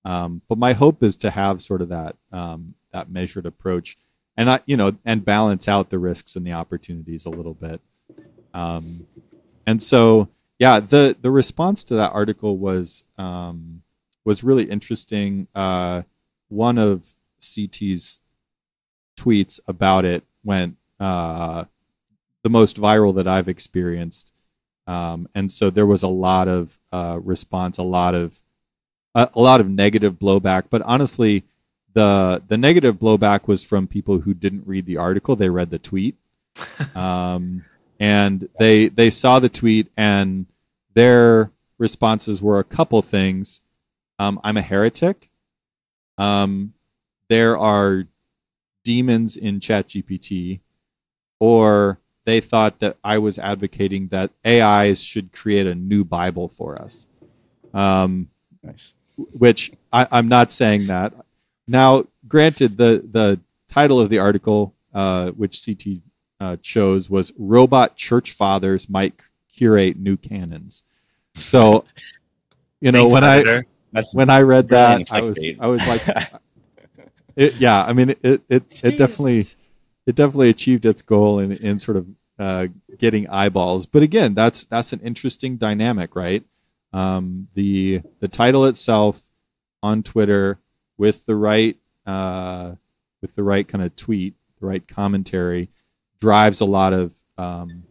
Um, 0.07 0.42
but 0.49 0.57
my 0.57 0.73
hope 0.73 1.03
is 1.03 1.16
to 1.16 1.31
have 1.31 1.61
sort 1.61 1.83
of 1.83 1.88
that 1.88 2.14
um, 2.31 2.75
that 2.92 3.11
measured 3.11 3.45
approach, 3.45 3.97
and 4.37 4.49
I, 4.49 4.61
you 4.64 4.77
know, 4.77 4.92
and 5.05 5.25
balance 5.25 5.66
out 5.66 5.90
the 5.90 5.99
risks 5.99 6.37
and 6.37 6.47
the 6.47 6.53
opportunities 6.53 7.27
a 7.27 7.31
little 7.31 7.55
bit. 7.55 7.81
Um, 8.55 9.09
and 9.66 9.83
so, 9.83 10.29
yeah, 10.61 10.79
the 10.79 11.16
the 11.21 11.33
response 11.33 11.83
to 11.85 11.95
that 11.97 12.12
article 12.12 12.57
was 12.57 13.03
um, 13.19 13.83
was 14.24 14.45
really 14.45 14.70
interesting. 14.70 15.49
Uh, 15.57 16.03
one 16.49 16.78
of 16.78 17.16
CT's 17.41 18.20
tweets 19.18 19.59
about 19.66 20.05
it 20.05 20.22
went 20.45 20.76
uh, 21.01 21.64
the 22.45 22.51
most 22.51 22.80
viral 22.80 23.12
that 23.16 23.26
I've 23.26 23.49
experienced, 23.49 24.33
um, 24.87 25.28
and 25.35 25.51
so 25.51 25.68
there 25.68 25.85
was 25.85 26.05
a 26.05 26.09
lot 26.09 26.47
of 26.47 26.78
uh, 26.93 27.18
response, 27.20 27.76
a 27.76 27.83
lot 27.83 28.14
of 28.14 28.39
a, 29.17 29.31
a 29.35 29.41
lot 29.41 29.61
of 29.61 29.69
negative 29.69 30.19
blowback. 30.19 30.64
But 30.71 30.83
honestly, 30.83 31.45
the 31.95 32.43
the 32.47 32.59
negative 32.59 32.97
blowback 32.97 33.49
was 33.49 33.64
from 33.64 33.89
people 33.89 34.21
who 34.21 34.35
didn't 34.35 34.67
read 34.67 34.87
the 34.87 34.99
article; 34.99 35.35
they 35.35 35.49
read 35.49 35.71
the 35.71 35.79
tweet, 35.79 36.17
um, 36.95 37.64
and 37.99 38.49
they 38.61 38.89
they 38.89 39.11
saw 39.11 39.41
the 39.41 39.49
tweet, 39.49 39.89
and 39.97 40.47
their 40.95 41.51
responses 41.79 42.41
were 42.41 42.61
a 42.61 42.64
couple 42.64 43.03
things. 43.03 43.62
Um, 44.19 44.41
I'm 44.45 44.57
a 44.57 44.62
heretic. 44.62 45.31
Um, 46.19 46.75
there 47.29 47.59
are 47.59 48.05
demons 48.85 49.37
in 49.37 49.61
ChatGPT, 49.61 50.61
or 51.41 51.99
they 52.25 52.41
thought 52.41 52.79
that 52.81 52.97
I 53.05 53.19
was 53.19 53.39
advocating 53.39 54.09
that 54.09 54.31
AIs 54.47 55.03
should 55.03 55.33
create 55.33 55.67
a 55.67 55.75
new 55.75 56.05
Bible 56.05 56.49
for 56.49 56.81
us. 56.81 57.09
Um, 57.75 58.31
Nice. 58.67 58.95
Which 59.17 59.73
I, 59.93 60.07
I'm 60.11 60.29
not 60.29 60.53
saying 60.53 60.87
that. 60.89 61.14
Now, 61.69 62.07
granted, 62.29 62.77
the 62.77 63.05
the 63.11 63.41
title 63.69 64.01
of 64.01 64.11
the 64.11 64.19
article, 64.19 64.75
uh, 64.95 65.31
which 65.31 65.64
CT 65.64 66.01
uh, 66.41 66.57
chose, 66.62 67.11
was 67.11 67.33
"Robot 67.39 67.97
Church 67.97 68.33
Fathers 68.33 68.89
Might 68.89 69.14
Curate 69.55 69.99
New 69.99 70.17
Canons." 70.17 70.83
So, 71.35 71.85
you 72.81 72.93
know, 72.93 73.11
Thanks, 73.11 73.47
when 73.47 73.55
I. 73.57 73.62
That's 73.93 74.14
when 74.14 74.29
I 74.29 74.43
read 74.43 74.69
that, 74.69 75.11
I 75.11 75.23
was. 75.23 75.51
I 75.59 75.67
was 75.69 75.87
like, 75.87 76.03
it, 77.37 77.57
yeah. 77.57 77.83
I 77.83 77.93
mean, 77.95 78.11
it 78.11 78.21
it 78.23 78.43
it 78.49 78.69
Jeez. 78.69 78.97
definitely 78.97 79.47
it 80.07 80.14
definitely 80.14 80.51
achieved 80.51 80.85
its 80.85 81.03
goal 81.03 81.39
in 81.39 81.53
in 81.53 81.79
sort 81.79 81.97
of 81.97 82.07
uh, 82.39 82.67
getting 82.99 83.29
eyeballs. 83.29 83.87
But 83.87 84.03
again, 84.03 84.35
that's 84.35 84.64
that's 84.64 84.93
an 84.93 85.01
interesting 85.01 85.57
dynamic, 85.57 86.14
right? 86.14 86.45
Um, 86.97 87.49
the 87.53 88.01
the 88.20 88.28
title 88.28 88.64
itself 88.64 89.22
on 89.82 90.03
Twitter 90.03 90.59
with 90.97 91.26
the 91.26 91.36
right 91.36 91.76
uh, 92.07 92.76
with 93.20 93.34
the 93.34 93.42
right 93.42 93.68
kind 93.68 93.84
of 93.84 93.94
tweet, 93.97 94.34
the 94.61 94.66
right 94.66 94.86
commentary, 94.88 95.68
drives 96.20 96.62
a 96.62 96.64
lot 96.64 96.94
of 96.94 97.14
um, 97.36 97.82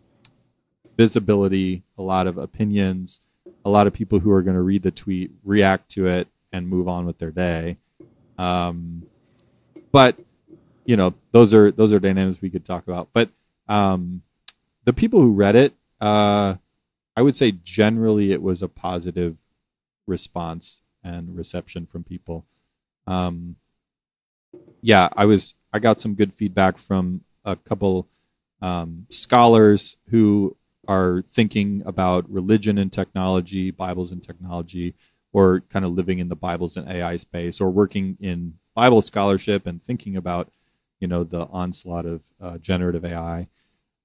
visibility, 0.97 1.83
a 1.99 2.01
lot 2.01 2.25
of 2.25 2.39
opinions, 2.39 3.21
a 3.63 3.69
lot 3.69 3.85
of 3.85 3.93
people 3.93 4.19
who 4.19 4.31
are 4.31 4.41
going 4.41 4.55
to 4.55 4.61
read 4.61 4.81
the 4.81 4.89
tweet, 4.89 5.29
react 5.43 5.89
to 5.91 6.07
it, 6.07 6.27
and 6.51 6.67
move 6.67 6.87
on 6.87 7.05
with 7.05 7.19
their 7.19 7.29
day. 7.29 7.77
Um, 8.39 9.03
but 9.91 10.17
you 10.83 10.97
know, 10.97 11.13
those 11.31 11.53
are 11.53 11.71
those 11.71 11.93
are 11.93 11.99
dynamics 11.99 12.41
we 12.41 12.49
could 12.49 12.65
talk 12.65 12.87
about. 12.87 13.09
But 13.13 13.29
um, 13.67 14.23
the 14.85 14.93
people 14.93 15.19
who 15.19 15.33
read 15.33 15.55
it, 15.55 15.73
uh, 16.01 16.55
I 17.15 17.21
would 17.21 17.35
say 17.35 17.51
generally 17.51 18.31
it 18.31 18.41
was 18.41 18.61
a 18.61 18.67
positive 18.67 19.37
response 20.05 20.81
and 21.03 21.35
reception 21.35 21.85
from 21.85 22.03
people. 22.03 22.45
Um, 23.07 23.55
yeah, 24.81 25.09
I 25.15 25.25
was 25.25 25.55
I 25.71 25.79
got 25.79 25.99
some 25.99 26.15
good 26.15 26.33
feedback 26.33 26.77
from 26.77 27.21
a 27.43 27.55
couple 27.55 28.07
um, 28.61 29.05
scholars 29.09 29.97
who 30.09 30.57
are 30.87 31.23
thinking 31.27 31.83
about 31.85 32.29
religion 32.29 32.77
and 32.77 32.91
technology, 32.91 33.71
Bibles 33.71 34.11
and 34.11 34.21
technology, 34.21 34.95
or 35.33 35.61
kind 35.69 35.85
of 35.85 35.93
living 35.93 36.19
in 36.19 36.29
the 36.29 36.35
Bibles 36.35 36.77
and 36.77 36.89
AI 36.89 37.15
space, 37.15 37.59
or 37.59 37.69
working 37.69 38.17
in 38.19 38.55
Bible 38.73 39.01
scholarship 39.01 39.65
and 39.65 39.81
thinking 39.81 40.15
about, 40.15 40.51
you 40.99 41.07
know, 41.07 41.23
the 41.23 41.45
onslaught 41.45 42.05
of 42.05 42.23
uh, 42.41 42.57
generative 42.57 43.05
AI. 43.05 43.47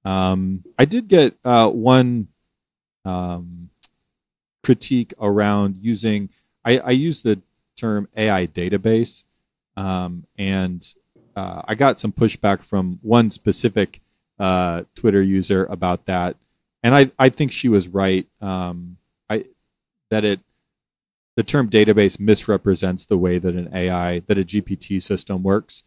Um, 0.03 0.63
I 0.79 0.85
did 0.85 1.07
get 1.07 1.37
uh, 1.45 1.69
one 1.69 2.29
um, 3.05 3.69
critique 4.63 5.13
around 5.19 5.77
using. 5.77 6.29
I, 6.63 6.77
I 6.79 6.91
use 6.91 7.21
the 7.21 7.41
term 7.75 8.07
AI 8.15 8.47
database, 8.47 9.23
um, 9.75 10.25
and 10.37 10.85
uh, 11.35 11.61
I 11.65 11.75
got 11.75 11.99
some 11.99 12.11
pushback 12.11 12.61
from 12.61 12.99
one 13.01 13.31
specific 13.31 14.01
uh, 14.39 14.83
Twitter 14.95 15.21
user 15.21 15.65
about 15.65 16.05
that, 16.05 16.35
and 16.83 16.95
I, 16.95 17.11
I 17.17 17.29
think 17.29 17.51
she 17.51 17.69
was 17.69 17.87
right. 17.87 18.27
Um, 18.41 18.97
I 19.29 19.45
that 20.09 20.23
it 20.23 20.39
the 21.35 21.43
term 21.43 21.69
database 21.69 22.19
misrepresents 22.19 23.05
the 23.05 23.17
way 23.17 23.39
that 23.39 23.55
an 23.55 23.69
AI 23.73 24.19
that 24.27 24.37
a 24.37 24.43
GPT 24.43 25.01
system 25.01 25.41
works, 25.43 25.83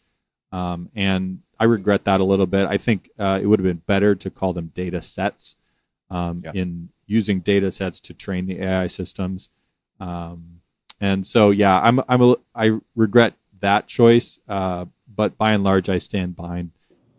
um, 0.50 0.90
and 0.94 1.40
I 1.58 1.64
regret 1.64 2.04
that 2.04 2.20
a 2.20 2.24
little 2.24 2.46
bit. 2.46 2.66
I 2.66 2.78
think 2.78 3.10
uh, 3.18 3.38
it 3.40 3.46
would 3.46 3.60
have 3.60 3.64
been 3.66 3.82
better 3.86 4.14
to 4.16 4.30
call 4.30 4.52
them 4.52 4.72
data 4.74 5.02
sets 5.02 5.56
um, 6.10 6.42
Yeah. 6.44 6.52
in 6.54 6.88
using 7.06 7.40
data 7.40 7.70
sets 7.72 8.00
to 8.00 8.14
train 8.14 8.46
the 8.46 8.62
AI 8.62 8.86
systems. 8.86 9.50
Um, 10.00 10.60
and 11.00 11.26
so, 11.26 11.50
yeah, 11.50 11.80
I'm 11.80 12.00
I'm 12.08 12.22
a, 12.22 12.36
I 12.54 12.78
regret 12.94 13.34
that 13.60 13.86
choice, 13.86 14.40
uh, 14.48 14.86
but 15.12 15.36
by 15.36 15.52
and 15.52 15.64
large, 15.64 15.88
I 15.88 15.98
stand 15.98 16.36
behind 16.36 16.70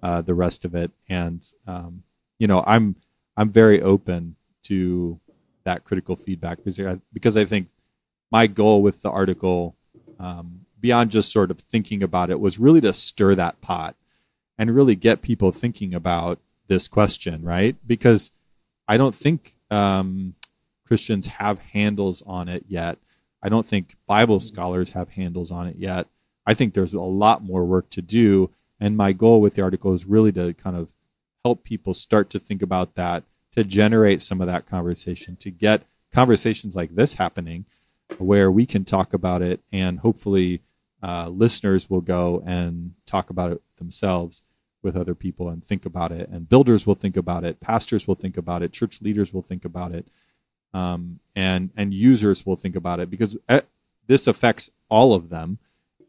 uh, 0.01 0.21
the 0.21 0.33
rest 0.33 0.65
of 0.65 0.75
it. 0.75 0.91
And 1.09 1.45
um, 1.67 2.03
you 2.39 2.47
know, 2.47 2.63
I'm 2.65 2.95
I'm 3.37 3.49
very 3.49 3.81
open 3.81 4.35
to 4.63 5.19
that 5.63 5.83
critical 5.83 6.15
feedback 6.15 6.57
because 6.57 6.79
I, 6.79 6.99
because 7.11 7.35
I 7.35 7.45
think 7.45 7.67
my 8.31 8.47
goal 8.47 8.81
with 8.81 9.01
the 9.01 9.09
article, 9.09 9.75
um, 10.19 10.61
beyond 10.79 11.11
just 11.11 11.31
sort 11.31 11.51
of 11.51 11.59
thinking 11.59 12.01
about 12.03 12.29
it, 12.29 12.39
was 12.39 12.59
really 12.59 12.81
to 12.81 12.93
stir 12.93 13.35
that 13.35 13.61
pot 13.61 13.95
and 14.57 14.75
really 14.75 14.95
get 14.95 15.21
people 15.21 15.51
thinking 15.51 15.93
about 15.93 16.39
this 16.67 16.87
question, 16.87 17.43
right? 17.43 17.75
Because 17.85 18.31
I 18.87 18.97
don't 18.97 19.15
think 19.15 19.55
um, 19.71 20.35
Christians 20.87 21.27
have 21.27 21.59
handles 21.59 22.21
on 22.23 22.47
it 22.47 22.65
yet. 22.67 22.97
I 23.41 23.49
don't 23.49 23.65
think 23.65 23.95
Bible 24.07 24.39
scholars 24.39 24.91
have 24.91 25.09
handles 25.09 25.51
on 25.51 25.67
it 25.67 25.75
yet. 25.77 26.07
I 26.45 26.53
think 26.53 26.73
there's 26.73 26.93
a 26.93 27.01
lot 27.01 27.43
more 27.43 27.65
work 27.65 27.89
to 27.91 28.01
do. 28.01 28.51
And 28.79 28.97
my 28.97 29.13
goal 29.13 29.41
with 29.41 29.55
the 29.55 29.61
article 29.61 29.93
is 29.93 30.05
really 30.05 30.31
to 30.33 30.53
kind 30.53 30.75
of 30.75 30.93
help 31.43 31.63
people 31.63 31.93
start 31.93 32.29
to 32.31 32.39
think 32.39 32.61
about 32.61 32.95
that, 32.95 33.23
to 33.51 33.63
generate 33.63 34.21
some 34.21 34.41
of 34.41 34.47
that 34.47 34.67
conversation, 34.67 35.35
to 35.37 35.51
get 35.51 35.83
conversations 36.11 36.75
like 36.75 36.95
this 36.95 37.15
happening 37.15 37.65
where 38.17 38.51
we 38.51 38.65
can 38.65 38.85
talk 38.85 39.13
about 39.13 39.41
it 39.41 39.61
and 39.71 39.99
hopefully 39.99 40.61
uh, 41.03 41.27
listeners 41.27 41.89
will 41.89 42.01
go 42.01 42.41
and 42.45 42.93
talk 43.05 43.29
about 43.29 43.51
it 43.51 43.61
themselves 43.77 44.43
with 44.85 44.95
other 44.95 45.13
people 45.15 45.49
and 45.49 45.65
think 45.65 45.85
about 45.85 46.11
it 46.11 46.29
and 46.29 46.47
builders 46.47 46.87
will 46.87 46.95
think 46.95 47.17
about 47.17 47.43
it 47.43 47.59
pastors 47.59 48.07
will 48.07 48.15
think 48.15 48.37
about 48.37 48.63
it 48.63 48.71
church 48.71 49.01
leaders 49.01 49.33
will 49.33 49.41
think 49.41 49.65
about 49.65 49.91
it 49.91 50.07
um, 50.73 51.19
and 51.35 51.71
and 51.75 51.93
users 51.93 52.45
will 52.45 52.55
think 52.55 52.75
about 52.75 53.01
it 53.01 53.09
because 53.09 53.35
uh, 53.49 53.61
this 54.07 54.27
affects 54.27 54.71
all 54.87 55.13
of 55.13 55.29
them 55.29 55.57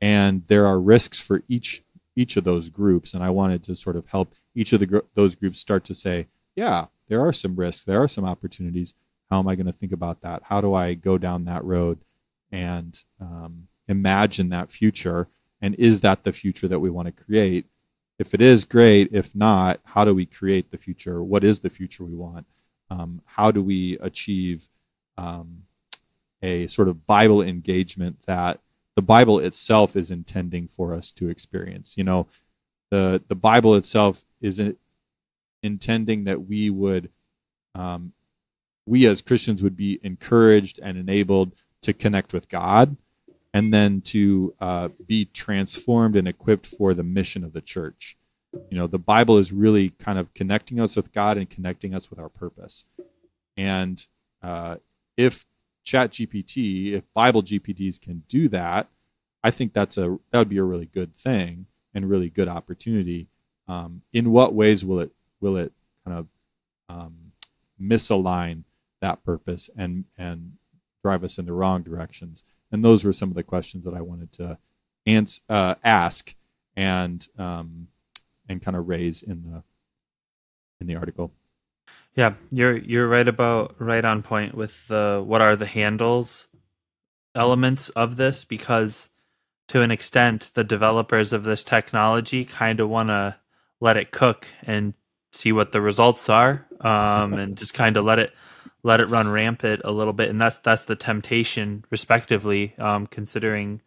and 0.01 0.47
there 0.47 0.66
are 0.66 0.79
risks 0.79 1.20
for 1.20 1.43
each 1.49 1.83
each 2.14 2.37
of 2.37 2.45
those 2.45 2.68
groups 2.68 3.12
and 3.12 3.24
i 3.24 3.31
wanted 3.31 3.62
to 3.64 3.74
sort 3.74 3.97
of 3.97 4.07
help 4.09 4.35
each 4.55 4.72
of 4.72 4.79
the 4.79 5.03
those 5.14 5.35
groups 5.35 5.59
start 5.59 5.85
to 5.85 5.95
say 5.95 6.29
yeah 6.55 6.87
there 7.09 7.20
are 7.20 7.33
some 7.33 7.57
risks 7.57 7.85
there 7.85 8.03
are 8.03 8.09
some 8.09 8.24
opportunities. 8.24 8.95
How 9.31 9.39
am 9.39 9.49
i 9.49 9.55
going 9.55 9.66
to 9.66 9.72
think 9.72 9.93
about 9.93 10.22
that? 10.22 10.43
How 10.45 10.61
do 10.61 10.74
i 10.74 10.95
go 10.95 11.18
down 11.18 11.45
that 11.45 11.64
road 11.64 11.99
and 12.53 13.03
um, 13.20 13.68
imagine 13.89 14.49
that 14.51 14.70
future? 14.70 15.29
And 15.61 15.74
is 15.77 16.03
that 16.03 16.24
the 16.24 16.33
future 16.33 16.68
that 16.68 16.81
we 16.81 16.91
want 16.91 17.07
to 17.07 17.24
create 17.24 17.66
if 18.19 18.33
it 18.35 18.41
is 18.41 18.64
great 18.64 19.09
if 19.12 19.35
not 19.35 19.81
how 19.85 20.05
do 20.05 20.14
we 20.14 20.27
create 20.27 20.71
the 20.71 20.79
future? 20.79 21.23
What 21.23 21.45
is 21.45 21.61
the 21.61 21.71
future 21.71 22.05
we 22.05 22.14
want? 22.14 22.47
Um, 22.91 23.23
how 23.25 23.51
do 23.51 23.62
we 23.62 23.99
achieve 24.01 24.69
um, 25.19 25.62
a 26.43 26.67
sort 26.69 26.89
of 26.89 27.07
bible 27.07 27.43
engagement 27.43 28.23
that 28.27 28.61
the 28.95 29.03
bible 29.03 29.39
itself 29.39 29.97
is 29.97 30.11
intending 30.11 30.69
for 30.69 30.95
us 30.95 31.11
to 31.12 31.29
experience? 31.29 31.97
You 31.97 32.05
know 32.05 32.29
the 32.91 33.23
the 33.29 33.35
bible 33.35 33.75
itself 33.75 34.25
is 34.41 34.59
in- 34.59 34.77
intending 35.62 36.25
that 36.25 36.47
we 36.47 36.71
would 36.71 37.11
um, 37.75 38.12
we 38.87 39.07
as 39.07 39.21
christians 39.21 39.62
would 39.62 39.77
be 39.77 39.99
encouraged 40.03 40.79
and 40.83 40.97
enabled 40.97 41.53
to 41.83 41.93
connect 41.93 42.33
with 42.33 42.49
god 42.49 42.97
and 43.57 43.73
then 43.73 44.03
to 44.03 44.55
uh, 44.61 44.91
be 45.07 45.25
transformed 45.25 46.15
and 46.15 46.29
equipped 46.29 46.67
for 46.67 46.93
the 46.93 47.03
mission 47.03 47.43
of 47.43 47.55
the 47.55 47.63
church. 47.63 48.19
You 48.53 48.77
know, 48.77 48.87
the 48.87 48.99
Bible 48.99 49.39
is 49.39 49.51
really 49.51 49.91
kind 49.99 50.19
of 50.19 50.35
connecting 50.35 50.79
us 50.79 50.95
with 50.95 51.11
God 51.11 51.39
and 51.39 51.49
connecting 51.49 51.95
us 51.95 52.11
with 52.11 52.19
our 52.19 52.29
purpose. 52.29 52.85
And 53.57 54.07
uh, 54.43 54.77
if 55.17 55.47
Chat 55.85 56.11
GPT, 56.11 56.93
if 56.93 57.11
Bible 57.15 57.43
GPTs 57.43 57.99
can 57.99 58.25
do 58.29 58.47
that, 58.49 58.89
I 59.43 59.51
think 59.51 59.73
that's 59.73 59.97
a 59.97 60.19
that 60.33 60.39
would 60.39 60.51
be 60.51 60.59
a 60.59 60.63
really 60.63 60.91
good 60.93 61.17
thing 61.17 61.65
and 61.95 62.11
really 62.11 62.29
good 62.29 62.49
opportunity. 62.49 63.29
Um, 63.69 64.03
in 64.13 64.33
what 64.33 64.53
ways 64.53 64.85
will 64.85 65.01
it 65.01 65.13
will 65.41 65.57
it 65.57 65.73
kind 66.05 66.19
of 66.19 66.27
um, 66.91 67.33
misalign 67.81 68.65
that 69.01 69.25
purpose 69.25 69.71
and 69.75 70.05
and 70.19 70.59
drive 71.03 71.25
us 71.25 71.39
in 71.39 71.47
the 71.47 71.55
wrong 71.55 71.83
directions? 71.83 72.45
And 72.73 72.85
those 72.85 73.05
were 73.05 73.12
some 73.12 73.31
of 73.31 73.37
the 73.37 73.43
questions 73.43 73.85
that 73.85 73.95
I 73.95 74.01
wanted 74.01 74.33
to 74.33 74.59
ans- 75.07 75.41
uh, 75.49 75.77
ask 75.85 76.35
and 76.77 77.27
um, 77.39 77.89
and 78.49 78.62
kind 78.62 78.77
of 78.77 78.89
raise 78.89 79.23
in 79.23 79.43
the 79.43 79.62
in 80.81 80.87
the 80.87 80.97
article. 80.97 81.33
Yeah, 82.14 82.35
you're 82.51 82.77
you're 82.77 83.09
right 83.09 83.27
about 83.27 83.77
right 83.79 84.05
on 84.05 84.23
point 84.23 84.55
with 84.55 84.87
the 84.89 85.23
what 85.25 85.41
are 85.41 85.57
the 85.57 85.67
handles 85.67 86.49
elements 87.35 87.91
of 87.91 88.17
this 88.17 88.45
because 88.45 89.11
to 89.69 89.83
an 89.83 89.91
extent 89.91 90.51
the 90.55 90.64
developers 90.64 91.33
of 91.33 91.45
this 91.45 91.62
technology 91.62 92.45
kind 92.45 92.81
of 92.81 92.89
want 92.89 93.11
to 93.11 93.37
let 93.81 93.99
it 93.99 94.11
cook 94.11 94.49
and 94.62 94.95
see 95.33 95.53
what 95.53 95.73
the 95.73 95.81
results 95.83 96.31
are 96.31 96.67
um, 96.81 97.35
and 97.35 97.59
just 97.59 97.75
kind 97.75 97.99
of 97.99 98.05
let 98.07 98.19
it 98.19 98.33
let 98.87 99.01
it 99.01 99.11
run 99.11 99.28
rampant 99.28 99.82
a 99.84 99.93
little 99.93 100.14
bit 100.14 100.30
and 100.30 100.41
that's 100.41 100.59
that's 100.59 100.87
the 100.87 100.97
temptation 100.97 101.84
respectively 101.91 102.74
um, 102.78 103.07
considering 103.09 103.80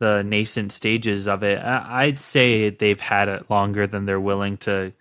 the 0.00 0.22
nascent 0.24 0.72
stages 0.72 1.28
of 1.28 1.44
it. 1.44 1.58
I, 1.60 2.04
I'd 2.06 2.18
say 2.18 2.70
they've 2.70 3.00
had 3.00 3.28
it 3.28 3.50
longer 3.50 3.86
than 3.86 4.06
they're 4.06 4.20
willing 4.20 4.58
to 4.58 4.92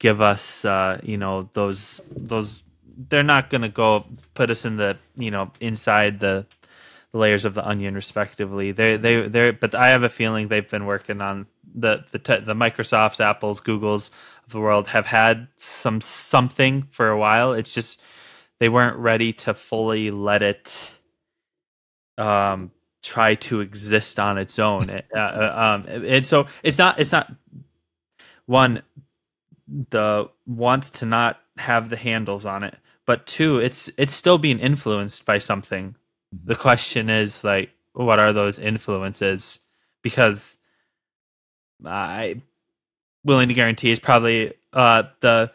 give 0.00 0.20
us. 0.20 0.64
Uh, 0.64 1.00
you 1.04 1.18
know, 1.18 1.48
those 1.54 2.00
those. 2.16 2.62
They're 3.10 3.22
not 3.22 3.50
going 3.50 3.62
to 3.62 3.70
go 3.70 4.06
put 4.34 4.50
us 4.50 4.64
in 4.64 4.76
the 4.76 4.98
you 5.16 5.30
know 5.30 5.52
inside 5.60 6.20
the 6.20 6.46
the 7.12 7.18
layers 7.18 7.44
of 7.44 7.54
the 7.54 7.66
onion 7.66 7.94
respectively 7.94 8.72
they 8.72 8.96
they 8.96 9.28
they 9.28 9.52
but 9.52 9.74
i 9.74 9.88
have 9.88 10.02
a 10.02 10.08
feeling 10.08 10.48
they've 10.48 10.70
been 10.70 10.86
working 10.86 11.20
on 11.20 11.46
the 11.74 12.04
the 12.12 12.18
te- 12.18 12.40
the 12.40 12.54
microsofts 12.54 13.20
apples 13.20 13.60
googles 13.60 14.10
of 14.46 14.52
the 14.52 14.60
world 14.60 14.88
have 14.88 15.06
had 15.06 15.48
some 15.56 16.00
something 16.00 16.86
for 16.90 17.08
a 17.10 17.18
while 17.18 17.52
it's 17.54 17.72
just 17.74 18.00
they 18.60 18.68
weren't 18.68 18.96
ready 18.96 19.32
to 19.32 19.54
fully 19.54 20.10
let 20.10 20.42
it 20.42 20.92
um 22.18 22.70
try 23.02 23.34
to 23.34 23.60
exist 23.60 24.18
on 24.18 24.38
its 24.38 24.58
own. 24.58 24.88
Uh, 24.90 25.02
uh, 25.16 25.52
um 25.84 26.04
and 26.04 26.24
so 26.24 26.46
it's 26.62 26.78
not 26.78 26.98
it's 26.98 27.12
not 27.12 27.30
one 28.46 28.82
the 29.90 30.28
wants 30.46 30.90
to 30.90 31.06
not 31.06 31.40
have 31.56 31.90
the 31.90 31.96
handles 31.96 32.46
on 32.46 32.62
it 32.62 32.76
but 33.06 33.26
two 33.26 33.58
it's 33.58 33.90
it's 33.98 34.14
still 34.14 34.38
being 34.38 34.58
influenced 34.58 35.24
by 35.24 35.38
something. 35.38 35.94
The 36.44 36.56
question 36.56 37.10
is 37.10 37.44
like 37.44 37.70
what 37.92 38.18
are 38.18 38.32
those 38.32 38.58
influences? 38.58 39.60
Because 40.02 40.58
i 41.84 42.40
willing 43.24 43.48
to 43.48 43.54
guarantee 43.54 43.90
is 43.90 44.00
probably 44.00 44.52
uh, 44.72 45.04
the 45.20 45.50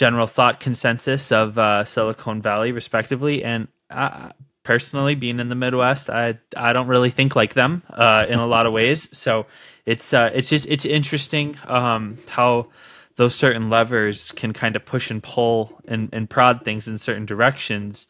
general 0.00 0.26
thought 0.26 0.60
consensus 0.60 1.30
of 1.30 1.58
uh, 1.58 1.84
silicon 1.84 2.40
valley 2.40 2.72
respectively. 2.72 3.44
And 3.44 3.68
uh, 3.90 4.30
personally 4.62 5.14
being 5.14 5.40
in 5.40 5.48
the 5.48 5.54
midwest 5.54 6.10
i 6.10 6.38
i 6.54 6.72
don't 6.72 6.86
really 6.86 7.08
think 7.10 7.34
like 7.34 7.54
them 7.54 7.82
uh, 7.90 8.24
in 8.28 8.38
a 8.38 8.46
lot 8.46 8.64
of 8.64 8.72
ways. 8.72 9.08
So 9.12 9.44
it's 9.84 10.14
uh, 10.14 10.30
it's 10.32 10.48
just 10.48 10.66
it's 10.68 10.86
interesting 10.86 11.56
um, 11.66 12.16
how 12.28 12.68
those 13.16 13.34
certain 13.34 13.68
levers 13.68 14.32
can 14.32 14.54
kind 14.54 14.74
of 14.74 14.86
push 14.86 15.10
and 15.10 15.22
pull 15.22 15.78
and, 15.86 16.08
and 16.12 16.30
prod 16.30 16.64
things 16.64 16.88
in 16.88 16.96
certain 16.96 17.26
directions. 17.26 18.06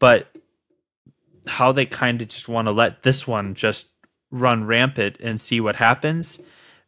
But 0.00 0.26
how 1.46 1.70
they 1.70 1.86
kind 1.86 2.20
of 2.22 2.28
just 2.28 2.48
want 2.48 2.66
to 2.66 2.72
let 2.72 3.02
this 3.04 3.26
one 3.26 3.54
just 3.54 3.86
run 4.32 4.64
rampant 4.64 5.18
and 5.20 5.40
see 5.40 5.60
what 5.60 5.76
happens 5.76 6.40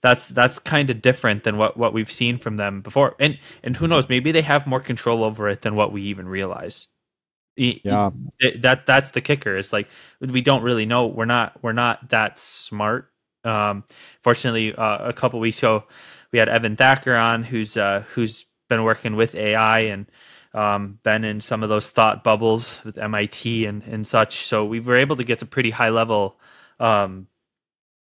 that's 0.03 0.29
that's 0.29 0.59
kind 0.59 0.91
of 0.91 1.01
different 1.01 1.45
than 1.45 1.57
what 1.57 1.77
what 1.77 1.93
we've 1.93 2.11
seen 2.11 2.39
from 2.39 2.57
them 2.57 2.81
before. 2.83 3.15
And 3.19 3.39
and 3.63 3.77
who 3.77 3.89
knows 3.89 4.09
maybe 4.09 4.33
they 4.33 4.43
have 4.43 4.67
more 4.67 4.81
control 4.81 5.25
over 5.25 5.49
it 5.49 5.63
than 5.63 5.77
what 5.77 5.93
we 5.93 6.03
even 6.03 6.29
realize. 6.29 6.89
Yeah. 7.57 8.11
that 8.61 8.87
that's 8.87 9.11
the 9.11 9.21
kicker. 9.21 9.57
It's 9.57 9.73
like 9.73 9.89
we 10.21 10.41
don't 10.41 10.63
really 10.63 10.87
know. 10.87 11.07
We're 11.07 11.25
not 11.25 11.63
we're 11.63 11.73
not 11.73 12.11
that 12.11 12.39
smart. 12.39 13.11
Um 13.45 13.85
fortunately 14.23 14.75
uh, 14.75 15.09
a 15.09 15.13
couple 15.13 15.41
weeks 15.41 15.59
ago 15.59 15.85
we 16.33 16.39
had 16.39 16.49
evan 16.49 16.77
thacker 16.77 17.15
on 17.15 17.43
who's 17.43 17.77
uh 17.77 18.05
who's 18.15 18.47
been 18.69 18.85
working 18.85 19.17
with 19.17 19.35
ai 19.35 19.81
and 19.81 20.07
um, 20.55 20.99
been 21.03 21.25
in 21.25 21.41
some 21.41 21.63
of 21.63 21.69
those 21.69 21.91
thought 21.91 22.23
bubbles 22.23 22.81
with 22.85 22.99
MIT 22.99 23.65
and, 23.65 23.83
and 23.85 24.07
such. 24.07 24.47
So 24.47 24.65
we 24.65 24.81
were 24.81 24.97
able 24.97 25.17
to 25.17 25.25
get 25.25 25.43
a 25.43 25.47
pretty 25.47 25.71
high 25.71 25.89
level 25.89 26.39
um, 26.79 27.27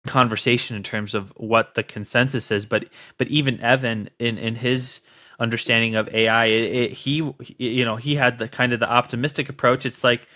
conversation 0.06 0.76
in 0.76 0.84
terms 0.84 1.14
of 1.14 1.32
what 1.36 1.74
the 1.76 1.84
consensus 1.84 2.50
is. 2.50 2.66
But 2.66 2.86
but 3.18 3.28
even 3.28 3.60
Evan 3.60 4.10
in 4.20 4.38
in 4.38 4.56
his 4.56 5.00
understanding 5.40 5.96
of 5.96 6.08
AI, 6.14 6.46
it, 6.46 6.74
it, 6.74 6.92
he 6.94 7.30
you 7.58 7.84
know 7.84 7.96
he 7.96 8.16
had 8.16 8.38
the 8.38 8.48
kind 8.48 8.72
of 8.74 8.80
the 8.80 8.90
optimistic 8.90 9.50
approach. 9.50 9.86
It's 9.86 10.04
like 10.04 10.28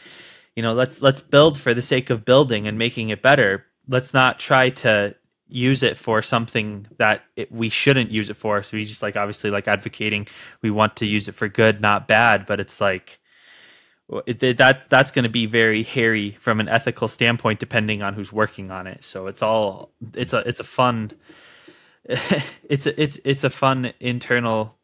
you 0.56 0.62
know 0.64 0.74
let's 0.74 1.02
let's 1.02 1.22
build 1.22 1.58
for 1.58 1.74
the 1.74 1.82
sake 1.82 2.10
of 2.10 2.26
building 2.26 2.68
and 2.68 2.78
making 2.78 3.10
it 3.10 3.22
better. 3.22 3.66
Let's 3.88 4.14
not 4.14 4.40
try 4.40 4.70
to 4.70 5.16
use 5.48 5.84
it 5.84 5.98
for 5.98 6.22
something 6.22 6.86
that 6.98 7.24
it, 7.36 7.52
we 7.52 7.70
shouldn't 7.70 8.10
use 8.12 8.30
it 8.30 8.36
for. 8.36 8.62
So 8.64 8.78
he's 8.78 8.90
just 8.90 9.02
like 9.02 9.16
obviously 9.16 9.50
like 9.50 9.68
advocating 9.68 10.28
we 10.62 10.72
want 10.72 10.96
to 10.98 11.06
use 11.06 11.28
it 11.28 11.36
for 11.36 11.48
good, 11.48 11.80
not 11.82 12.08
bad. 12.08 12.46
But 12.46 12.60
it's 12.60 12.82
like 12.82 13.19
it, 14.26 14.58
that 14.58 14.90
that's 14.90 15.10
going 15.10 15.24
to 15.24 15.30
be 15.30 15.46
very 15.46 15.82
hairy 15.82 16.32
from 16.40 16.60
an 16.60 16.68
ethical 16.68 17.08
standpoint, 17.08 17.60
depending 17.60 18.02
on 18.02 18.14
who's 18.14 18.32
working 18.32 18.70
on 18.70 18.86
it. 18.86 19.04
So 19.04 19.26
it's 19.26 19.42
all 19.42 19.92
it's 20.14 20.32
a 20.32 20.38
it's 20.38 20.60
a 20.60 20.64
fun 20.64 21.12
it's 22.04 22.86
a, 22.86 23.00
it's 23.00 23.18
it's 23.24 23.44
a 23.44 23.50
fun 23.50 23.92
internal 24.00 24.76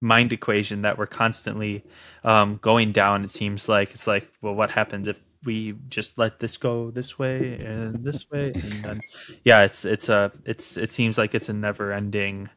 mind 0.00 0.32
equation 0.32 0.82
that 0.82 0.96
we're 0.96 1.06
constantly 1.06 1.84
um, 2.24 2.58
going 2.62 2.92
down. 2.92 3.24
It 3.24 3.30
seems 3.30 3.68
like 3.68 3.92
it's 3.94 4.06
like 4.06 4.30
well, 4.42 4.54
what 4.54 4.70
happens 4.70 5.08
if 5.08 5.18
we 5.44 5.74
just 5.88 6.18
let 6.18 6.40
this 6.40 6.56
go 6.56 6.90
this 6.90 7.18
way 7.18 7.54
and 7.60 8.04
this 8.04 8.28
way 8.30 8.50
and 8.52 8.62
then 8.82 9.00
yeah 9.44 9.62
it's 9.62 9.84
it's 9.84 10.08
a 10.08 10.32
it's 10.44 10.76
it 10.76 10.90
seems 10.90 11.16
like 11.16 11.32
it's 11.32 11.48
a 11.48 11.52
never 11.52 11.92
ending 11.92 12.50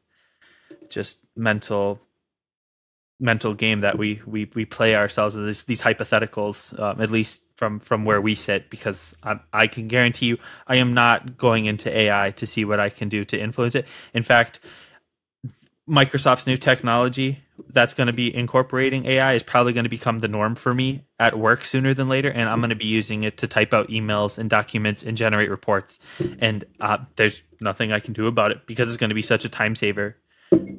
just 0.89 1.19
mental 1.36 2.01
mental 3.22 3.53
game 3.53 3.82
that 3.82 3.97
we 3.97 4.22
we 4.26 4.49
we 4.55 4.65
play 4.65 4.95
ourselves 4.95 5.36
these, 5.36 5.63
these 5.65 5.82
hypotheticals 5.82 6.78
um, 6.80 7.01
at 7.01 7.11
least 7.11 7.43
from 7.55 7.80
from 7.80 8.03
where 8.03 8.19
we 8.19 8.36
sit 8.36 8.69
because 8.69 9.15
I, 9.24 9.39
I 9.53 9.67
can 9.67 9.88
guarantee 9.88 10.26
you 10.26 10.39
I 10.67 10.78
am 10.78 10.93
not 10.93 11.38
going 11.38 11.67
into 11.67 11.95
AI 11.95 12.32
to 12.32 12.47
see 12.47 12.65
what 12.65 12.80
I 12.80 12.89
can 12.89 13.09
do 13.09 13.24
to 13.26 13.39
influence 13.39 13.76
it 13.76 13.88
in 14.13 14.24
fact 14.24 14.59
Microsoft's 15.89 16.47
new 16.47 16.57
technology 16.57 17.43
that's 17.69 17.93
going 17.93 18.07
to 18.07 18.13
be 18.13 18.34
incorporating 18.34 19.05
AI 19.05 19.34
is 19.34 19.43
probably 19.43 19.74
going 19.74 19.84
to 19.84 19.89
become 19.89 20.19
the 20.19 20.28
norm 20.28 20.55
for 20.55 20.74
me 20.74 21.03
at 21.19 21.38
work 21.38 21.63
sooner 21.63 21.93
than 21.93 22.09
later. 22.09 22.30
And 22.30 22.49
I'm 22.49 22.59
going 22.59 22.69
to 22.69 22.76
be 22.76 22.86
using 22.86 23.24
it 23.24 23.38
to 23.39 23.47
type 23.47 23.74
out 23.74 23.89
emails 23.89 24.38
and 24.38 24.49
documents 24.49 25.03
and 25.03 25.17
generate 25.17 25.49
reports. 25.49 25.99
And 26.39 26.65
uh, 26.80 26.99
there's 27.17 27.43
nothing 27.59 27.91
I 27.91 27.99
can 27.99 28.13
do 28.13 28.28
about 28.28 28.51
it 28.51 28.65
because 28.67 28.89
it's 28.89 28.97
going 28.97 29.09
to 29.09 29.15
be 29.15 29.22
such 29.22 29.45
a 29.45 29.49
time 29.49 29.76
saver. 29.76 30.15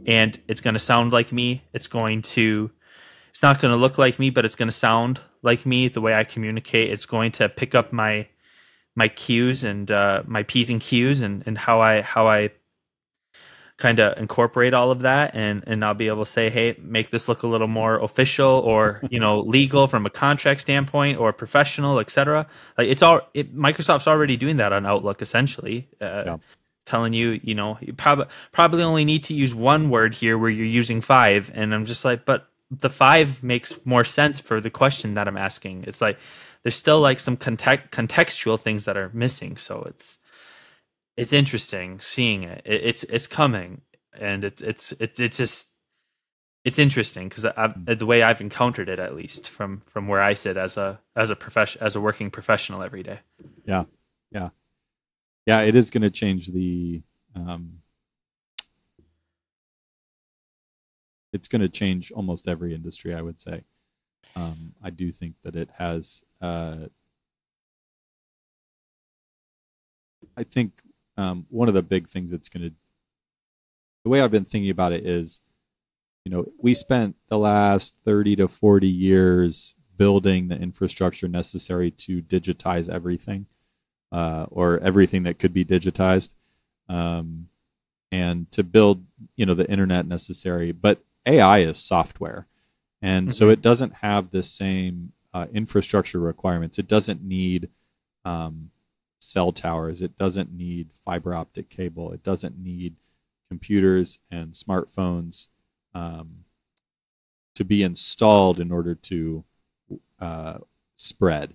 And 0.06 0.38
it's 0.48 0.60
going 0.60 0.74
to 0.74 0.80
sound 0.80 1.12
like 1.12 1.32
me. 1.32 1.62
It's 1.72 1.86
going 1.86 2.22
to, 2.22 2.70
it's 3.30 3.42
not 3.42 3.60
going 3.60 3.72
to 3.72 3.80
look 3.80 3.98
like 3.98 4.18
me, 4.18 4.30
but 4.30 4.44
it's 4.44 4.54
going 4.54 4.68
to 4.68 4.72
sound 4.72 5.20
like 5.42 5.64
me 5.64 5.88
the 5.88 6.00
way 6.00 6.14
I 6.14 6.24
communicate. 6.24 6.90
It's 6.90 7.06
going 7.06 7.32
to 7.32 7.48
pick 7.48 7.74
up 7.74 7.92
my, 7.92 8.26
my 8.94 9.08
cues 9.08 9.64
and 9.64 9.90
uh, 9.90 10.22
my 10.26 10.42
P's 10.42 10.70
and 10.70 10.80
Q's 10.80 11.22
and, 11.22 11.42
and 11.46 11.56
how 11.56 11.80
I, 11.80 12.02
how 12.02 12.26
I 12.26 12.50
kind 13.82 13.98
of 13.98 14.16
incorporate 14.16 14.74
all 14.74 14.92
of 14.92 15.00
that 15.00 15.34
and 15.34 15.64
and 15.66 15.84
I'll 15.84 15.92
be 15.92 16.06
able 16.06 16.24
to 16.24 16.30
say 16.30 16.50
hey 16.50 16.76
make 16.80 17.10
this 17.10 17.26
look 17.26 17.42
a 17.42 17.48
little 17.48 17.66
more 17.66 17.98
official 17.98 18.62
or 18.64 19.00
you 19.10 19.18
know 19.18 19.40
legal 19.58 19.88
from 19.88 20.06
a 20.06 20.10
contract 20.10 20.60
standpoint 20.60 21.18
or 21.18 21.32
professional 21.32 21.98
etc 21.98 22.46
like 22.78 22.88
it's 22.88 23.02
all 23.02 23.22
it, 23.34 23.56
Microsoft's 23.56 24.06
already 24.06 24.36
doing 24.36 24.56
that 24.58 24.72
on 24.72 24.86
Outlook 24.86 25.20
essentially 25.20 25.88
uh, 26.00 26.22
yeah. 26.26 26.36
Telling 26.84 27.12
you 27.12 27.40
you 27.42 27.54
know 27.54 27.78
you 27.80 27.92
probably 27.92 28.26
probably 28.52 28.82
only 28.82 29.04
need 29.04 29.24
to 29.24 29.34
use 29.34 29.54
one 29.54 29.90
word 29.90 30.14
here 30.14 30.36
where 30.36 30.50
you're 30.50 30.66
using 30.66 31.00
five 31.00 31.50
and 31.54 31.74
I'm 31.74 31.84
just 31.84 32.04
like 32.04 32.24
but 32.24 32.48
the 32.70 32.90
five 32.90 33.42
makes 33.42 33.74
more 33.84 34.04
sense 34.04 34.40
for 34.40 34.60
the 34.60 34.70
question 34.70 35.14
that 35.14 35.28
I'm 35.28 35.36
asking 35.36 35.84
it's 35.86 36.00
like 36.00 36.18
there's 36.62 36.74
still 36.74 37.00
like 37.00 37.20
some 37.20 37.36
context 37.36 37.90
contextual 37.90 38.58
things 38.58 38.84
that 38.86 38.96
are 38.96 39.10
missing 39.12 39.56
so 39.56 39.82
it's 39.86 40.18
it's 41.16 41.32
interesting 41.32 42.00
seeing 42.00 42.44
it. 42.44 42.62
it 42.64 42.80
it's 42.84 43.04
it's 43.04 43.26
coming, 43.26 43.82
and 44.18 44.44
it's 44.44 44.62
it's 44.62 44.92
it's 44.92 45.20
it's 45.20 45.36
just 45.36 45.66
it's 46.64 46.78
interesting 46.78 47.28
because 47.28 47.42
the 47.42 48.06
way 48.06 48.22
I've 48.22 48.40
encountered 48.40 48.88
it, 48.88 48.98
at 48.98 49.14
least 49.14 49.48
from 49.48 49.82
from 49.86 50.08
where 50.08 50.22
I 50.22 50.34
sit 50.34 50.56
as 50.56 50.76
a 50.76 51.00
as 51.16 51.30
a 51.30 51.36
profession 51.36 51.82
as 51.82 51.96
a 51.96 52.00
working 52.00 52.30
professional 52.30 52.82
every 52.82 53.02
day. 53.02 53.20
Yeah, 53.66 53.84
yeah, 54.30 54.50
yeah. 55.46 55.60
It 55.62 55.74
is 55.74 55.90
going 55.90 56.02
to 56.02 56.10
change 56.10 56.48
the. 56.48 57.02
Um, 57.34 57.78
it's 61.32 61.48
going 61.48 61.62
to 61.62 61.68
change 61.68 62.12
almost 62.12 62.46
every 62.46 62.74
industry, 62.74 63.14
I 63.14 63.22
would 63.22 63.40
say. 63.40 63.64
Um, 64.36 64.74
I 64.82 64.90
do 64.90 65.12
think 65.12 65.34
that 65.44 65.56
it 65.56 65.70
has. 65.78 66.22
Uh, 66.40 66.88
I 70.36 70.44
think 70.44 70.82
um, 71.16 71.46
one 71.50 71.68
of 71.68 71.74
the 71.74 71.82
big 71.82 72.08
things 72.08 72.30
that's 72.30 72.48
going 72.48 72.70
to 72.70 72.74
the 74.04 74.10
way 74.10 74.20
I've 74.20 74.30
been 74.30 74.44
thinking 74.44 74.70
about 74.70 74.92
it 74.92 75.06
is, 75.06 75.40
you 76.24 76.32
know, 76.32 76.46
we 76.58 76.74
spent 76.74 77.16
the 77.28 77.38
last 77.38 77.98
30 78.04 78.36
to 78.36 78.48
40 78.48 78.88
years 78.88 79.74
building 79.96 80.48
the 80.48 80.58
infrastructure 80.58 81.28
necessary 81.28 81.90
to 81.90 82.22
digitize 82.22 82.88
everything, 82.88 83.46
uh, 84.12 84.46
or 84.50 84.78
everything 84.80 85.22
that 85.24 85.38
could 85.38 85.52
be 85.52 85.64
digitized, 85.64 86.34
um, 86.88 87.48
and 88.12 88.50
to 88.52 88.62
build, 88.62 89.04
you 89.36 89.46
know, 89.46 89.54
the 89.54 89.68
internet 89.70 90.06
necessary. 90.06 90.70
But 90.70 91.02
AI 91.26 91.60
is 91.60 91.78
software, 91.78 92.46
and 93.00 93.28
mm-hmm. 93.28 93.32
so 93.32 93.48
it 93.48 93.62
doesn't 93.62 93.94
have 93.96 94.30
the 94.30 94.42
same 94.42 95.12
uh, 95.34 95.46
infrastructure 95.52 96.20
requirements. 96.20 96.78
It 96.78 96.86
doesn't 96.86 97.22
need 97.22 97.70
um, 98.24 98.70
cell 99.18 99.52
towers. 99.52 100.02
It 100.02 100.16
doesn't 100.16 100.52
need 100.52 100.90
fiber 101.04 101.34
optic 101.34 101.70
cable. 101.70 102.12
It 102.12 102.22
doesn't 102.22 102.58
need 102.58 102.96
computers 103.48 104.18
and 104.30 104.52
smartphones 104.52 105.48
um, 105.94 106.44
to 107.54 107.64
be 107.64 107.82
installed 107.82 108.58
in 108.58 108.72
order 108.72 108.94
to 108.94 109.44
uh, 110.20 110.58
spread. 110.96 111.54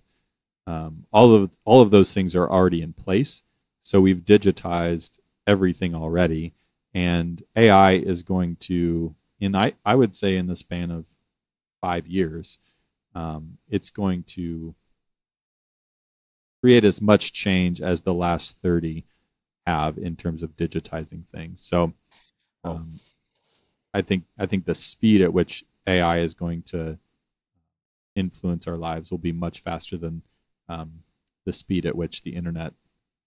Um, 0.68 1.06
all 1.14 1.34
of 1.34 1.52
all 1.64 1.82
of 1.82 1.92
those 1.92 2.14
things 2.14 2.36
are 2.36 2.50
already 2.50 2.82
in 2.82 2.94
place. 2.94 3.44
So 3.82 4.02
we've 4.02 4.20
digitized 4.20 5.20
everything 5.48 5.96
already, 5.96 6.54
and 6.94 7.42
AI 7.56 7.94
is 7.94 8.22
going 8.22 8.58
to, 8.58 9.16
in 9.40 9.56
I, 9.56 9.74
I 9.86 9.96
would 9.96 10.14
say, 10.14 10.36
in 10.36 10.48
the 10.48 10.58
span 10.58 10.92
of 10.92 11.06
five 11.80 12.06
years, 12.06 12.60
um, 13.16 13.60
it's 13.70 13.90
going 13.90 14.24
to 14.24 14.76
create 16.62 16.84
as 16.84 17.02
much 17.02 17.32
change 17.32 17.82
as 17.82 18.02
the 18.02 18.14
last 18.14 18.62
30 18.62 19.06
have 19.66 19.98
in 19.98 20.16
terms 20.16 20.44
of 20.44 20.56
digitizing 20.56 21.24
things. 21.34 21.62
So 21.62 21.94
um, 22.64 23.00
I 23.94 24.02
think 24.02 24.26
I 24.38 24.46
think 24.46 24.66
the 24.66 24.76
speed 24.76 25.22
at 25.22 25.34
which 25.34 25.64
AI 25.86 26.20
is 26.20 26.34
going 26.34 26.64
to 26.64 26.98
influence 28.16 28.68
our 28.68 28.78
lives 28.78 29.12
will 29.12 29.18
be 29.18 29.32
much 29.32 29.60
faster 29.60 29.96
than 29.96 30.24
um, 30.70 31.04
the 31.46 31.54
speed 31.54 31.86
at 31.86 31.96
which 31.96 32.24
the 32.24 32.36
internet 32.36 32.74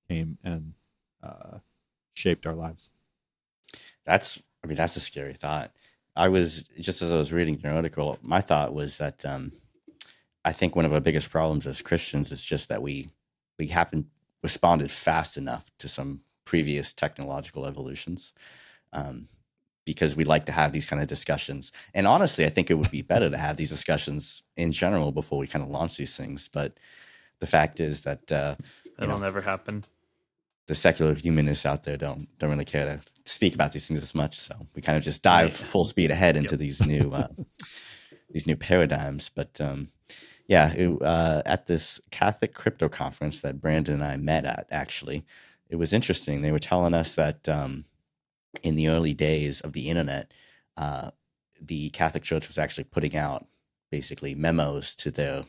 came 0.08 0.38
and 0.44 0.74
uh, 1.22 1.58
shaped 2.14 2.46
our 2.46 2.54
lives. 2.54 2.90
That's 4.04 4.42
I 4.62 4.66
mean 4.66 4.76
that's 4.76 4.96
a 4.96 5.00
scary 5.00 5.34
thought. 5.34 5.72
I 6.16 6.28
was 6.28 6.68
just 6.78 7.02
as 7.02 7.12
I 7.12 7.16
was 7.16 7.32
reading 7.32 7.58
your 7.60 7.72
article, 7.72 8.18
my 8.22 8.40
thought 8.40 8.74
was 8.74 8.98
that 8.98 9.24
um, 9.24 9.52
I 10.44 10.52
think 10.52 10.74
one 10.74 10.84
of 10.84 10.92
our 10.92 11.00
biggest 11.00 11.30
problems 11.30 11.66
as 11.66 11.82
Christians 11.82 12.32
is 12.32 12.44
just 12.44 12.68
that 12.68 12.82
we 12.82 13.10
we 13.58 13.68
haven't 13.68 14.06
responded 14.42 14.90
fast 14.90 15.36
enough 15.36 15.70
to 15.78 15.88
some 15.88 16.20
previous 16.44 16.92
technological 16.92 17.66
evolutions. 17.66 18.32
Um, 18.92 19.26
because 19.86 20.14
we 20.14 20.24
like 20.24 20.46
to 20.46 20.52
have 20.52 20.72
these 20.72 20.86
kind 20.86 21.02
of 21.02 21.08
discussions. 21.08 21.72
And 21.94 22.06
honestly, 22.06 22.44
I 22.44 22.48
think 22.48 22.70
it 22.70 22.74
would 22.74 22.90
be 22.90 23.02
better 23.02 23.28
to 23.30 23.36
have 23.36 23.56
these 23.56 23.70
discussions 23.70 24.42
in 24.56 24.72
general 24.72 25.10
before 25.10 25.38
we 25.38 25.46
kind 25.46 25.64
of 25.64 25.70
launch 25.70 25.96
these 25.96 26.16
things. 26.16 26.48
But 26.52 26.78
the 27.40 27.46
fact 27.46 27.80
is 27.80 28.02
that 28.02 28.30
uh, 28.30 28.56
that'll 28.98 29.18
know, 29.18 29.24
never 29.24 29.40
happen. 29.40 29.84
The 30.66 30.74
secular 30.74 31.14
humanists 31.14 31.66
out 31.66 31.82
there 31.82 31.96
don't 31.96 32.28
don't 32.38 32.50
really 32.50 32.64
care 32.64 32.84
to 32.84 33.00
speak 33.24 33.54
about 33.54 33.72
these 33.72 33.88
things 33.88 34.00
as 34.00 34.14
much. 34.14 34.38
So 34.38 34.54
we 34.74 34.82
kind 34.82 34.96
of 34.96 35.04
just 35.04 35.22
dive 35.22 35.46
right. 35.46 35.68
full 35.68 35.84
speed 35.84 36.10
ahead 36.10 36.36
into 36.36 36.52
yep. 36.52 36.60
these 36.60 36.86
new 36.86 37.12
uh, 37.12 37.28
these 38.30 38.46
new 38.46 38.56
paradigms. 38.56 39.30
But 39.34 39.60
um, 39.60 39.88
yeah, 40.46 40.72
it, 40.72 41.02
uh, 41.02 41.42
at 41.46 41.66
this 41.66 42.00
Catholic 42.10 42.54
crypto 42.54 42.88
conference 42.88 43.40
that 43.42 43.60
Branden 43.60 43.88
and 43.90 44.04
I 44.04 44.16
met 44.16 44.44
at, 44.44 44.66
actually, 44.70 45.24
it 45.68 45.76
was 45.76 45.92
interesting. 45.92 46.42
They 46.42 46.52
were 46.52 46.58
telling 46.58 46.94
us 46.94 47.14
that 47.14 47.48
um, 47.48 47.84
in 48.62 48.74
the 48.74 48.88
early 48.88 49.14
days 49.14 49.60
of 49.60 49.72
the 49.72 49.88
internet, 49.88 50.32
uh, 50.76 51.10
the 51.62 51.90
Catholic 51.90 52.22
Church 52.22 52.48
was 52.48 52.58
actually 52.58 52.84
putting 52.84 53.16
out 53.16 53.46
basically 53.90 54.34
memos 54.34 54.94
to 54.96 55.10
their, 55.10 55.44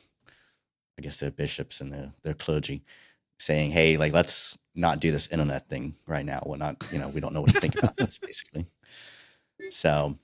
I 0.98 1.02
guess, 1.02 1.18
their 1.20 1.32
bishops 1.32 1.82
and 1.82 1.92
their 1.92 2.14
their 2.24 2.34
clergy, 2.34 2.84
saying, 3.40 3.72
"Hey, 3.72 3.98
like 3.98 4.14
let's 4.14 4.58
not 4.76 5.00
do 5.00 5.12
this 5.12 5.28
internet 5.28 5.70
thing 5.70 5.96
right 6.08 6.26
now. 6.26 6.44
We're 6.46 6.58
not, 6.58 6.84
you 6.92 7.00
know, 7.00 7.10
we 7.10 7.20
don't 7.22 7.34
know 7.34 7.42
what 7.42 7.54
to 7.54 7.60
think 7.60 7.76
about 7.78 7.98
this, 7.98 8.20
basically." 8.20 8.66
So, 9.70 10.18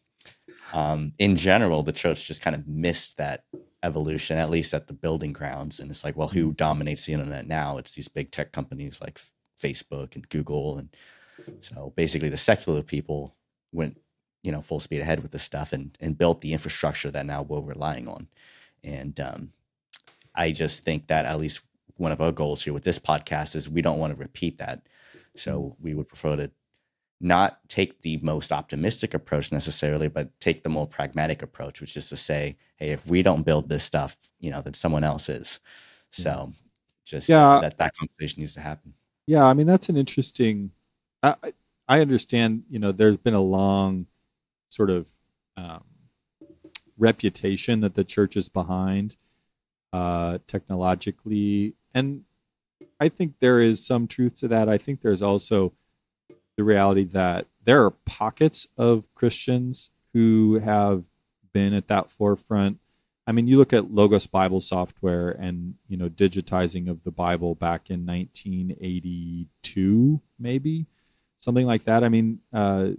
um, 0.74 1.14
in 1.20 1.36
general, 1.38 1.84
the 1.84 1.92
church 1.92 2.28
just 2.28 2.42
kind 2.42 2.56
of 2.56 2.68
missed 2.68 3.18
that 3.18 3.44
evolution, 3.84 4.38
at 4.38 4.50
least 4.50 4.74
at 4.74 4.88
the 4.88 4.94
building 4.94 5.34
grounds. 5.34 5.80
And 5.80 5.92
it's 5.92 6.04
like, 6.04 6.18
well, 6.18 6.30
who 6.30 6.54
dominates 6.54 7.06
the 7.06 7.14
internet 7.14 7.48
now? 7.48 7.78
It's 7.78 7.94
these 7.94 8.08
big 8.08 8.32
tech 8.32 8.52
companies 8.52 9.00
like 9.02 9.20
Facebook 9.62 10.16
and 10.16 10.28
Google 10.30 10.78
and 10.78 10.90
so 11.62 11.94
basically, 11.96 12.30
the 12.30 12.38
secular 12.38 12.82
people 12.82 13.36
went, 13.72 14.00
you 14.44 14.52
know, 14.52 14.62
full 14.62 14.80
speed 14.80 15.02
ahead 15.02 15.22
with 15.22 15.32
this 15.32 15.44
stuff 15.44 15.74
and 15.74 15.96
and 16.00 16.18
built 16.18 16.42
the 16.42 16.54
infrastructure 16.54 17.12
that 17.12 17.26
now 17.26 17.44
we're 17.44 17.62
relying 17.62 18.08
on. 18.08 18.28
And 18.84 19.20
um, 19.20 19.50
I 20.38 20.52
just 20.52 20.86
think 20.86 21.08
that 21.08 21.26
at 21.26 21.40
least 21.40 21.64
one 21.98 22.12
of 22.12 22.22
our 22.22 22.32
goals 22.32 22.64
here 22.64 22.74
with 22.74 22.84
this 22.84 23.00
podcast 23.00 23.56
is 23.56 23.70
we 23.70 23.82
don't 23.82 24.00
want 24.00 24.14
to 24.14 24.20
repeat 24.20 24.60
that. 24.60 24.88
So 25.36 25.76
we 25.82 25.94
would 25.94 26.08
prefer 26.08 26.36
to 26.36 26.52
not 27.20 27.60
take 27.68 28.02
the 28.02 28.18
most 28.18 28.52
optimistic 28.52 29.14
approach 29.14 29.52
necessarily, 29.52 30.08
but 30.08 30.40
take 30.40 30.64
the 30.64 30.70
more 30.70 30.88
pragmatic 30.88 31.42
approach, 31.42 31.82
which 31.82 31.98
is 31.98 32.10
to 32.10 32.16
say, 32.16 32.58
hey, 32.78 32.92
if 32.92 33.08
we 33.08 33.24
don't 33.24 33.46
build 33.46 33.68
this 33.68 33.84
stuff, 33.84 34.18
you 34.40 34.52
know, 34.52 34.62
then 34.62 34.76
someone 34.76 35.04
else 35.04 35.28
is. 35.28 35.60
So 36.12 36.52
just 37.04 37.28
yeah, 37.28 37.60
that 37.62 37.78
that 37.78 37.96
conversation 37.98 38.42
needs 38.42 38.54
to 38.54 38.62
happen. 38.62 38.94
Yeah, 39.26 39.46
I 39.46 39.54
mean 39.54 39.68
that's 39.68 39.90
an 39.90 39.98
interesting 39.98 40.72
I, 41.24 41.36
I 41.88 42.02
understand, 42.02 42.64
you 42.70 42.80
know, 42.80 42.92
there's 42.92 43.18
been 43.18 43.34
a 43.34 43.42
long 43.42 44.08
sort 44.70 44.90
of 44.90 45.08
um, 45.56 45.84
reputation 46.98 47.82
that 47.82 47.96
the 47.96 48.04
church 48.04 48.36
is 48.36 48.50
behind 48.50 49.16
uh, 49.94 50.40
technologically. 50.48 51.76
And 51.94 52.24
I 53.00 53.10
think 53.10 53.36
there 53.40 53.60
is 53.60 53.86
some 53.86 54.08
truth 54.08 54.36
to 54.38 54.48
that. 54.50 54.70
I 54.70 54.78
think 54.78 55.02
there's 55.02 55.22
also 55.22 55.74
the 56.56 56.64
reality 56.64 57.04
that 57.06 57.48
there 57.64 57.84
are 57.84 57.92
pockets 57.92 58.68
of 58.78 59.14
Christians 59.14 59.92
who 60.14 60.60
have 60.60 61.06
been 61.54 61.74
at 61.74 61.88
that 61.88 62.12
forefront. 62.12 62.80
I 63.26 63.34
mean, 63.34 63.48
you 63.48 63.58
look 63.58 63.74
at 63.74 63.92
Logos 63.92 64.26
Bible 64.26 64.62
software 64.62 65.32
and, 65.32 65.76
you 65.88 65.98
know, 65.98 66.10
digitizing 66.10 66.90
of 66.90 67.04
the 67.04 67.12
Bible 67.12 67.56
back 67.56 67.90
in 67.90 68.06
1982, 68.06 70.22
maybe 70.40 70.86
something 71.38 71.66
like 71.66 71.84
that. 71.84 72.04
I 72.04 72.10
mean, 72.10 72.40
uh, 72.54 72.92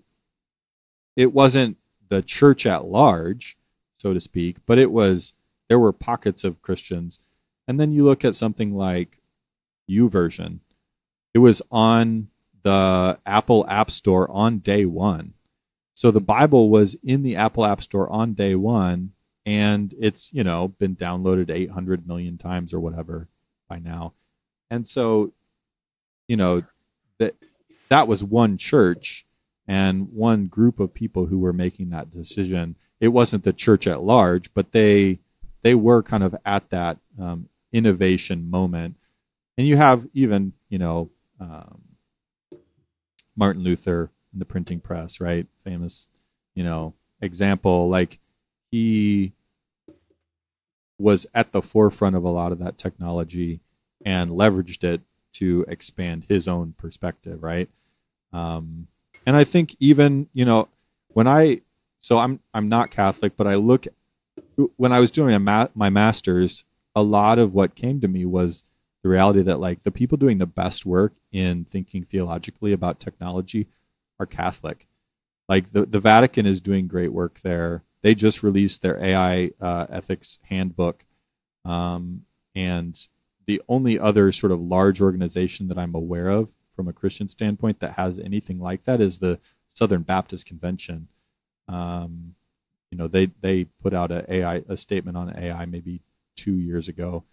it 1.17 1.33
wasn't 1.33 1.79
the 2.09 2.23
church 2.23 2.67
at 2.67 2.85
large, 2.85 3.59
so 3.95 4.15
to 4.15 4.21
speak, 4.21 4.59
but 4.67 4.79
it 4.79 4.93
was 4.93 5.35
there 5.69 5.79
were 5.79 5.93
pockets 5.93 6.45
of 6.45 6.63
Christians. 6.63 7.21
And 7.67 7.79
then 7.79 7.93
you 7.93 8.05
look 8.05 8.25
at 8.25 8.37
something 8.37 8.75
like 8.75 9.19
YouVersion. 9.89 10.61
It 11.35 11.39
was 11.39 11.63
on 11.71 12.29
the 12.63 13.19
Apple 13.27 13.67
App 13.69 13.91
Store 13.91 14.31
on 14.31 14.59
day 14.59 14.85
one. 14.85 15.35
So 15.95 16.11
the 16.11 16.21
Bible 16.21 16.71
was 16.71 16.95
in 17.03 17.23
the 17.23 17.37
Apple 17.37 17.65
App 17.65 17.83
Store 17.83 18.09
on 18.09 18.35
day 18.35 18.55
one, 18.55 19.13
and 19.45 19.95
it's, 19.99 20.33
you 20.33 20.45
know, 20.45 20.69
been 20.69 20.95
downloaded 20.95 21.51
800 21.51 22.07
million 22.07 22.39
times 22.39 22.73
or 22.73 22.81
whatever 22.81 23.29
by 23.69 23.79
now. 23.79 24.15
And 24.71 24.87
so, 24.87 25.33
you 26.29 26.37
know, 26.37 26.63
that 27.19 27.35
that 27.89 28.07
was 28.07 28.23
one 28.23 28.59
church 28.59 29.27
and 29.67 30.13
one 30.13 30.47
group 30.47 30.81
of 30.81 30.95
people 30.95 31.27
who 31.27 31.39
were 31.39 31.53
making 31.53 31.91
that 31.91 32.11
decision. 32.11 32.77
It 33.01 33.09
wasn't 33.09 33.45
the 33.45 33.53
church 33.53 33.87
at 33.87 34.03
large, 34.03 34.53
but 34.55 34.73
they 34.73 35.19
they 35.63 35.75
were 35.75 36.03
kind 36.03 36.23
of 36.23 36.37
at 36.45 36.71
that 36.71 36.99
um, 37.21 37.49
innovation 37.73 38.51
moment. 38.51 38.97
And 39.57 39.67
you 39.67 39.77
have 39.77 40.07
even 40.15 40.53
you 40.69 40.79
know 40.79 41.11
um, 41.41 41.83
Martin 43.37 43.63
Luther 43.63 44.11
in 44.33 44.39
the 44.39 44.45
printing 44.45 44.81
press, 44.81 45.21
right? 45.21 45.47
Famous, 45.63 46.09
you 46.55 46.65
know, 46.65 46.95
example. 47.21 47.89
Like 47.89 48.19
he 48.71 49.33
was 50.99 51.27
at 51.35 51.53
the 51.53 51.63
forefront 51.63 52.17
of 52.17 52.25
a 52.25 52.31
lot 52.31 52.53
of 52.53 52.59
that 52.59 52.77
technology 52.77 53.61
and 54.05 54.31
leveraged 54.31 54.85
it 54.85 55.03
to 55.35 55.65
expand 55.69 56.27
his 56.29 56.49
own 56.49 56.75
perspective, 56.77 57.43
right? 57.43 57.69
Um, 58.33 58.89
and 59.25 59.37
I 59.37 59.45
think 59.45 59.77
even 59.79 60.29
you 60.33 60.45
know 60.45 60.69
when 61.09 61.27
I 61.27 61.61
so 62.01 62.19
I'm 62.19 62.41
I'm 62.53 62.69
not 62.69 62.91
Catholic, 62.91 63.37
but 63.37 63.47
I 63.47 63.55
look 63.55 63.87
when 64.77 64.93
I 64.93 65.01
was 65.01 65.11
doing 65.11 65.43
ma- 65.43 65.69
my 65.75 65.91
masters, 65.91 66.65
a 66.95 67.03
lot 67.03 67.39
of 67.39 67.55
what 67.55 67.75
came 67.75 68.01
to 68.01 68.09
me 68.09 68.25
was 68.25 68.65
the 69.03 69.09
reality 69.09 69.43
that 69.43 69.61
like 69.61 69.83
the 69.83 69.91
people 69.91 70.19
doing 70.19 70.39
the 70.39 70.47
best 70.47 70.85
work 70.85 71.15
in 71.31 71.65
thinking 71.65 72.03
theologically 72.05 72.73
about 72.73 72.99
technology 72.99 73.69
are 74.19 74.27
Catholic. 74.27 74.87
Like 75.49 75.73
the 75.73 75.87
the 75.87 76.01
Vatican 76.01 76.47
is 76.47 76.61
doing 76.61 76.89
great 76.89 77.13
work 77.13 77.41
there. 77.41 77.85
They 78.03 78.15
just 78.15 78.43
released 78.43 78.83
their 78.83 79.03
AI 79.03 79.53
uh, 79.61 79.87
ethics 79.91 80.39
handbook, 80.49 81.05
um, 81.65 82.23
and 82.55 82.99
the 83.47 83.63
only 83.69 83.99
other 83.99 84.31
sort 84.31 84.53
of 84.53 84.61
large 84.61 85.01
organization 85.01 85.69
that 85.69 85.79
I'm 85.79 85.95
aware 85.95 86.29
of 86.29 86.53
from 86.77 86.87
a 86.87 86.93
Christian 86.93 87.29
standpoint 87.29 87.81
that 87.81 87.95
has 87.95 88.19
anything 88.19 88.61
like 88.61 88.85
that 88.85 89.01
is 89.01 89.19
the 89.19 89.39
Southern 89.69 90.03
Baptist 90.03 90.47
Convention. 90.47 91.09
Um, 91.67 92.35
you 92.91 92.99
know, 92.99 93.09
they 93.09 93.27
they 93.41 93.65
put 93.83 93.95
out 93.95 94.11
a 94.11 94.33
AI 94.33 94.63
a 94.69 94.77
statement 94.77 95.17
on 95.17 95.37
AI 95.37 95.67
maybe 95.67 96.01
two 96.37 96.55
years 96.55 96.89
ago. 96.89 97.25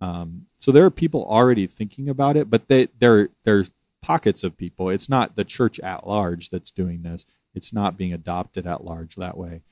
Um, 0.00 0.46
so 0.58 0.72
there 0.72 0.84
are 0.84 0.90
people 0.90 1.24
already 1.24 1.66
thinking 1.66 2.08
about 2.08 2.36
it, 2.36 2.50
but 2.50 2.68
they 2.68 2.88
there 2.98 3.28
there's 3.44 3.70
pockets 4.02 4.44
of 4.44 4.56
people. 4.56 4.90
It's 4.90 5.08
not 5.08 5.36
the 5.36 5.44
church 5.44 5.80
at 5.80 6.06
large 6.06 6.50
that's 6.50 6.70
doing 6.70 7.02
this. 7.02 7.26
It's 7.54 7.72
not 7.72 7.96
being 7.96 8.12
adopted 8.12 8.66
at 8.66 8.84
large 8.84 9.16
that 9.16 9.36
way. 9.36 9.62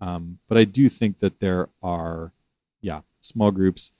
Um, 0.00 0.38
but 0.48 0.58
I 0.58 0.64
do 0.64 0.88
think 0.88 1.20
that 1.20 1.40
there 1.40 1.68
are, 1.82 2.32
yeah, 2.80 3.02
small 3.20 3.50
groups, 3.50 3.92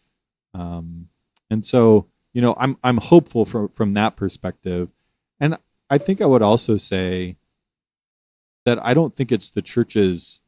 um, 0.53 1.09
and 1.51 1.65
so 1.65 2.07
you 2.33 2.43
know, 2.43 2.55
I'm 2.59 2.77
I'm 2.83 2.99
hopeful 2.99 3.45
from 3.45 3.69
from 3.69 3.95
that 3.95 4.17
perspective, 4.17 4.89
and 5.41 5.57
I 5.89 5.99
think 5.99 6.21
I 6.21 6.27
would 6.27 6.43
also 6.43 6.77
say 6.77 7.37
that 8.65 8.85
I 8.85 8.95
don't 8.95 9.15
think 9.15 9.31
it's 9.31 9.51
the 9.51 9.63
church's 9.63 10.41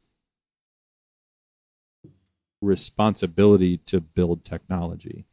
responsibility 2.61 3.79
to 3.79 4.01
build 4.01 4.45
technology. 4.45 5.25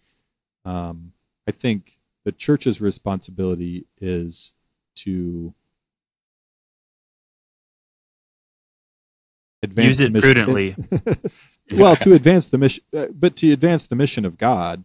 Um, 0.65 1.13
I 1.47 1.51
think 1.51 1.99
the 2.23 2.31
church's 2.31 2.81
responsibility 2.81 3.85
is 3.99 4.53
to 4.95 5.53
advance 9.61 9.99
Use 9.99 10.01
it 10.01 10.21
prudently. 10.21 10.75
well, 11.73 11.95
to 11.97 12.13
advance 12.13 12.49
the 12.49 12.57
mission, 12.57 12.83
uh, 12.95 13.07
but 13.13 13.35
to 13.37 13.51
advance 13.51 13.87
the 13.87 13.95
mission 13.95 14.25
of 14.25 14.37
God. 14.37 14.83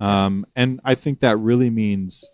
Um, 0.00 0.44
and 0.56 0.80
I 0.84 0.94
think 0.94 1.20
that 1.20 1.36
really 1.38 1.70
means, 1.70 2.28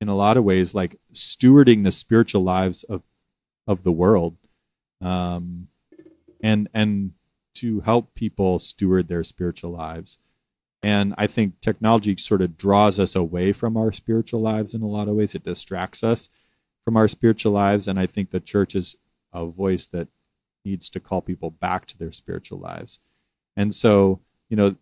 in 0.00 0.08
a 0.08 0.16
lot 0.16 0.36
of 0.36 0.44
ways, 0.44 0.74
like 0.74 0.98
stewarding 1.12 1.84
the 1.84 1.92
spiritual 1.92 2.42
lives 2.42 2.82
of 2.84 3.02
of 3.66 3.84
the 3.84 3.92
world, 3.92 4.36
um, 5.00 5.68
and 6.42 6.68
and 6.74 7.12
to 7.60 7.80
help 7.80 8.14
people 8.14 8.58
steward 8.58 9.08
their 9.08 9.22
spiritual 9.22 9.70
lives. 9.70 10.18
And 10.82 11.14
I 11.18 11.26
think 11.26 11.60
technology 11.60 12.16
sort 12.16 12.40
of 12.40 12.56
draws 12.56 12.98
us 12.98 13.14
away 13.14 13.52
from 13.52 13.76
our 13.76 13.92
spiritual 13.92 14.40
lives 14.40 14.74
in 14.74 14.82
a 14.82 14.88
lot 14.88 15.08
of 15.08 15.14
ways. 15.14 15.34
It 15.34 15.44
distracts 15.44 16.02
us 16.02 16.30
from 16.84 16.96
our 16.96 17.08
spiritual 17.08 17.52
lives, 17.52 17.86
and 17.86 17.98
I 17.98 18.06
think 18.06 18.30
the 18.30 18.40
church 18.40 18.74
is 18.74 18.96
a 19.32 19.44
voice 19.46 19.86
that 19.88 20.08
needs 20.64 20.88
to 20.90 21.00
call 21.00 21.20
people 21.20 21.50
back 21.50 21.86
to 21.86 21.98
their 21.98 22.12
spiritual 22.12 22.58
lives. 22.58 23.00
And 23.56 23.74
so, 23.74 24.20
you 24.48 24.56
know, 24.56 24.76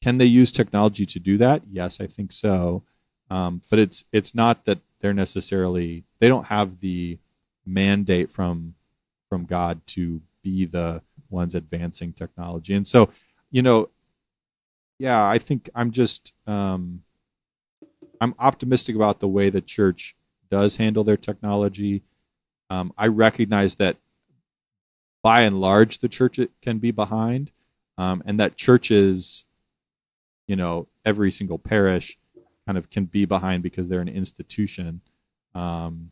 can 0.00 0.18
they 0.18 0.24
use 0.24 0.52
technology 0.52 1.04
to 1.06 1.20
do 1.20 1.36
that? 1.38 1.62
Yes, 1.70 2.00
I 2.00 2.06
think 2.06 2.32
so. 2.32 2.84
Um, 3.30 3.62
but 3.68 3.78
it's 3.78 4.04
it's 4.12 4.34
not 4.34 4.64
that 4.64 4.78
they're 5.00 5.12
necessarily 5.12 6.04
they 6.18 6.28
don't 6.28 6.46
have 6.46 6.80
the 6.80 7.18
mandate 7.66 8.30
from 8.30 8.74
from 9.28 9.44
God 9.44 9.80
to 9.88 10.22
be 10.42 10.64
the 10.64 11.02
ones 11.30 11.54
advancing 11.54 12.12
technology. 12.12 12.74
And 12.74 12.86
so, 12.86 13.10
you 13.50 13.62
know, 13.62 13.90
yeah, 14.98 15.26
I 15.26 15.38
think 15.38 15.70
I'm 15.74 15.90
just 15.90 16.34
um, 16.46 17.02
I'm 18.20 18.34
optimistic 18.38 18.96
about 18.96 19.20
the 19.20 19.28
way 19.28 19.50
the 19.50 19.60
church 19.60 20.16
does 20.50 20.76
handle 20.76 21.04
their 21.04 21.16
technology. 21.16 22.02
Um, 22.70 22.92
I 22.98 23.06
recognize 23.06 23.76
that 23.76 23.96
by 25.22 25.42
and 25.42 25.60
large 25.60 25.98
the 25.98 26.08
church 26.08 26.38
can 26.62 26.78
be 26.78 26.90
behind, 26.90 27.52
um, 27.96 28.22
and 28.26 28.38
that 28.40 28.56
churches, 28.56 29.44
you 30.46 30.56
know, 30.56 30.88
every 31.04 31.30
single 31.30 31.58
parish 31.58 32.18
kind 32.66 32.76
of 32.76 32.90
can 32.90 33.04
be 33.04 33.24
behind 33.24 33.62
because 33.62 33.88
they're 33.88 34.00
an 34.00 34.08
institution 34.08 35.00
um, 35.54 36.10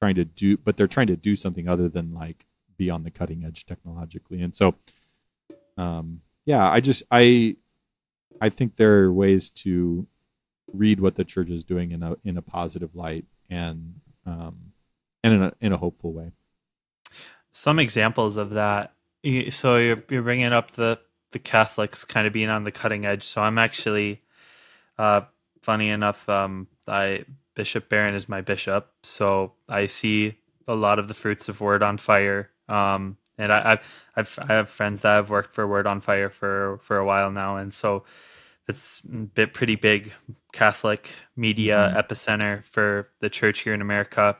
trying 0.00 0.14
to 0.14 0.24
do, 0.24 0.56
but 0.56 0.76
they're 0.76 0.86
trying 0.86 1.08
to 1.08 1.16
do 1.16 1.34
something 1.34 1.68
other 1.68 1.88
than 1.88 2.14
like 2.14 2.46
be 2.78 2.88
on 2.88 3.02
the 3.02 3.10
cutting 3.10 3.44
edge 3.44 3.66
technologically. 3.66 4.40
And 4.40 4.54
so, 4.56 4.76
um, 5.76 6.22
yeah, 6.46 6.70
I 6.70 6.80
just 6.80 7.02
I 7.10 7.56
I 8.40 8.48
think 8.48 8.76
there 8.76 9.04
are 9.04 9.12
ways 9.12 9.50
to 9.50 10.06
read 10.72 11.00
what 11.00 11.16
the 11.16 11.24
church 11.24 11.50
is 11.50 11.64
doing 11.64 11.90
in 11.90 12.02
a 12.02 12.16
in 12.24 12.38
a 12.38 12.42
positive 12.42 12.94
light 12.94 13.26
and 13.50 14.00
um, 14.24 14.72
and 15.22 15.34
in 15.34 15.42
a 15.42 15.52
in 15.60 15.72
a 15.72 15.76
hopeful 15.76 16.12
way. 16.12 16.32
Some 17.52 17.78
examples 17.78 18.36
of 18.36 18.50
that. 18.50 18.92
So 19.50 19.76
you're 19.76 20.02
you're 20.08 20.22
bringing 20.22 20.52
up 20.52 20.72
the 20.72 20.98
the 21.32 21.38
Catholics 21.38 22.04
kind 22.04 22.26
of 22.26 22.32
being 22.32 22.48
on 22.48 22.64
the 22.64 22.72
cutting 22.72 23.04
edge. 23.04 23.22
So 23.22 23.42
I'm 23.42 23.58
actually, 23.58 24.22
uh, 24.96 25.22
funny 25.60 25.90
enough, 25.90 26.26
um, 26.28 26.68
I 26.86 27.24
Bishop 27.54 27.88
Barron 27.88 28.14
is 28.14 28.28
my 28.28 28.40
bishop, 28.40 28.92
so 29.02 29.52
I 29.68 29.86
see 29.86 30.38
a 30.66 30.74
lot 30.74 30.98
of 30.98 31.08
the 31.08 31.14
fruits 31.14 31.48
of 31.48 31.60
Word 31.60 31.82
on 31.82 31.98
Fire. 31.98 32.50
Um, 32.68 33.16
and 33.38 33.52
I, 33.52 33.72
I've, 33.72 33.80
I've 34.16 34.38
I 34.50 34.54
have 34.54 34.70
friends 34.70 35.02
that 35.02 35.14
have 35.14 35.30
worked 35.30 35.54
for 35.54 35.66
Word 35.66 35.86
on 35.86 36.00
Fire 36.00 36.30
for 36.30 36.78
for 36.82 36.98
a 36.98 37.04
while 37.04 37.30
now, 37.30 37.56
and 37.56 37.72
so 37.72 38.04
it's 38.68 39.02
a 39.12 39.16
bit 39.16 39.54
pretty 39.54 39.76
big 39.76 40.12
Catholic 40.52 41.10
media 41.36 41.94
epicenter 41.96 42.64
for 42.64 43.08
the 43.20 43.30
church 43.30 43.60
here 43.60 43.74
in 43.74 43.80
America. 43.80 44.36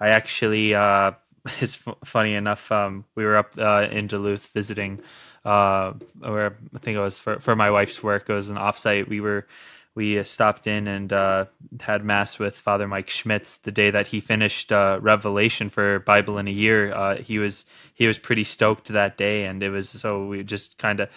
I 0.00 0.08
actually, 0.08 0.74
uh, 0.74 1.12
it's 1.60 1.78
f- 1.86 1.96
funny 2.04 2.34
enough. 2.34 2.70
Um, 2.72 3.04
we 3.14 3.24
were 3.24 3.36
up 3.36 3.52
uh, 3.58 3.88
in 3.90 4.06
Duluth 4.08 4.48
visiting, 4.48 5.00
uh, 5.44 5.92
where 6.18 6.56
I 6.74 6.78
think 6.78 6.96
it 6.96 7.00
was 7.00 7.18
for, 7.18 7.40
for 7.40 7.56
my 7.56 7.70
wife's 7.70 8.02
work. 8.02 8.28
It 8.28 8.34
was 8.34 8.50
an 8.50 8.56
offsite. 8.56 9.08
We 9.08 9.20
were 9.20 9.46
we 9.94 10.18
uh, 10.18 10.24
stopped 10.24 10.66
in 10.66 10.88
and 10.88 11.12
uh, 11.12 11.46
had 11.80 12.04
mass 12.04 12.38
with 12.38 12.56
Father 12.56 12.88
Mike 12.88 13.10
Schmitz 13.10 13.58
the 13.58 13.70
day 13.70 13.90
that 13.90 14.08
he 14.08 14.20
finished 14.20 14.72
uh, 14.72 14.98
Revelation 15.00 15.70
for 15.70 16.00
Bible 16.00 16.38
in 16.38 16.48
a 16.48 16.52
year. 16.52 16.92
Uh, 16.92 17.16
he 17.16 17.38
was 17.38 17.64
he 17.94 18.06
was 18.06 18.18
pretty 18.18 18.44
stoked 18.44 18.88
that 18.88 19.16
day, 19.16 19.44
and 19.44 19.62
it 19.62 19.70
was 19.70 19.88
so 19.88 20.26
we 20.26 20.42
just 20.42 20.78
kind 20.78 21.00
of 21.00 21.08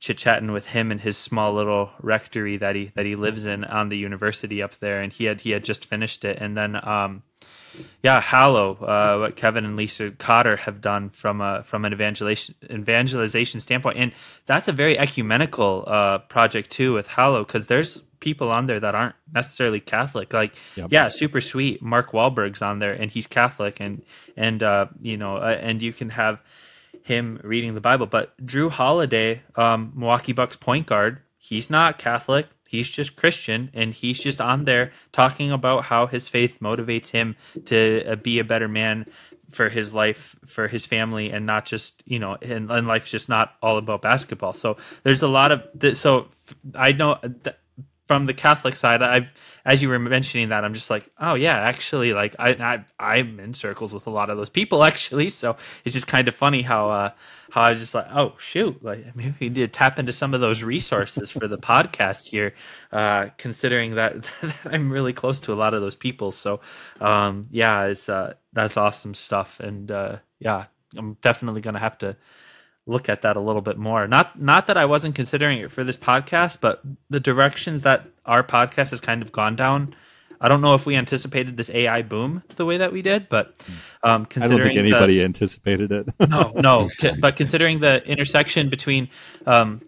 chit 0.00 0.18
chatting 0.18 0.50
with 0.50 0.66
him 0.66 0.90
in 0.90 0.98
his 0.98 1.16
small 1.16 1.52
little 1.52 1.90
rectory 2.00 2.56
that 2.56 2.74
he 2.74 2.90
that 2.94 3.04
he 3.06 3.16
lives 3.16 3.44
in 3.44 3.64
on 3.64 3.90
the 3.90 3.98
university 3.98 4.62
up 4.62 4.78
there, 4.78 5.02
and 5.02 5.12
he 5.12 5.24
had 5.24 5.42
he 5.42 5.50
had 5.50 5.64
just 5.64 5.84
finished 5.84 6.24
it, 6.24 6.38
and 6.40 6.56
then. 6.56 6.76
Um, 6.86 7.22
yeah, 8.02 8.20
Hallow, 8.20 8.74
uh, 8.74 9.16
what 9.18 9.36
Kevin 9.36 9.64
and 9.64 9.76
Lisa 9.76 10.10
Cotter 10.10 10.56
have 10.56 10.82
done 10.82 11.08
from 11.08 11.40
a 11.40 11.62
from 11.62 11.86
an 11.86 11.94
evangelization 11.94 12.54
evangelization 12.70 13.60
standpoint, 13.60 13.96
and 13.96 14.12
that's 14.44 14.68
a 14.68 14.72
very 14.72 14.98
ecumenical 14.98 15.84
uh, 15.86 16.18
project 16.18 16.68
too 16.70 16.92
with 16.92 17.08
Hallow 17.08 17.44
because 17.44 17.68
there's 17.68 18.02
people 18.22 18.50
on 18.50 18.66
there 18.66 18.80
that 18.80 18.94
aren't 18.94 19.14
necessarily 19.34 19.80
Catholic. 19.80 20.32
Like, 20.32 20.54
Yep. 20.76 20.88
yeah, 20.90 21.08
super 21.10 21.42
sweet. 21.42 21.82
Mark 21.82 22.12
Wahlberg's 22.12 22.62
on 22.62 22.78
there, 22.78 22.94
and 22.94 23.10
he's 23.10 23.26
Catholic, 23.26 23.80
and 23.80 24.02
and 24.36 24.62
uh, 24.62 24.86
you 25.02 25.18
know, 25.18 25.36
uh, 25.36 25.58
and 25.60 25.82
you 25.82 25.92
can 25.92 26.08
have 26.08 26.40
him 27.02 27.38
reading 27.44 27.74
the 27.74 27.80
Bible. 27.80 28.06
But 28.06 28.34
Jrue 28.46 28.70
Holiday, 28.70 29.42
um, 29.56 29.92
Milwaukee 29.94 30.32
Bucks 30.32 30.56
point 30.56 30.86
guard, 30.86 31.18
he's 31.36 31.68
not 31.68 31.98
Catholic. 31.98 32.46
He's 32.68 32.88
just 32.90 33.16
Christian, 33.16 33.68
and 33.74 33.92
he's 33.92 34.18
just 34.22 34.40
on 34.40 34.64
there 34.64 34.92
talking 35.12 35.50
about 35.52 35.84
how 35.84 36.06
his 36.06 36.28
faith 36.30 36.58
motivates 36.62 37.10
him 37.10 37.36
to 37.66 38.04
uh, 38.06 38.16
be 38.16 38.38
a 38.38 38.44
better 38.44 38.66
man 38.68 39.04
for 39.50 39.68
his 39.68 39.92
life, 39.92 40.34
for 40.46 40.66
his 40.68 40.86
family, 40.86 41.30
and 41.30 41.44
not 41.44 41.66
just 41.66 42.02
you 42.06 42.18
know, 42.18 42.38
and, 42.40 42.70
and 42.70 42.86
life's 42.86 43.10
just 43.10 43.28
not 43.28 43.52
all 43.60 43.76
about 43.76 44.00
basketball. 44.00 44.54
So 44.54 44.78
there's 45.02 45.20
a 45.20 45.28
lot 45.28 45.52
of 45.52 45.62
th- 45.78 45.96
so 45.96 46.28
I 46.74 46.92
know 46.92 47.18
th- 47.44 47.56
from 48.06 48.26
the 48.26 48.34
Catholic 48.34 48.76
side, 48.76 49.02
I've 49.02 49.28
as 49.64 49.80
you 49.80 49.88
were 49.88 49.98
mentioning 49.98 50.48
that, 50.48 50.64
I'm 50.64 50.74
just 50.74 50.90
like, 50.90 51.08
oh 51.20 51.34
yeah, 51.34 51.56
actually, 51.56 52.12
like 52.12 52.34
I, 52.38 52.50
I 52.50 52.84
I'm 52.98 53.38
in 53.38 53.54
circles 53.54 53.94
with 53.94 54.06
a 54.06 54.10
lot 54.10 54.28
of 54.28 54.36
those 54.36 54.48
people 54.48 54.82
actually. 54.90 55.28
So 55.28 55.56
it's 55.84 55.92
just 55.92 56.06
kind 56.06 56.28
of 56.28 56.34
funny 56.34 56.62
how 56.62 56.90
uh 56.90 57.10
how 57.50 57.62
I 57.62 57.70
was 57.70 57.78
just 57.78 57.94
like, 57.94 58.06
oh 58.12 58.34
shoot, 58.38 58.82
like 58.82 59.14
maybe 59.14 59.34
we 59.40 59.48
need 59.48 59.54
to 59.56 59.68
tap 59.68 59.98
into 59.98 60.12
some 60.12 60.34
of 60.34 60.40
those 60.40 60.62
resources 60.62 61.30
for 61.30 61.46
the 61.46 61.58
podcast 61.58 62.26
here, 62.28 62.54
uh, 62.92 63.28
considering 63.36 63.94
that, 63.96 64.24
I'm 64.64 64.90
really 64.90 65.12
close 65.12 65.38
to 65.40 65.52
a 65.52 65.54
lot 65.54 65.74
of 65.74 65.80
those 65.80 65.96
people. 65.96 66.32
So 66.32 66.60
um 67.00 67.46
yeah, 67.50 67.84
it's 67.84 68.08
uh 68.08 68.34
that's 68.52 68.76
awesome 68.76 69.14
stuff, 69.14 69.60
and 69.60 69.90
uh 69.90 70.16
yeah, 70.40 70.66
I'm 70.96 71.14
definitely 71.22 71.60
gonna 71.60 71.78
have 71.78 71.98
to 71.98 72.16
look 72.86 73.08
at 73.08 73.22
that 73.22 73.36
a 73.36 73.40
little 73.40 73.62
bit 73.62 73.78
more. 73.78 74.06
Not 74.06 74.40
not 74.40 74.66
that 74.66 74.76
I 74.76 74.84
wasn't 74.84 75.14
considering 75.14 75.58
it 75.58 75.70
for 75.70 75.84
this 75.84 75.96
podcast, 75.96 76.58
but 76.60 76.82
the 77.10 77.20
directions 77.20 77.82
that 77.82 78.06
our 78.26 78.42
podcast 78.42 78.90
has 78.90 79.00
kind 79.00 79.22
of 79.22 79.32
gone 79.32 79.56
down. 79.56 79.94
I 80.40 80.48
don't 80.48 80.60
know 80.60 80.74
if 80.74 80.86
we 80.86 80.96
anticipated 80.96 81.56
this 81.56 81.70
AI 81.70 82.02
boom 82.02 82.42
the 82.56 82.66
way 82.66 82.78
that 82.78 82.92
we 82.92 83.00
did, 83.00 83.28
but 83.28 83.54
um, 84.02 84.10
I 84.12 84.16
don't 84.16 84.26
considering 84.30 84.62
think 84.62 84.74
the- 84.74 84.80
anybody 84.96 85.22
anticipated 85.22 85.92
it. 85.92 86.08
no, 86.28 86.52
no. 86.56 86.90
But 87.20 87.36
considering 87.36 87.78
the 87.78 88.04
intersection 88.04 88.68
between 88.68 89.08
um, 89.46 89.82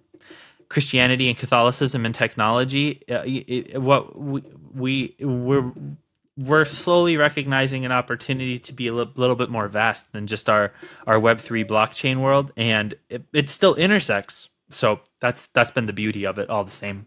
Christianity 0.68 1.28
and 1.28 1.36
Catholicism 1.36 2.06
and 2.06 2.14
technology, 2.14 3.02
uh, 3.10 3.22
it- 3.24 3.82
what 3.82 4.16
we, 4.16 4.42
we 4.72 5.16
we're 5.20 5.72
we're 6.36 6.64
slowly 6.64 7.16
recognizing 7.16 7.84
an 7.84 7.92
opportunity 7.92 8.58
to 8.60 8.72
be 8.72 8.88
a 8.88 8.92
li- 8.94 9.12
little 9.16 9.36
bit 9.36 9.50
more 9.50 9.68
vast 9.68 10.12
than 10.12 10.26
just 10.26 10.50
our 10.50 10.72
our 11.06 11.18
Web 11.20 11.40
three 11.40 11.64
blockchain 11.64 12.20
world, 12.20 12.52
and 12.56 12.94
it, 13.08 13.24
it 13.32 13.48
still 13.48 13.74
intersects. 13.74 14.48
So 14.70 15.00
that's 15.20 15.46
that's 15.48 15.70
been 15.70 15.86
the 15.86 15.92
beauty 15.92 16.26
of 16.26 16.38
it, 16.38 16.50
all 16.50 16.64
the 16.64 16.70
same. 16.70 17.06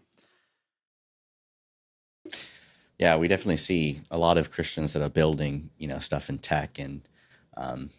yeah, 2.98 3.16
we 3.16 3.28
definitely 3.28 3.58
see 3.58 4.00
a 4.10 4.18
lot 4.18 4.38
of 4.38 4.50
Christians 4.50 4.92
that 4.92 5.02
are 5.02 5.08
building, 5.08 5.70
you 5.78 5.86
know, 5.86 6.00
stuff 6.00 6.28
in 6.28 6.38
tech, 6.38 6.78
and 6.78 7.02
um, 7.56 7.90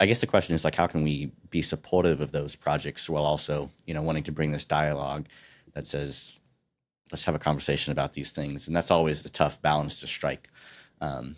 I 0.00 0.06
guess 0.06 0.20
the 0.20 0.26
question 0.26 0.54
is 0.54 0.64
like, 0.64 0.76
how 0.76 0.86
can 0.86 1.02
we 1.02 1.32
be 1.50 1.62
supportive 1.62 2.20
of 2.20 2.32
those 2.32 2.56
projects 2.56 3.08
while 3.08 3.24
also, 3.24 3.70
you 3.86 3.94
know, 3.94 4.02
wanting 4.02 4.24
to 4.24 4.32
bring 4.32 4.52
this 4.52 4.64
dialogue 4.64 5.26
that 5.74 5.86
says, 5.86 6.38
let's 7.12 7.24
have 7.24 7.34
a 7.36 7.38
conversation 7.38 7.92
about 7.92 8.14
these 8.14 8.32
things, 8.32 8.66
and 8.66 8.74
that's 8.76 8.90
always 8.90 9.22
the 9.22 9.28
tough 9.28 9.62
balance 9.62 10.00
to 10.00 10.06
strike. 10.08 10.48
Um, 11.00 11.36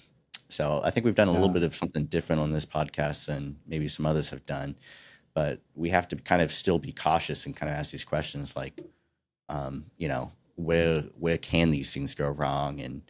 so 0.49 0.81
I 0.85 0.91
think 0.91 1.05
we've 1.05 1.15
done 1.15 1.29
a 1.29 1.33
little 1.33 1.49
bit 1.49 1.65
of 1.65 1.75
something 1.75 2.07
different 2.07 2.41
on 2.41 2.53
this 2.53 2.67
podcast 2.67 3.27
than 3.27 3.59
maybe 3.67 3.89
some 3.89 4.07
others 4.07 4.31
have 4.31 4.47
done, 4.47 4.77
but 5.35 5.61
we 5.75 5.91
have 5.91 6.09
to 6.09 6.17
kind 6.17 6.43
of 6.43 6.53
still 6.53 6.79
be 6.79 6.93
cautious 6.93 7.47
and 7.47 7.57
kind 7.57 7.71
of 7.73 7.77
ask 7.79 7.91
these 7.93 8.05
questions 8.05 8.55
like, 8.57 8.81
um, 9.49 9.85
you 9.99 10.09
know, 10.09 10.31
where 10.57 11.03
where 11.19 11.39
can 11.39 11.71
these 11.71 11.93
things 11.93 12.15
go 12.15 12.29
wrong, 12.31 12.81
and 12.81 13.03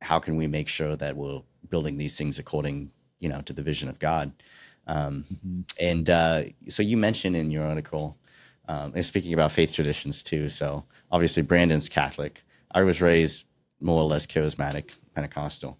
how 0.00 0.18
can 0.20 0.36
we 0.36 0.46
make 0.46 0.68
sure 0.68 0.96
that 0.96 1.16
we're 1.16 1.42
building 1.68 1.96
these 1.96 2.16
things 2.16 2.38
according, 2.38 2.92
you 3.18 3.28
know, 3.28 3.40
to 3.42 3.52
the 3.52 3.62
vision 3.62 3.88
of 3.88 3.98
God. 3.98 4.32
Um, 4.86 5.24
Mhm. 5.24 5.64
and 5.80 6.10
uh, 6.10 6.44
so 6.68 6.82
you 6.84 6.96
mentioned 6.96 7.34
in 7.36 7.50
your 7.50 7.64
article, 7.66 8.16
um, 8.68 8.92
and 8.94 9.04
speaking 9.04 9.32
about 9.32 9.52
faith 9.52 9.72
traditions 9.74 10.22
too. 10.22 10.48
So 10.48 10.84
obviously 11.10 11.42
Branden's 11.42 11.88
Catholic. 11.88 12.42
I 12.70 12.82
was 12.82 13.00
raised 13.00 13.46
more 13.80 14.00
or 14.00 14.08
less 14.08 14.26
charismatic 14.26 14.90
Pentecostal. 15.14 15.78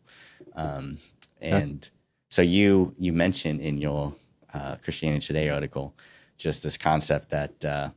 Um, 0.54 0.98
and 1.40 1.88
so 2.30 2.42
you 2.42 2.94
you 2.98 3.12
mentioned 3.12 3.60
in 3.60 3.78
your 3.78 4.14
uh, 4.52 4.76
Christianity 4.82 5.26
Today 5.26 5.48
article 5.48 5.94
just 6.38 6.62
this 6.62 6.76
concept 6.76 7.30
that 7.30 7.64
uh, 7.64 7.90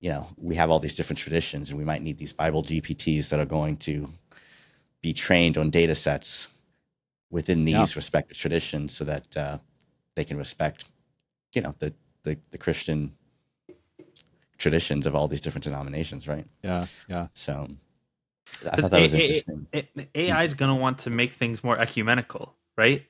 you 0.00 0.10
know 0.10 0.26
we 0.36 0.54
have 0.54 0.70
all 0.70 0.80
these 0.80 0.96
different 0.96 1.18
traditions 1.18 1.70
and 1.70 1.78
we 1.78 1.84
might 1.84 2.02
need 2.02 2.18
these 2.18 2.32
Bible 2.32 2.62
GPTs 2.62 3.28
that 3.28 3.40
are 3.40 3.46
going 3.46 3.76
to 3.78 4.08
be 5.00 5.12
trained 5.12 5.58
on 5.58 5.70
data 5.70 5.94
sets 5.94 6.48
within 7.30 7.64
these 7.64 7.74
yeah. 7.74 7.96
respective 7.96 8.36
traditions 8.36 8.94
so 8.94 9.04
that 9.04 9.36
uh, 9.36 9.58
they 10.14 10.24
can 10.24 10.36
respect 10.36 10.84
you 11.54 11.62
know 11.62 11.74
the, 11.78 11.92
the 12.24 12.38
the 12.50 12.58
Christian 12.58 13.12
traditions 14.62 15.04
of 15.06 15.14
all 15.14 15.28
these 15.28 15.40
different 15.40 15.64
denominations, 15.64 16.26
right? 16.28 16.46
Yeah, 16.62 16.86
yeah. 17.08 17.26
So 17.34 17.68
I 18.70 18.80
thought 18.80 18.90
that 18.92 19.00
was 19.00 19.12
interesting. 19.12 19.66
AI 20.14 20.42
is 20.44 20.54
going 20.54 20.70
to 20.70 20.80
want 20.80 20.98
to 21.00 21.10
make 21.10 21.32
things 21.32 21.62
more 21.62 21.78
ecumenical, 21.78 22.54
right? 22.76 23.04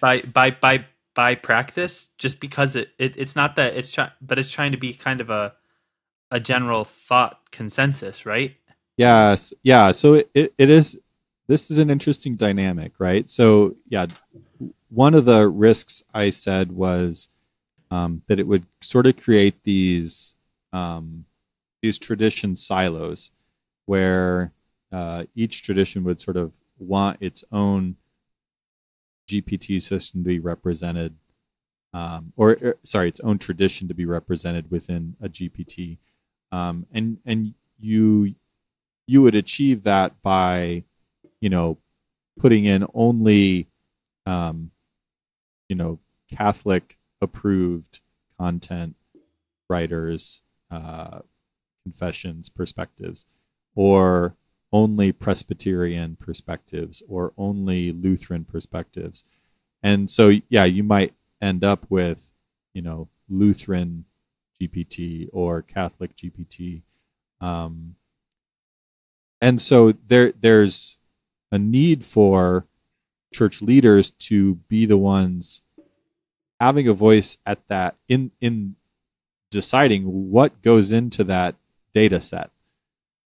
By 0.00 0.22
by 0.22 0.52
by 0.52 0.86
by 1.14 1.34
practice, 1.34 2.08
just 2.16 2.40
because 2.40 2.76
it, 2.76 2.90
it 2.98 3.14
it's 3.16 3.34
not 3.34 3.56
that 3.56 3.76
it's 3.76 3.92
trying, 3.92 4.12
but 4.22 4.38
it's 4.38 4.50
trying 4.50 4.72
to 4.72 4.78
be 4.78 4.94
kind 4.94 5.20
of 5.20 5.30
a 5.30 5.54
a 6.30 6.38
general 6.38 6.84
thought 6.84 7.50
consensus, 7.50 8.24
right? 8.24 8.54
Yes, 8.96 9.52
yeah. 9.62 9.92
So 9.92 10.14
it, 10.14 10.30
it, 10.34 10.54
it 10.56 10.70
is. 10.70 11.00
This 11.48 11.70
is 11.70 11.78
an 11.78 11.88
interesting 11.88 12.36
dynamic, 12.36 12.92
right? 12.98 13.28
So 13.28 13.76
yeah, 13.88 14.06
one 14.90 15.14
of 15.14 15.24
the 15.24 15.48
risks 15.48 16.02
I 16.14 16.30
said 16.30 16.72
was 16.72 17.30
um, 17.90 18.22
that 18.26 18.38
it 18.38 18.46
would 18.46 18.66
sort 18.80 19.06
of 19.06 19.16
create 19.16 19.64
these 19.64 20.34
um, 20.72 21.24
these 21.82 21.98
tradition 21.98 22.56
silos 22.56 23.32
where 23.86 24.52
uh, 24.92 25.24
each 25.34 25.62
tradition 25.62 26.04
would 26.04 26.20
sort 26.20 26.36
of 26.36 26.52
want 26.78 27.18
its 27.20 27.44
own 27.52 27.96
GPT 29.28 29.80
system 29.80 30.22
to 30.22 30.28
be 30.28 30.38
represented, 30.38 31.16
um, 31.92 32.32
or, 32.36 32.56
er, 32.62 32.78
sorry, 32.82 33.08
its 33.08 33.20
own 33.20 33.38
tradition 33.38 33.88
to 33.88 33.94
be 33.94 34.06
represented 34.06 34.70
within 34.70 35.16
a 35.20 35.28
GPT, 35.28 35.98
um, 36.50 36.86
and 36.92 37.18
and 37.26 37.54
you 37.78 38.34
you 39.06 39.22
would 39.22 39.34
achieve 39.34 39.84
that 39.84 40.20
by, 40.22 40.84
you 41.40 41.48
know, 41.48 41.78
putting 42.38 42.66
in 42.66 42.86
only, 42.94 43.68
um, 44.26 44.70
you 45.68 45.76
know, 45.76 45.98
Catholic 46.30 46.98
approved 47.20 48.00
content 48.38 48.96
writers, 49.68 50.42
uh, 50.70 51.20
confessions, 51.84 52.48
perspectives, 52.48 53.26
or 53.74 54.34
only 54.72 55.12
Presbyterian 55.12 56.16
perspectives 56.16 57.02
or 57.08 57.32
only 57.38 57.92
Lutheran 57.92 58.44
perspectives. 58.44 59.24
And 59.82 60.10
so, 60.10 60.40
yeah, 60.48 60.64
you 60.64 60.82
might 60.82 61.14
end 61.40 61.64
up 61.64 61.86
with, 61.88 62.32
you 62.74 62.82
know, 62.82 63.08
Lutheran 63.28 64.04
GPT 64.60 65.28
or 65.32 65.62
Catholic 65.62 66.16
GPT. 66.16 66.82
Um, 67.40 67.94
and 69.40 69.60
so 69.60 69.92
there, 69.92 70.32
there's 70.32 70.98
a 71.50 71.58
need 71.58 72.04
for 72.04 72.66
church 73.32 73.62
leaders 73.62 74.10
to 74.10 74.56
be 74.68 74.84
the 74.84 74.98
ones 74.98 75.62
having 76.60 76.88
a 76.88 76.92
voice 76.92 77.38
at 77.46 77.66
that 77.68 77.96
in 78.08 78.32
in 78.40 78.74
deciding 79.50 80.30
what 80.30 80.62
goes 80.62 80.92
into 80.92 81.24
that 81.24 81.56
data 81.92 82.20
set. 82.20 82.50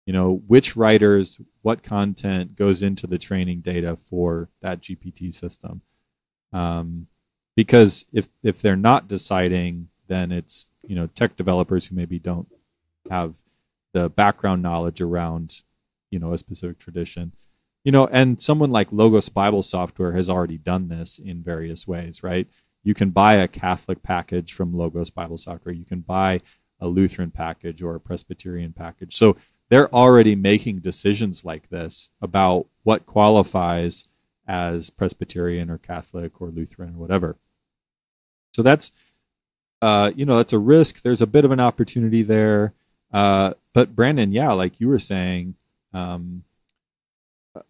You 0.06 0.12
know 0.12 0.42
which 0.46 0.76
writers 0.76 1.40
what 1.62 1.82
content 1.82 2.56
goes 2.56 2.82
into 2.82 3.06
the 3.06 3.18
training 3.18 3.60
data 3.60 3.96
for 3.96 4.48
that 4.60 4.80
gpt 4.80 5.32
system. 5.32 5.82
Um, 6.52 7.06
because 7.54 8.06
if 8.12 8.28
if 8.42 8.60
they're 8.60 8.76
not 8.76 9.08
deciding 9.08 9.88
then 10.08 10.32
it's 10.32 10.66
you 10.86 10.96
know 10.96 11.06
tech 11.06 11.36
developers 11.36 11.86
who 11.86 11.94
maybe 11.94 12.18
don't 12.18 12.48
have 13.08 13.36
the 13.92 14.08
background 14.08 14.62
knowledge 14.62 15.00
around 15.00 15.62
you 16.10 16.18
know 16.18 16.32
a 16.32 16.38
specific 16.38 16.78
tradition. 16.78 17.32
You 17.84 17.92
know 17.92 18.06
and 18.06 18.42
someone 18.42 18.70
like 18.70 18.92
logos 18.92 19.28
bible 19.28 19.62
software 19.62 20.12
has 20.12 20.28
already 20.28 20.58
done 20.58 20.88
this 20.88 21.18
in 21.18 21.42
various 21.42 21.86
ways 21.86 22.22
right 22.22 22.48
you 22.82 22.94
can 22.94 23.10
buy 23.10 23.34
a 23.34 23.48
catholic 23.48 24.02
package 24.02 24.52
from 24.52 24.76
logos 24.76 25.10
bible 25.10 25.38
software 25.38 25.74
you 25.74 25.84
can 25.84 26.00
buy 26.00 26.40
a 26.80 26.86
lutheran 26.88 27.30
package 27.30 27.82
or 27.82 27.94
a 27.94 28.00
presbyterian 28.00 28.72
package 28.72 29.14
so 29.14 29.36
they're 29.70 29.92
already 29.94 30.34
making 30.34 30.80
decisions 30.80 31.44
like 31.44 31.70
this 31.70 32.10
about 32.20 32.66
what 32.82 33.06
qualifies 33.06 34.08
as 34.46 34.90
Presbyterian 34.90 35.70
or 35.70 35.78
Catholic 35.78 36.40
or 36.40 36.48
Lutheran 36.48 36.96
or 36.96 36.98
whatever. 36.98 37.36
So 38.52 38.62
that's, 38.62 38.90
uh, 39.80 40.10
you 40.16 40.26
know, 40.26 40.36
that's 40.36 40.52
a 40.52 40.58
risk. 40.58 41.02
There's 41.02 41.22
a 41.22 41.26
bit 41.26 41.44
of 41.44 41.52
an 41.52 41.60
opportunity 41.60 42.22
there. 42.22 42.74
Uh, 43.12 43.54
but 43.72 43.94
Branden, 43.94 44.32
yeah, 44.32 44.50
like 44.50 44.80
you 44.80 44.88
were 44.88 44.98
saying, 44.98 45.54
um, 45.94 46.42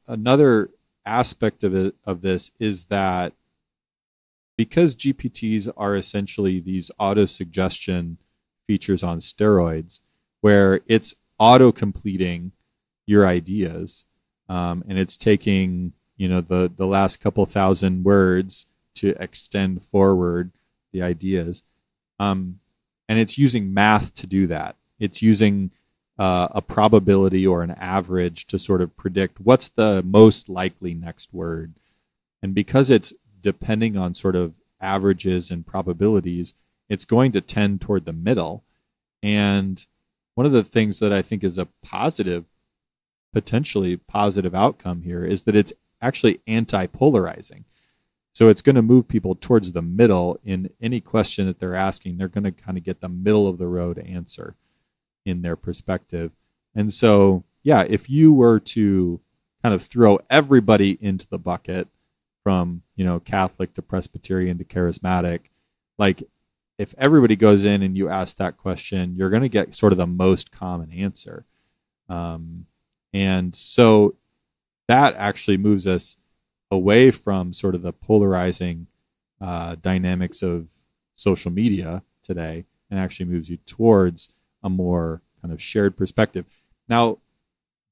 another 0.08 0.70
aspect 1.04 1.62
of 1.62 1.74
it 1.74 1.94
of 2.06 2.22
this 2.22 2.52
is 2.58 2.84
that 2.84 3.34
because 4.60 4.94
GPTs 4.94 5.72
are 5.74 5.96
essentially 5.96 6.60
these 6.60 6.90
auto 6.98 7.24
suggestion 7.24 8.18
features 8.66 9.02
on 9.02 9.18
steroids, 9.18 10.00
where 10.42 10.82
it's 10.86 11.14
auto 11.38 11.72
completing 11.72 12.52
your 13.06 13.26
ideas, 13.26 14.04
um, 14.50 14.84
and 14.86 14.98
it's 14.98 15.16
taking 15.16 15.94
you 16.18 16.28
know 16.28 16.42
the 16.42 16.70
the 16.76 16.86
last 16.86 17.22
couple 17.22 17.46
thousand 17.46 18.04
words 18.04 18.66
to 18.96 19.14
extend 19.18 19.82
forward 19.82 20.52
the 20.92 21.00
ideas, 21.00 21.62
um, 22.18 22.60
and 23.08 23.18
it's 23.18 23.38
using 23.38 23.72
math 23.72 24.14
to 24.16 24.26
do 24.26 24.46
that. 24.46 24.76
It's 24.98 25.22
using 25.22 25.70
uh, 26.18 26.48
a 26.50 26.60
probability 26.60 27.46
or 27.46 27.62
an 27.62 27.70
average 27.70 28.46
to 28.48 28.58
sort 28.58 28.82
of 28.82 28.94
predict 28.94 29.40
what's 29.40 29.68
the 29.68 30.02
most 30.02 30.50
likely 30.50 30.92
next 30.92 31.32
word, 31.32 31.72
and 32.42 32.54
because 32.54 32.90
it's 32.90 33.14
depending 33.40 33.96
on 33.96 34.14
sort 34.14 34.36
of 34.36 34.54
averages 34.80 35.50
and 35.50 35.66
probabilities, 35.66 36.54
it's 36.88 37.04
going 37.04 37.32
to 37.32 37.40
tend 37.40 37.80
toward 37.80 38.04
the 38.04 38.12
middle. 38.12 38.64
And 39.22 39.84
one 40.34 40.46
of 40.46 40.52
the 40.52 40.64
things 40.64 40.98
that 40.98 41.12
I 41.12 41.22
think 41.22 41.44
is 41.44 41.58
a 41.58 41.68
positive, 41.82 42.44
potentially 43.32 43.96
positive 43.96 44.54
outcome 44.54 45.02
here 45.02 45.24
is 45.24 45.44
that 45.44 45.56
it's 45.56 45.72
actually 46.00 46.40
anti 46.46 46.86
polarizing. 46.86 47.64
So 48.32 48.48
it's 48.48 48.62
going 48.62 48.76
to 48.76 48.82
move 48.82 49.08
people 49.08 49.34
towards 49.34 49.72
the 49.72 49.82
middle 49.82 50.38
in 50.44 50.70
any 50.80 51.00
question 51.00 51.46
that 51.46 51.58
they're 51.58 51.74
asking. 51.74 52.16
They're 52.16 52.28
going 52.28 52.44
to 52.44 52.52
kind 52.52 52.78
of 52.78 52.84
get 52.84 53.00
the 53.00 53.08
middle 53.08 53.48
of 53.48 53.58
the 53.58 53.66
road 53.66 53.98
answer 53.98 54.54
in 55.24 55.42
their 55.42 55.56
perspective. 55.56 56.32
And 56.74 56.92
so, 56.92 57.44
yeah, 57.62 57.84
if 57.86 58.08
you 58.08 58.32
were 58.32 58.60
to 58.60 59.20
kind 59.62 59.74
of 59.74 59.82
throw 59.82 60.20
everybody 60.30 60.96
into 61.00 61.28
the 61.28 61.38
bucket 61.38 61.88
from, 62.42 62.82
you 62.96 63.04
know, 63.04 63.20
Catholic 63.20 63.74
to 63.74 63.82
Presbyterian 63.82 64.58
to 64.58 64.64
charismatic, 64.64 65.40
like 65.98 66.22
if 66.78 66.94
everybody 66.96 67.36
goes 67.36 67.64
in 67.64 67.82
and 67.82 67.96
you 67.96 68.08
ask 68.08 68.36
that 68.38 68.56
question, 68.56 69.14
you're 69.14 69.30
going 69.30 69.42
to 69.42 69.48
get 69.48 69.74
sort 69.74 69.92
of 69.92 69.98
the 69.98 70.06
most 70.06 70.50
common 70.50 70.90
answer. 70.90 71.44
Um, 72.08 72.66
and 73.12 73.54
so 73.54 74.16
that 74.88 75.14
actually 75.16 75.58
moves 75.58 75.86
us 75.86 76.16
away 76.70 77.10
from 77.10 77.52
sort 77.52 77.74
of 77.74 77.82
the 77.82 77.92
polarizing 77.92 78.86
uh, 79.40 79.76
dynamics 79.80 80.42
of 80.42 80.68
social 81.14 81.50
media 81.50 82.02
today 82.22 82.64
and 82.90 82.98
actually 82.98 83.26
moves 83.26 83.50
you 83.50 83.58
towards 83.58 84.32
a 84.62 84.70
more 84.70 85.22
kind 85.40 85.52
of 85.52 85.62
shared 85.62 85.96
perspective. 85.96 86.46
Now, 86.88 87.18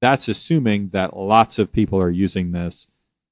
that's 0.01 0.27
assuming 0.27 0.89
that 0.89 1.15
lots 1.15 1.59
of 1.59 1.71
people 1.71 2.01
are 2.01 2.09
using 2.09 2.51
this 2.51 2.87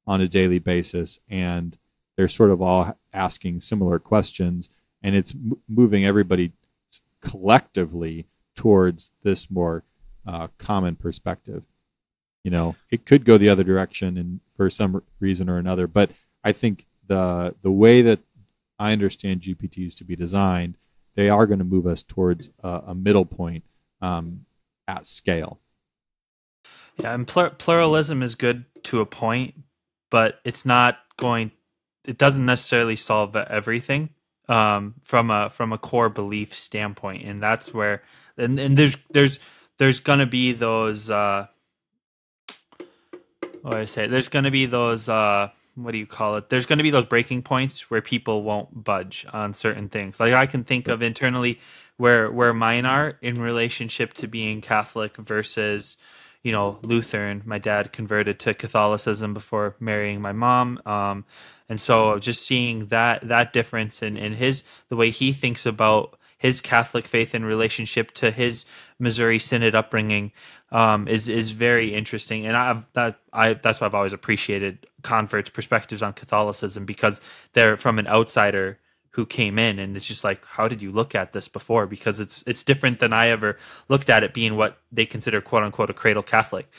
on 0.07 0.21
a 0.21 0.27
daily 0.27 0.59
basis 0.59 1.19
and 1.29 1.77
they're 2.15 2.27
sort 2.27 2.49
of 2.49 2.61
all 2.61 2.97
asking 3.13 3.59
similar 3.59 3.99
questions 3.99 4.71
and 5.03 5.15
it's 5.15 5.35
m- 5.35 5.57
moving 5.67 6.05
everybody 6.05 6.53
collectively 7.21 8.25
towards 8.55 9.11
this 9.23 9.49
more 9.49 9.83
uh, 10.25 10.47
common 10.57 10.95
perspective. 10.95 11.63
You 12.43 12.51
know, 12.51 12.75
it 12.89 13.05
could 13.05 13.25
go 13.25 13.37
the 13.37 13.49
other 13.49 13.63
direction, 13.63 14.17
and 14.17 14.39
for 14.55 14.69
some 14.69 15.03
reason 15.19 15.49
or 15.49 15.57
another. 15.57 15.87
But 15.87 16.11
I 16.43 16.51
think 16.51 16.85
the 17.05 17.55
the 17.61 17.71
way 17.71 18.01
that 18.01 18.19
I 18.79 18.91
understand 18.91 19.41
GPTs 19.41 19.95
to 19.95 20.03
be 20.03 20.15
designed, 20.15 20.77
they 21.15 21.29
are 21.29 21.45
going 21.45 21.59
to 21.59 21.65
move 21.65 21.87
us 21.87 22.03
towards 22.03 22.49
a, 22.63 22.81
a 22.87 22.95
middle 22.95 23.25
point 23.25 23.63
um, 24.01 24.45
at 24.87 25.05
scale. 25.05 25.59
Yeah, 26.97 27.13
and 27.13 27.27
plur- 27.27 27.51
pluralism 27.51 28.23
is 28.23 28.35
good 28.35 28.65
to 28.83 29.01
a 29.01 29.05
point, 29.05 29.55
but 30.09 30.39
it's 30.43 30.65
not 30.65 30.97
going. 31.17 31.51
It 32.05 32.17
doesn't 32.17 32.45
necessarily 32.45 32.95
solve 32.95 33.35
everything 33.35 34.09
um, 34.47 34.95
from 35.03 35.29
a 35.29 35.49
from 35.49 35.73
a 35.73 35.77
core 35.77 36.09
belief 36.09 36.53
standpoint, 36.53 37.25
and 37.25 37.41
that's 37.41 37.73
where 37.73 38.03
and, 38.37 38.59
and 38.59 38.77
there's 38.77 38.97
there's 39.11 39.39
there's 39.77 39.99
gonna 39.99 40.25
be 40.25 40.53
those 40.53 41.09
uh, 41.09 41.47
what 43.61 43.71
do 43.71 43.77
I 43.77 43.85
say? 43.85 44.07
There's 44.07 44.29
to 44.29 44.51
be 44.51 44.65
those. 44.65 45.09
Uh, 45.09 45.49
what 45.75 45.91
do 45.91 45.97
you 45.97 46.07
call 46.07 46.37
it? 46.37 46.49
There's 46.49 46.65
going 46.65 46.77
to 46.77 46.83
be 46.83 46.89
those 46.89 47.05
breaking 47.05 47.43
points 47.43 47.91
where 47.91 48.01
people 48.01 48.41
won't 48.43 48.83
budge 48.83 49.25
on 49.31 49.53
certain 49.53 49.89
things. 49.89 50.19
Like 50.19 50.33
I 50.33 50.47
can 50.47 50.63
think 50.63 50.87
of 50.87 51.03
internally 51.03 51.59
where 51.97 52.31
where 52.31 52.53
mine 52.53 52.85
are 52.85 53.17
in 53.21 53.41
relationship 53.41 54.13
to 54.15 54.27
being 54.27 54.61
Catholic 54.61 55.17
versus 55.17 55.97
you 56.43 56.51
know 56.51 56.79
Lutheran. 56.83 57.41
My 57.45 57.57
dad 57.57 57.93
converted 57.93 58.39
to 58.41 58.53
Catholicism 58.53 59.33
before 59.33 59.75
marrying 59.79 60.21
my 60.21 60.31
mom. 60.31 60.81
Um, 60.85 61.25
and 61.69 61.79
so 61.79 62.17
just 62.19 62.45
seeing 62.45 62.87
that 62.87 63.27
that 63.27 63.53
difference 63.53 64.01
in, 64.01 64.17
in 64.17 64.33
his 64.33 64.63
the 64.89 64.95
way 64.95 65.09
he 65.11 65.33
thinks 65.33 65.65
about 65.65 66.17
his 66.37 66.61
Catholic 66.61 67.05
faith 67.05 67.33
in 67.33 67.43
relationship 67.43 68.11
to 68.11 68.31
his 68.31 68.65
Missouri 68.99 69.39
Synod 69.39 69.75
upbringing 69.75 70.31
um, 70.71 71.07
is 71.07 71.27
is 71.29 71.51
very 71.51 71.93
interesting, 71.93 72.45
and 72.45 72.55
I've 72.55 72.91
that 72.93 73.19
I 73.33 73.53
that's 73.53 73.81
why 73.81 73.87
I've 73.87 73.95
always 73.95 74.13
appreciated 74.13 74.87
converts' 75.01 75.49
perspectives 75.49 76.03
on 76.03 76.13
Catholicism 76.13 76.85
because 76.85 77.21
they're 77.53 77.77
from 77.77 77.99
an 77.99 78.07
outsider 78.07 78.79
who 79.17 79.25
came 79.25 79.57
in, 79.57 79.79
and 79.79 79.97
it's 79.97 80.05
just 80.05 80.23
like, 80.23 80.45
how 80.45 80.67
did 80.67 80.79
you 80.79 80.91
look 80.91 81.15
at 81.15 81.33
this 81.33 81.47
before? 81.47 81.87
Because 81.87 82.19
it's 82.19 82.43
it's 82.45 82.61
different 82.61 82.99
than 82.99 83.13
I 83.13 83.29
ever 83.29 83.57
looked 83.89 84.11
at 84.11 84.23
it, 84.23 84.31
being 84.31 84.55
what 84.55 84.77
they 84.91 85.07
consider 85.07 85.41
quote 85.41 85.63
unquote 85.63 85.89
a 85.89 85.93
cradle 85.93 86.21
Catholic. 86.21 86.69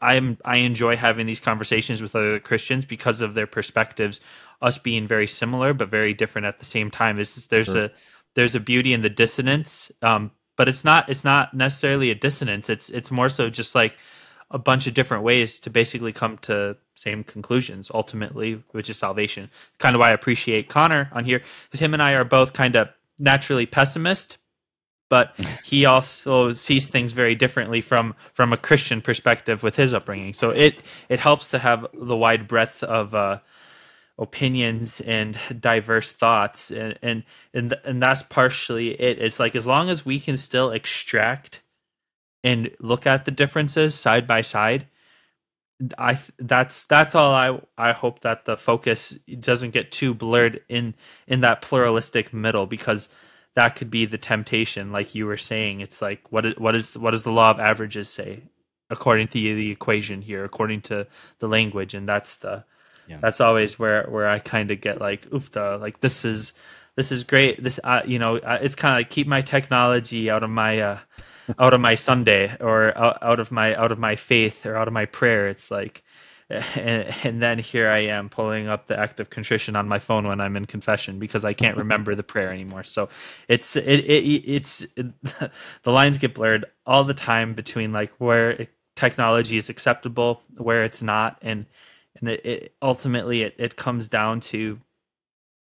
I'm 0.00 0.38
I 0.46 0.60
enjoy 0.60 0.96
having 0.96 1.26
these 1.26 1.40
conversations 1.40 2.00
with 2.00 2.16
other 2.16 2.40
Christians 2.40 2.86
because 2.86 3.20
of 3.20 3.34
their 3.34 3.46
perspectives, 3.46 4.18
us 4.62 4.78
being 4.78 5.06
very 5.06 5.26
similar 5.26 5.74
but 5.74 5.90
very 5.90 6.14
different 6.14 6.46
at 6.46 6.58
the 6.58 6.64
same 6.64 6.90
time. 6.90 7.18
Is 7.20 7.46
there's 7.48 7.66
sure. 7.66 7.84
a 7.84 7.90
there's 8.34 8.54
a 8.54 8.60
beauty 8.60 8.94
in 8.94 9.02
the 9.02 9.10
dissonance 9.10 9.92
um, 10.00 10.30
but 10.56 10.68
it's 10.68 10.84
not 10.84 11.06
it's 11.10 11.24
not 11.24 11.52
necessarily 11.52 12.10
a 12.10 12.14
dissonance 12.14 12.70
it's 12.70 12.88
it's 12.90 13.10
more 13.10 13.28
so 13.28 13.50
just 13.50 13.74
like 13.74 13.96
a 14.50 14.58
bunch 14.58 14.86
of 14.86 14.94
different 14.94 15.22
ways 15.22 15.60
to 15.60 15.70
basically 15.70 16.12
come 16.12 16.38
to 16.38 16.76
same 16.94 17.22
conclusions 17.24 17.90
ultimately 17.94 18.62
which 18.72 18.90
is 18.90 18.96
salvation. 18.96 19.50
Kind 19.78 19.94
of 19.94 20.00
why 20.00 20.08
i 20.08 20.12
appreciate 20.12 20.68
connor 20.68 21.10
on 21.12 21.24
here 21.24 21.42
because 21.66 21.80
him 21.80 21.94
and 21.94 22.02
i 22.02 22.12
are 22.12 22.24
both 22.24 22.52
kind 22.52 22.76
of 22.76 22.88
naturally 23.18 23.66
pessimist 23.66 24.38
but 25.08 25.34
he 25.64 25.84
also 25.94 26.52
sees 26.52 26.88
things 26.88 27.12
very 27.12 27.34
differently 27.34 27.80
from 27.80 28.14
from 28.32 28.52
a 28.52 28.56
christian 28.56 29.00
perspective 29.00 29.62
with 29.62 29.76
his 29.76 29.92
upbringing. 29.92 30.34
So 30.34 30.50
it 30.50 30.76
it 31.08 31.18
helps 31.18 31.50
to 31.50 31.58
have 31.58 31.86
the 31.92 32.16
wide 32.16 32.48
breadth 32.48 32.82
of 32.82 33.14
uh 33.14 33.40
opinions 34.18 35.00
and 35.02 35.38
diverse 35.60 36.10
thoughts 36.10 36.70
and 36.70 36.98
and 37.02 37.24
and, 37.54 37.74
and 37.84 38.02
that's 38.02 38.22
partially 38.22 39.00
it. 39.00 39.18
It's 39.18 39.40
like 39.40 39.54
as 39.54 39.66
long 39.66 39.88
as 39.90 40.04
we 40.04 40.20
can 40.20 40.36
still 40.36 40.70
extract 40.70 41.62
and 42.48 42.70
look 42.80 43.06
at 43.06 43.24
the 43.24 43.30
differences 43.30 43.94
side 43.94 44.26
by 44.26 44.40
side 44.40 44.86
i 45.96 46.18
that's 46.38 46.84
that's 46.86 47.14
all 47.14 47.32
i 47.32 47.60
i 47.76 47.92
hope 47.92 48.20
that 48.20 48.44
the 48.44 48.56
focus 48.56 49.14
doesn't 49.38 49.70
get 49.70 49.92
too 49.92 50.12
blurred 50.14 50.60
in 50.68 50.94
in 51.26 51.40
that 51.40 51.62
pluralistic 51.62 52.32
middle 52.32 52.66
because 52.66 53.08
that 53.58 53.74
could 53.74 53.90
be 53.90 54.06
the 54.06 54.18
temptation 54.18 54.92
like 54.92 55.16
you 55.16 55.26
were 55.26 55.36
saying. 55.36 55.80
It's 55.80 56.00
like 56.00 56.20
what 56.30 56.46
is, 56.46 56.54
what 56.58 56.76
is 56.76 56.96
what 56.96 57.10
does 57.10 57.24
the 57.24 57.32
law 57.32 57.50
of 57.50 57.58
averages 57.58 58.08
say 58.08 58.42
according 58.88 59.26
to 59.28 59.32
the 59.34 59.72
equation 59.72 60.22
here 60.22 60.44
according 60.44 60.82
to 60.82 61.08
the 61.40 61.48
language? 61.48 61.92
And 61.92 62.08
that's 62.08 62.36
the 62.36 62.62
yeah. 63.08 63.18
that's 63.20 63.40
always 63.40 63.76
where 63.76 64.04
where 64.04 64.28
I 64.28 64.38
kind 64.38 64.70
of 64.70 64.80
get 64.80 65.00
like 65.00 65.26
oof 65.34 65.50
the 65.50 65.76
like 65.76 66.00
this 66.00 66.24
is 66.24 66.52
this 66.94 67.10
is 67.10 67.24
great. 67.24 67.60
This 67.60 67.80
uh, 67.82 68.02
you 68.06 68.20
know 68.20 68.36
it's 68.36 68.76
kind 68.76 68.92
of 68.92 68.98
like 68.98 69.10
keep 69.10 69.26
my 69.26 69.40
technology 69.40 70.30
out 70.30 70.44
of 70.44 70.50
my 70.50 70.80
uh 70.80 70.98
out 71.58 71.74
of 71.74 71.80
my 71.80 71.94
Sunday 71.94 72.56
or 72.60 72.96
out, 72.96 73.18
out 73.22 73.40
of 73.40 73.50
my 73.50 73.74
out 73.74 73.92
of 73.92 73.98
my 73.98 74.16
faith 74.16 74.66
or 74.66 74.76
out 74.76 74.88
of 74.88 74.94
my 74.94 75.06
prayer 75.06 75.48
it's 75.48 75.70
like 75.70 76.02
and, 76.50 77.14
and 77.24 77.42
then 77.42 77.58
here 77.58 77.88
I 77.88 77.98
am 77.98 78.30
pulling 78.30 78.68
up 78.68 78.86
the 78.86 78.98
act 78.98 79.20
of 79.20 79.28
contrition 79.28 79.76
on 79.76 79.86
my 79.86 79.98
phone 79.98 80.26
when 80.26 80.40
I'm 80.40 80.56
in 80.56 80.64
confession 80.64 81.18
because 81.18 81.44
I 81.44 81.52
can't 81.52 81.76
remember 81.76 82.14
the 82.14 82.22
prayer 82.22 82.50
anymore. 82.50 82.84
So 82.84 83.10
it's 83.48 83.76
it, 83.76 83.84
it 83.86 84.24
it's 84.24 84.80
it, 84.96 85.06
the 85.82 85.92
lines 85.92 86.16
get 86.16 86.34
blurred 86.34 86.64
all 86.86 87.04
the 87.04 87.12
time 87.12 87.52
between 87.52 87.92
like 87.92 88.12
where 88.16 88.66
technology 88.96 89.58
is 89.58 89.68
acceptable, 89.68 90.42
where 90.56 90.84
it's 90.84 91.02
not, 91.02 91.38
and 91.42 91.66
and 92.18 92.30
it, 92.30 92.46
it 92.46 92.74
ultimately 92.80 93.42
it, 93.42 93.54
it 93.58 93.76
comes 93.76 94.08
down 94.08 94.40
to 94.40 94.80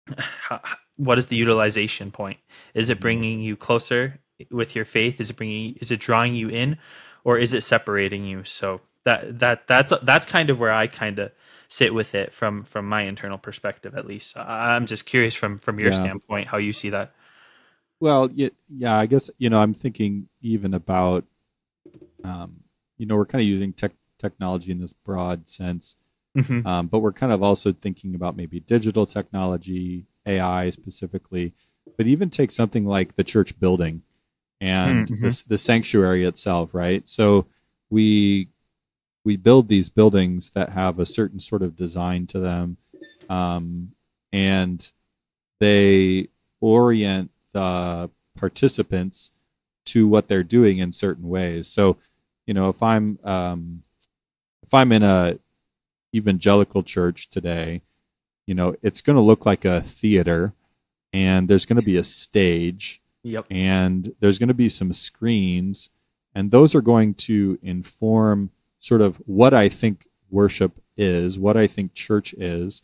how, 0.18 0.62
what 0.96 1.18
is 1.18 1.28
the 1.28 1.36
utilization 1.36 2.12
point 2.12 2.40
is 2.74 2.90
it 2.90 2.94
mm-hmm. 2.94 3.02
bringing 3.02 3.42
you 3.42 3.58
closer 3.58 4.20
with 4.52 4.76
your 4.76 4.86
faith? 4.86 5.20
Is 5.20 5.30
it 5.30 5.36
bringing 5.36 5.76
is 5.82 5.92
it 5.92 6.00
drawing 6.00 6.34
you 6.36 6.50
in 6.50 6.78
or 7.24 7.38
is 7.38 7.54
it 7.54 7.64
separating 7.64 8.26
you? 8.26 8.44
So 8.44 8.82
that 9.04 9.40
that 9.40 9.68
that's 9.68 9.94
that's 10.04 10.26
kind 10.26 10.50
of 10.50 10.60
where 10.60 10.72
i 10.72 10.86
kind 10.86 11.18
of 11.18 11.32
sit 11.70 11.94
with 11.94 12.14
it 12.14 12.34
from 12.34 12.64
from 12.64 12.88
my 12.88 13.04
internal 13.04 13.38
perspective 13.38 13.96
at 13.96 14.06
least. 14.06 14.36
I'm 14.38 14.86
just 14.86 15.06
curious 15.06 15.34
from 15.34 15.58
from 15.58 15.80
your 15.80 15.92
yeah. 15.92 16.00
standpoint 16.00 16.48
how 16.48 16.58
you 16.58 16.74
see 16.74 16.90
that. 16.90 17.14
Well 18.00 18.30
yeah, 18.34 18.50
yeah 18.70 18.98
i 18.98 19.06
guess 19.08 19.30
you 19.38 19.50
know 19.50 19.60
i'm 19.60 19.74
thinking 19.74 20.28
even 20.42 20.74
about 20.74 21.26
um 22.24 22.58
you 22.98 23.06
know 23.06 23.16
we're 23.16 23.26
kind 23.26 23.42
of 23.42 23.48
using 23.48 23.74
tech 23.74 23.94
technology 24.18 24.72
in 24.72 24.80
this 24.80 24.94
broad 24.94 25.48
sense. 25.48 25.96
Mm-hmm. 26.38 26.68
Um, 26.68 26.88
but 26.88 27.00
we're 27.00 27.14
kind 27.14 27.32
of 27.32 27.42
also 27.42 27.72
thinking 27.72 28.14
about 28.14 28.36
maybe 28.36 28.60
digital 28.60 29.06
technology, 29.06 30.06
AI 30.26 30.70
specifically, 30.70 31.54
but 31.96 32.06
even 32.06 32.30
take 32.30 32.52
something 32.52 32.86
like 32.86 33.16
the 33.16 33.24
church 33.24 33.60
building 33.60 34.04
and 34.60 35.08
mm-hmm. 35.08 35.24
the, 35.24 35.44
the 35.48 35.58
sanctuary 35.58 36.26
itself, 36.26 36.74
right? 36.74 37.08
So 37.08 37.48
we 37.90 38.50
we 39.24 39.36
build 39.36 39.68
these 39.68 39.90
buildings 39.90 40.52
that 40.52 40.70
have 40.70 41.00
a 41.00 41.06
certain 41.06 41.40
sort 41.40 41.62
of 41.62 41.76
design 41.76 42.28
to 42.28 42.40
them, 42.40 42.78
um, 43.30 43.92
and 44.32 44.92
they 45.60 46.30
orient 46.62 47.32
the 47.54 48.10
participants 48.38 49.32
to 49.86 50.08
what 50.08 50.28
they're 50.28 50.44
doing 50.44 50.78
in 50.78 50.92
certain 50.92 51.28
ways. 51.28 51.68
So, 51.68 51.98
you 52.46 52.54
know, 52.54 52.70
if 52.70 52.82
I'm 52.82 53.20
um, 53.24 53.84
if 54.64 54.74
I'm 54.74 54.92
in 54.92 55.04
a 55.04 55.40
evangelical 56.14 56.84
church 56.84 57.30
today, 57.30 57.82
you 58.46 58.56
know, 58.56 58.76
it's 58.82 59.02
going 59.02 59.16
to 59.16 59.22
look 59.22 59.46
like 59.46 59.66
a 59.66 59.82
theater 59.82 60.54
and 61.14 61.48
there's 61.48 61.66
going 61.66 61.80
to 61.80 61.86
be 61.86 61.98
a 61.98 62.04
stage. 62.04 63.02
Yep. 63.28 63.46
And 63.50 64.16
there's 64.20 64.40
going 64.40 64.48
to 64.48 64.54
be 64.54 64.70
some 64.70 64.94
screens 64.94 65.90
and 66.34 66.52
those 66.52 66.76
are 66.76 66.82
going 66.82 67.16
to 67.16 67.58
inform 67.64 68.52
sort 68.80 69.02
of 69.02 69.18
what 69.26 69.54
I 69.54 69.70
think 69.70 70.08
worship 70.30 70.80
is, 70.96 71.40
what 71.40 71.58
I 71.58 71.66
think 71.66 71.94
church 71.94 72.34
is. 72.34 72.84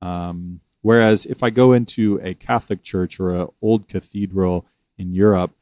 Um, 0.00 0.60
whereas 0.80 1.26
if 1.26 1.42
I 1.42 1.50
go 1.50 1.72
into 1.72 2.18
a 2.22 2.32
Catholic 2.34 2.82
church 2.82 3.20
or 3.20 3.34
an 3.34 3.48
old 3.60 3.86
cathedral 3.86 4.66
in 4.96 5.12
Europe, 5.12 5.52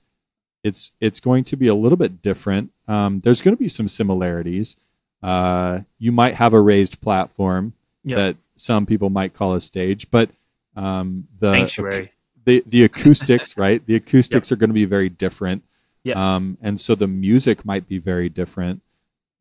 it's 0.63 0.93
it's 1.01 1.21
going 1.21 1.45
to 1.45 1.57
be 1.57 1.67
a 1.67 1.75
little 1.75 1.99
bit 1.99 2.23
different. 2.23 2.71
Um, 2.87 3.21
there's 3.21 3.43
going 3.43 3.57
to 3.57 3.63
be 3.63 3.69
some 3.69 3.89
similarities, 3.89 4.77
uh, 5.25 5.81
you 5.99 6.13
might 6.13 6.35
have 6.35 6.53
a 6.53 6.61
raised 6.61 7.01
platform 7.01 7.73
yep. 8.05 8.17
that 8.19 8.37
some 8.57 8.85
people 8.85 9.09
might 9.09 9.33
call 9.33 9.55
a 9.55 9.61
stage, 9.61 10.11
but 10.11 10.29
um, 10.77 11.27
the 11.41 11.51
sanctuary, 11.51 12.13
the 12.45 12.63
the 12.67 12.85
acoustics, 12.85 13.57
right? 13.57 13.85
The 13.85 13.97
acoustics 13.97 14.51
yep. 14.51 14.57
are 14.57 14.61
going 14.61 14.71
to 14.71 14.75
be 14.75 14.85
very 14.85 15.09
different. 15.09 15.65
Yes. 16.03 16.19
Um, 16.19 16.59
and 16.61 16.81
so 16.81 16.95
the 16.95 17.07
music 17.07 17.65
might 17.65 17.89
be 17.89 17.99
very 17.99 18.29
different, 18.29 18.83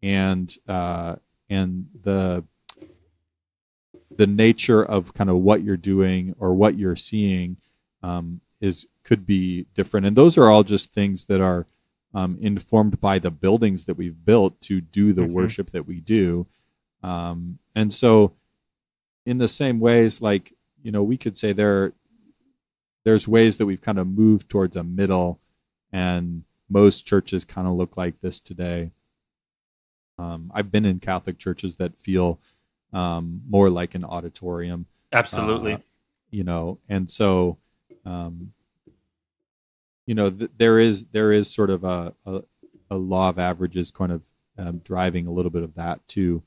and 0.01 0.54
uh, 0.68 1.16
and 1.49 1.88
the 2.04 2.43
the 4.16 4.28
nature 4.28 4.84
of 4.84 5.14
kind 5.14 5.30
of 5.30 5.38
what 5.38 5.64
you're 5.64 5.78
doing 5.78 6.36
or 6.39 6.54
what 6.54 6.78
you're 6.78 6.95
seeing 6.95 7.58
um, 8.01 8.41
is 8.62 8.88
could 9.04 9.26
be 9.26 9.66
different. 9.76 10.06
And 10.06 10.16
those 10.16 10.38
are 10.38 10.49
all 10.49 10.64
just 10.64 10.93
things 10.93 11.26
that 11.26 11.41
are 11.41 11.66
um, 12.14 12.38
informed 12.39 13.01
by 13.01 13.20
the 13.20 13.32
buildings 13.32 13.86
that 13.86 13.95
we've 13.95 14.24
built 14.24 14.62
to 14.62 14.80
do 14.82 15.14
the 15.14 15.24
mm-hmm. 15.24 15.34
worship 15.34 15.72
that 15.72 15.88
we 15.88 15.99
do. 15.99 16.47
Um, 17.01 17.60
and 17.76 17.91
so, 17.91 18.34
in 19.26 19.38
the 19.38 19.47
same 19.47 19.80
ways, 19.80 20.22
like 20.22 20.54
you 20.82 20.91
know, 20.91 21.04
we 21.04 21.18
could 21.18 21.36
say 21.36 21.54
there 21.54 21.93
there's 23.04 23.28
ways 23.28 23.58
that 23.58 23.66
we've 23.66 23.82
kind 23.82 23.99
of 23.99 24.08
moved 24.08 24.49
towards 24.49 24.76
a 24.76 24.84
middle, 24.84 25.39
and 25.91 26.43
most 26.70 27.06
churches 27.06 27.45
kind 27.45 27.68
of 27.68 27.74
look 27.74 27.97
like 27.97 28.22
this 28.22 28.39
today. 28.39 28.91
Um, 30.18 30.51
I've 30.54 30.72
been 30.72 30.86
in 30.86 30.99
Catholic 30.99 31.38
churches 31.38 31.78
that 31.78 31.97
feel 31.97 32.39
um, 32.93 33.41
more 33.49 33.70
like 33.70 33.95
an 33.95 34.04
auditorium. 34.04 34.86
Absolutely. 35.12 35.74
Uh, 35.74 35.80
you 36.32 36.43
know, 36.43 36.80
and 36.89 37.10
so 37.10 37.58
um, 38.06 38.54
you 40.06 40.16
know, 40.16 40.30
th- 40.30 40.51
there 40.58 40.80
is 40.80 41.06
there 41.08 41.32
is 41.32 41.54
sort 41.54 41.70
of 41.70 41.84
a, 41.84 42.14
a, 42.26 42.41
a 42.89 42.95
law 42.95 43.30
of 43.30 43.39
averages 43.39 43.91
kind 43.91 44.12
of 44.12 44.28
um, 44.58 44.80
driving 44.80 45.28
a 45.28 45.32
little 45.32 45.51
bit 45.51 45.64
of 45.64 45.76
that 45.76 46.06
too, 46.08 46.43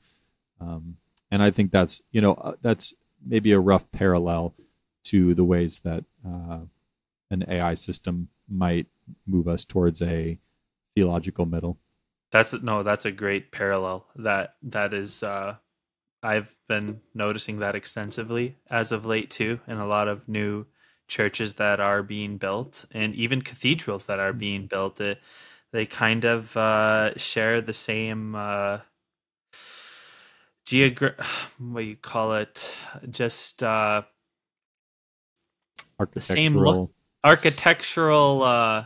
um, 0.61 0.97
and 1.31 1.41
I 1.41 1.51
think 1.51 1.71
that's 1.71 2.03
you 2.11 2.21
know 2.21 2.33
uh, 2.35 2.53
that's 2.61 2.93
maybe 3.25 3.51
a 3.51 3.59
rough 3.59 3.91
parallel 3.91 4.53
to 5.11 5.35
the 5.35 5.43
ways 5.45 5.79
that 5.79 6.05
uh, 6.27 6.59
an 7.31 7.45
AI 7.49 7.73
system 7.75 8.29
might 8.49 8.87
move 9.27 9.47
us 9.47 9.65
towards 9.65 10.01
a 10.01 10.39
theological 10.95 11.45
middle. 11.45 11.77
That's 12.31 12.53
no, 12.53 12.83
that's 12.83 13.05
a 13.05 13.11
great 13.11 13.51
parallel. 13.51 14.05
That 14.15 14.55
that 14.63 14.93
is 14.93 15.23
uh 15.23 15.55
I've 16.23 16.55
been 16.67 17.01
noticing 17.15 17.59
that 17.59 17.75
extensively 17.75 18.57
as 18.69 18.91
of 18.91 19.05
late 19.05 19.29
too 19.29 19.59
in 19.67 19.77
a 19.77 19.87
lot 19.87 20.07
of 20.07 20.27
new 20.27 20.65
churches 21.07 21.53
that 21.55 21.79
are 21.79 22.03
being 22.03 22.37
built 22.37 22.85
and 22.91 23.15
even 23.15 23.41
cathedrals 23.41 24.07
that 24.07 24.19
are 24.19 24.33
being 24.33 24.67
built. 24.67 25.01
It, 25.01 25.19
they 25.71 25.85
kind 25.85 26.25
of 26.25 26.55
uh 26.57 27.17
share 27.17 27.61
the 27.61 27.73
same 27.73 28.35
uh 28.35 28.79
geogra- 30.67 31.21
what 31.59 31.81
do 31.81 31.87
you 31.87 31.95
call 31.97 32.35
it? 32.35 32.75
Just 33.09 33.63
the 36.11 36.21
same 36.21 36.55
look 36.55 36.91
architectural. 37.23 38.43
uh 38.43 38.85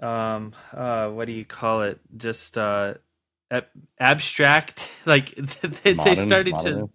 um 0.00 0.54
uh 0.72 1.08
what 1.08 1.26
do 1.26 1.32
you 1.32 1.44
call 1.44 1.82
it? 1.82 2.00
Just 2.16 2.58
uh 2.58 2.94
ab- 3.50 3.66
abstract? 4.00 4.88
Like 5.06 5.34
they, 5.82 5.94
Modern, 5.94 6.14
they 6.14 6.14
started 6.14 6.52
modern. 6.52 6.78
to 6.86 6.90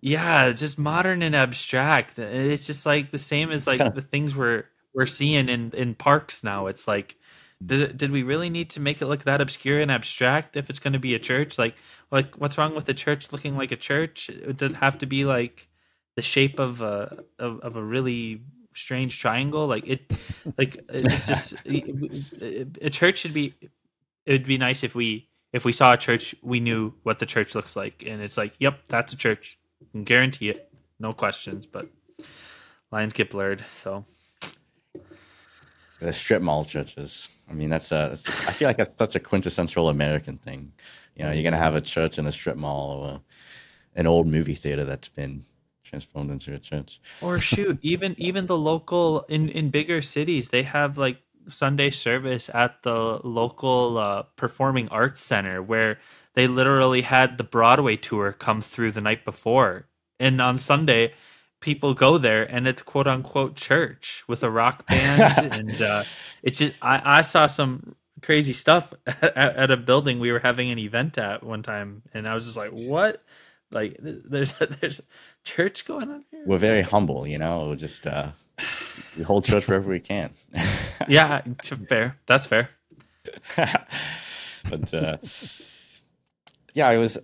yeah 0.00 0.52
just 0.52 0.78
modern 0.78 1.22
and 1.22 1.34
abstract. 1.36 2.18
It's 2.18 2.66
just 2.66 2.86
like 2.86 3.10
the 3.10 3.18
same 3.18 3.50
as 3.50 3.62
It's 3.62 3.66
like 3.66 3.78
kinda- 3.78 3.94
the 3.94 4.02
things 4.02 4.34
we're 4.36 4.64
we're 4.94 5.06
seeing 5.06 5.48
in 5.48 5.72
in 5.72 5.94
parks 5.94 6.42
now. 6.44 6.66
It's 6.68 6.86
like 6.88 7.16
did 7.64 7.96
did 7.98 8.10
we 8.12 8.22
really 8.22 8.50
need 8.50 8.70
to 8.70 8.80
make 8.80 9.00
it 9.02 9.06
look 9.06 9.24
that 9.24 9.40
obscure 9.40 9.78
and 9.80 9.90
abstract 9.90 10.56
if 10.56 10.70
it's 10.70 10.78
going 10.78 10.92
to 10.92 10.98
be 10.98 11.14
a 11.14 11.18
church? 11.18 11.58
Like 11.58 11.74
like 12.10 12.36
what's 12.36 12.56
wrong 12.58 12.74
with 12.74 12.84
the 12.86 12.94
church 12.94 13.32
looking 13.32 13.56
like 13.56 13.72
a 13.72 13.76
church? 13.76 14.28
It 14.28 14.56
did 14.56 14.74
have 14.76 14.98
to 14.98 15.06
be 15.06 15.24
like 15.24 15.68
the 16.16 16.22
shape 16.22 16.58
of 16.58 16.82
a 16.82 17.22
of, 17.38 17.60
of 17.60 17.76
a 17.76 17.82
really 17.82 18.42
strange 18.74 19.18
triangle 19.18 19.66
like 19.66 19.86
it 19.86 20.12
like 20.58 20.76
it's 20.90 21.26
just 21.26 21.54
a 21.66 22.90
church 22.90 23.18
should 23.18 23.32
be 23.32 23.54
it 24.26 24.32
would 24.32 24.46
be 24.46 24.58
nice 24.58 24.82
if 24.82 24.94
we 24.94 25.28
if 25.52 25.64
we 25.64 25.72
saw 25.72 25.92
a 25.92 25.96
church 25.96 26.34
we 26.42 26.60
knew 26.60 26.92
what 27.04 27.18
the 27.18 27.26
church 27.26 27.54
looks 27.54 27.74
like 27.76 28.04
and 28.06 28.20
it's 28.20 28.36
like 28.36 28.52
yep 28.58 28.80
that's 28.88 29.12
a 29.12 29.16
church 29.16 29.58
I 29.80 29.86
can 29.92 30.04
guarantee 30.04 30.50
it 30.50 30.70
no 30.98 31.12
questions 31.12 31.66
but 31.66 31.88
lines 32.90 33.12
get 33.12 33.30
blurred 33.30 33.64
so 33.82 34.04
the 36.00 36.12
strip 36.12 36.42
mall 36.42 36.64
churches. 36.64 37.28
I 37.50 37.54
mean, 37.54 37.70
that's 37.70 37.90
a. 37.90 38.08
That's, 38.10 38.28
I 38.28 38.52
feel 38.52 38.68
like 38.68 38.76
that's 38.76 38.96
such 38.96 39.14
a 39.14 39.20
quintessential 39.20 39.88
American 39.88 40.36
thing. 40.36 40.72
You 41.14 41.24
know, 41.24 41.32
you're 41.32 41.42
gonna 41.42 41.56
have 41.56 41.74
a 41.74 41.80
church 41.80 42.18
in 42.18 42.26
a 42.26 42.32
strip 42.32 42.56
mall 42.56 43.02
or 43.02 43.20
an 43.94 44.06
old 44.06 44.26
movie 44.26 44.54
theater 44.54 44.84
that's 44.84 45.08
been 45.08 45.42
transformed 45.86 46.30
into 46.30 46.52
a 46.54 46.58
church. 46.58 47.00
or 47.20 47.38
shoot 47.38 47.78
even 47.82 48.14
even 48.18 48.46
the 48.46 48.58
local 48.58 49.22
in 49.28 49.48
in 49.48 49.70
bigger 49.70 50.02
cities 50.02 50.48
they 50.48 50.62
have 50.64 50.98
like 50.98 51.18
sunday 51.48 51.90
service 51.90 52.50
at 52.52 52.82
the 52.82 53.20
local 53.24 53.98
uh, 53.98 54.22
performing 54.36 54.88
arts 54.88 55.20
center 55.20 55.62
where 55.62 55.98
they 56.34 56.48
literally 56.48 57.02
had 57.02 57.38
the 57.38 57.44
broadway 57.44 57.96
tour 57.96 58.32
come 58.32 58.60
through 58.60 58.90
the 58.90 59.00
night 59.00 59.24
before 59.24 59.86
and 60.18 60.40
on 60.40 60.58
sunday 60.58 61.12
people 61.60 61.94
go 61.94 62.18
there 62.18 62.42
and 62.52 62.66
it's 62.66 62.82
quote 62.82 63.06
unquote 63.06 63.54
church 63.56 64.24
with 64.28 64.42
a 64.42 64.50
rock 64.50 64.86
band 64.88 65.54
and 65.54 65.82
uh 65.82 66.02
it's 66.42 66.58
just 66.58 66.74
i 66.82 67.18
i 67.18 67.22
saw 67.22 67.46
some 67.46 67.94
crazy 68.22 68.52
stuff 68.52 68.92
at, 69.06 69.36
at 69.36 69.70
a 69.70 69.76
building 69.76 70.18
we 70.18 70.32
were 70.32 70.40
having 70.40 70.70
an 70.70 70.78
event 70.78 71.16
at 71.18 71.44
one 71.44 71.62
time 71.62 72.02
and 72.12 72.26
i 72.28 72.34
was 72.34 72.44
just 72.44 72.56
like 72.56 72.70
what 72.70 73.22
like 73.70 73.96
there's 74.00 74.52
there's 74.80 75.00
church 75.44 75.84
going 75.84 76.10
on 76.10 76.24
here 76.30 76.42
We're 76.46 76.58
very 76.58 76.82
humble, 76.82 77.26
you 77.26 77.38
know. 77.38 77.68
We're 77.68 77.76
just 77.76 78.06
uh, 78.06 78.30
we 79.16 79.22
hold 79.22 79.44
church 79.44 79.68
wherever 79.68 79.90
we 79.90 80.00
can. 80.00 80.30
yeah, 81.08 81.42
fair. 81.88 82.16
That's 82.26 82.46
fair. 82.46 82.70
but 83.56 84.94
uh, 84.94 85.18
yeah, 86.74 86.88
I 86.88 86.98
was. 86.98 87.18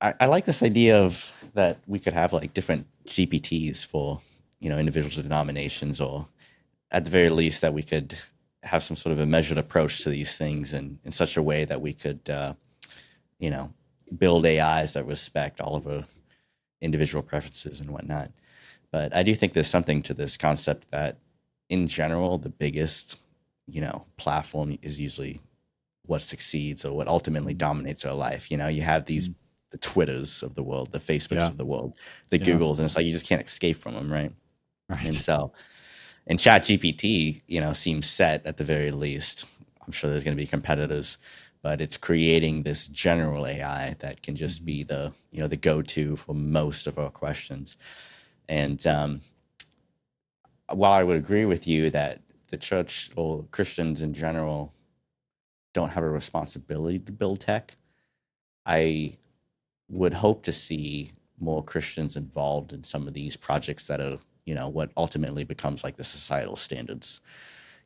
I, 0.00 0.14
I 0.20 0.26
like 0.26 0.46
this 0.46 0.62
idea 0.62 0.98
of 0.98 1.50
that 1.54 1.78
we 1.86 1.98
could 1.98 2.14
have 2.14 2.32
like 2.32 2.54
different 2.54 2.86
GPTs 3.06 3.86
for 3.86 4.18
you 4.60 4.70
know 4.70 4.78
individual 4.78 5.22
denominations, 5.22 6.00
or 6.00 6.26
at 6.90 7.04
the 7.04 7.10
very 7.10 7.28
least 7.28 7.60
that 7.60 7.74
we 7.74 7.82
could 7.82 8.16
have 8.62 8.82
some 8.82 8.96
sort 8.96 9.12
of 9.12 9.18
a 9.18 9.26
measured 9.26 9.58
approach 9.58 10.02
to 10.04 10.10
these 10.10 10.36
things, 10.36 10.72
and 10.72 10.98
in 11.04 11.12
such 11.12 11.36
a 11.36 11.42
way 11.42 11.64
that 11.64 11.80
we 11.80 11.92
could, 11.92 12.28
uh, 12.30 12.54
you 13.38 13.50
know, 13.50 13.72
build 14.16 14.46
AIs 14.46 14.94
that 14.94 15.06
respect 15.06 15.60
all 15.60 15.76
of 15.76 15.86
our 15.86 16.04
individual 16.80 17.22
preferences 17.22 17.80
and 17.80 17.90
whatnot. 17.90 18.30
But 18.90 19.14
I 19.14 19.22
do 19.22 19.34
think 19.34 19.52
there's 19.52 19.68
something 19.68 20.02
to 20.02 20.14
this 20.14 20.36
concept 20.36 20.90
that, 20.90 21.18
in 21.68 21.86
general, 21.86 22.38
the 22.38 22.48
biggest, 22.48 23.18
you 23.66 23.80
know, 23.80 24.06
platform 24.16 24.76
is 24.82 24.98
usually 24.98 25.40
what 26.06 26.22
succeeds 26.22 26.84
or 26.84 26.96
what 26.96 27.06
ultimately 27.06 27.52
mm-hmm. 27.52 27.58
dominates 27.58 28.04
our 28.04 28.14
life. 28.14 28.50
You 28.50 28.56
know, 28.56 28.68
you 28.68 28.82
have 28.82 29.04
these 29.04 29.28
mm-hmm. 29.28 29.38
the 29.70 29.78
Twitters 29.78 30.42
of 30.42 30.54
the 30.56 30.62
world, 30.62 30.90
the 30.90 30.98
Facebooks 30.98 31.40
Yeah. 31.40 31.46
of 31.46 31.56
the 31.56 31.64
world, 31.64 31.94
the 32.30 32.38
Yeah. 32.38 32.46
Googles, 32.46 32.78
and 32.78 32.86
it's 32.86 32.96
like 32.96 33.06
you 33.06 33.12
just 33.12 33.28
can't 33.28 33.46
escape 33.46 33.76
from 33.76 33.94
them, 33.94 34.12
right? 34.12 34.32
Right. 34.88 35.04
And 35.04 35.14
so, 35.14 35.52
and 36.26 36.38
Chat 36.38 36.64
GPT, 36.64 37.42
you 37.46 37.60
know, 37.60 37.72
seems 37.72 38.08
set 38.08 38.44
at 38.44 38.56
the 38.56 38.64
very 38.64 38.90
least. 38.90 39.46
I'm 39.86 39.92
sure 39.92 40.10
there's 40.10 40.24
going 40.24 40.36
to 40.36 40.42
be 40.42 40.46
competitors, 40.46 41.18
but 41.62 41.80
it's 41.80 41.96
creating 41.96 42.62
this 42.62 42.88
general 42.88 43.46
AI 43.46 43.94
that 43.98 44.22
can 44.22 44.36
just 44.36 44.64
be 44.64 44.82
the, 44.82 45.12
you 45.30 45.40
know, 45.40 45.46
the 45.48 45.56
go-to 45.56 46.16
for 46.16 46.34
most 46.34 46.86
of 46.86 46.98
our 46.98 47.10
questions. 47.10 47.76
And 48.48 48.84
um, 48.86 49.20
while 50.68 50.92
I 50.92 51.02
would 51.02 51.16
agree 51.16 51.44
with 51.44 51.66
you 51.66 51.90
that 51.90 52.20
the 52.48 52.56
church 52.56 53.10
or 53.16 53.44
Christians 53.50 54.00
in 54.00 54.14
general 54.14 54.72
don't 55.72 55.90
have 55.90 56.02
a 56.04 56.08
responsibility 56.10 56.98
to 56.98 57.12
build 57.12 57.40
tech, 57.40 57.76
I 58.66 59.16
would 59.88 60.14
hope 60.14 60.42
to 60.44 60.52
see 60.52 61.12
more 61.38 61.62
Christians 61.64 62.16
involved 62.16 62.72
in 62.72 62.84
some 62.84 63.06
of 63.06 63.14
these 63.14 63.36
projects 63.36 63.86
that 63.86 64.00
are, 64.00 64.18
you 64.44 64.54
know, 64.54 64.68
what 64.68 64.90
ultimately 64.96 65.44
becomes 65.44 65.82
like 65.84 65.96
the 65.96 66.04
societal 66.04 66.56
standards, 66.56 67.20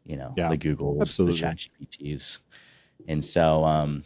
you 0.04 0.16
know, 0.16 0.32
Yeah, 0.36 0.48
the 0.48 0.58
Googles, 0.58 1.00
absolutely. 1.00 1.36
the 1.36 1.40
Chat 1.40 1.56
GPTs. 1.80 2.38
And 3.06 3.24
so, 3.24 3.64
um, 3.64 4.02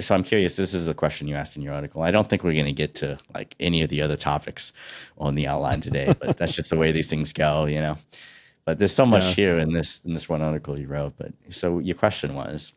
so 0.00 0.14
I'm 0.14 0.22
curious. 0.22 0.56
This 0.56 0.74
is 0.74 0.88
a 0.88 0.94
question 0.94 1.28
you 1.28 1.34
asked 1.34 1.56
in 1.56 1.62
your 1.62 1.74
article. 1.74 2.02
I 2.02 2.10
don't 2.10 2.28
think 2.28 2.44
we're 2.44 2.52
going 2.54 2.66
to 2.66 2.72
get 2.72 2.94
to 2.96 3.18
like 3.34 3.54
any 3.58 3.82
of 3.82 3.88
the 3.88 4.02
other 4.02 4.16
topics 4.16 4.72
on 5.18 5.34
the 5.34 5.46
outline 5.46 5.80
today, 5.80 6.14
but 6.20 6.36
that's 6.36 6.52
just 6.52 6.70
the 6.70 6.76
way 6.76 6.92
these 6.92 7.10
things 7.10 7.32
go, 7.32 7.66
you 7.66 7.80
know. 7.80 7.96
But 8.64 8.78
there's 8.78 8.94
so 8.94 9.06
much 9.06 9.24
Yeah. 9.24 9.34
here 9.34 9.58
in 9.58 9.72
this 9.72 10.00
in 10.04 10.14
this 10.14 10.28
one 10.28 10.42
article 10.42 10.78
you 10.78 10.86
wrote. 10.88 11.14
But 11.16 11.32
so 11.48 11.78
your 11.78 11.96
question 11.96 12.34
was, 12.34 12.74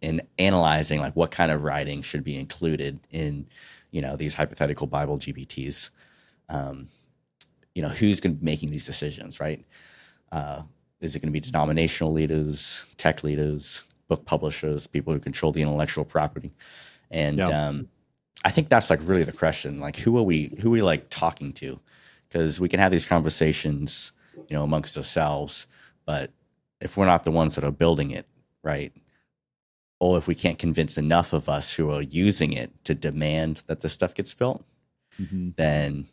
in 0.00 0.20
analyzing 0.38 1.00
like 1.00 1.14
what 1.16 1.30
kind 1.30 1.50
of 1.50 1.62
writing 1.64 2.02
should 2.02 2.24
be 2.24 2.36
included 2.36 3.00
in 3.10 3.46
you 3.90 4.02
know 4.02 4.16
these 4.16 4.34
hypothetical 4.34 4.86
bible 4.86 5.18
GPTs 5.18 5.90
um, 6.48 6.88
you 7.74 7.82
know 7.82 7.88
who's 7.88 8.20
going 8.20 8.34
to 8.34 8.38
be 8.38 8.44
making 8.44 8.70
these 8.70 8.84
decisions 8.84 9.38
right 9.40 9.64
uh, 10.32 10.62
is 11.00 11.14
it 11.14 11.20
going 11.20 11.28
to 11.28 11.32
be 11.32 11.40
denominational 11.40 12.12
leaders 12.12 12.84
tech 12.96 13.22
leaders 13.22 13.84
book 14.12 14.24
publishers 14.26 14.86
people 14.86 15.12
who 15.12 15.18
control 15.18 15.52
the 15.52 15.62
intellectual 15.62 16.04
property 16.04 16.52
and 17.10 17.38
Yeah. 17.38 17.44
um, 17.68 17.88
i 18.44 18.50
think 18.50 18.68
that's 18.68 18.90
like 18.90 19.00
really 19.02 19.24
the 19.24 19.32
question 19.44 19.80
like 19.80 19.96
who 19.96 20.18
are 20.18 20.22
we 20.32 20.38
who 20.60 20.68
are 20.68 20.76
we 20.78 20.82
like 20.82 21.08
talking 21.08 21.52
to 21.54 21.80
because 22.28 22.60
we 22.60 22.68
can 22.68 22.78
have 22.80 22.92
these 22.92 23.06
conversations 23.06 24.12
you 24.48 24.54
know 24.56 24.62
amongst 24.64 24.96
ourselves 24.98 25.66
but 26.04 26.30
if 26.80 26.96
we're 26.96 27.06
not 27.06 27.24
the 27.24 27.30
ones 27.30 27.54
that 27.54 27.64
are 27.64 27.70
building 27.84 28.10
it 28.10 28.26
right 28.62 28.92
or 29.98 30.18
if 30.18 30.26
we 30.26 30.34
can't 30.34 30.58
convince 30.58 30.98
enough 30.98 31.32
of 31.32 31.48
us 31.48 31.72
who 31.76 31.88
are 31.90 32.02
using 32.02 32.52
it 32.52 32.70
to 32.84 32.92
demand 32.94 33.62
that 33.68 33.80
this 33.82 33.92
stuff 33.92 34.14
gets 34.14 34.34
built, 34.34 34.64
Mhm. 35.20 35.54
then 35.54 36.06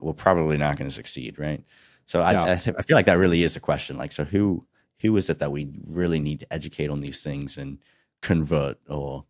we're 0.00 0.14
probably 0.14 0.56
not 0.56 0.78
going 0.78 0.88
to 0.88 0.94
succeed, 0.94 1.38
right? 1.38 1.62
So 2.06 2.22
I, 2.22 2.32
Yeah. 2.32 2.44
I, 2.44 2.54
th- 2.56 2.76
I 2.78 2.82
feel 2.82 2.96
like 2.96 3.04
that 3.04 3.18
really 3.18 3.42
is 3.42 3.54
a 3.54 3.60
question. 3.60 3.98
Like, 3.98 4.12
so 4.12 4.24
who 4.24 4.64
who 5.00 5.16
is 5.16 5.28
it 5.30 5.38
that 5.38 5.52
we 5.52 5.68
really 5.86 6.18
need 6.20 6.40
to 6.40 6.52
educate 6.52 6.88
on 6.90 7.00
these 7.00 7.22
things 7.22 7.56
and 7.56 7.78
convert 8.22 8.78
or 8.88 9.24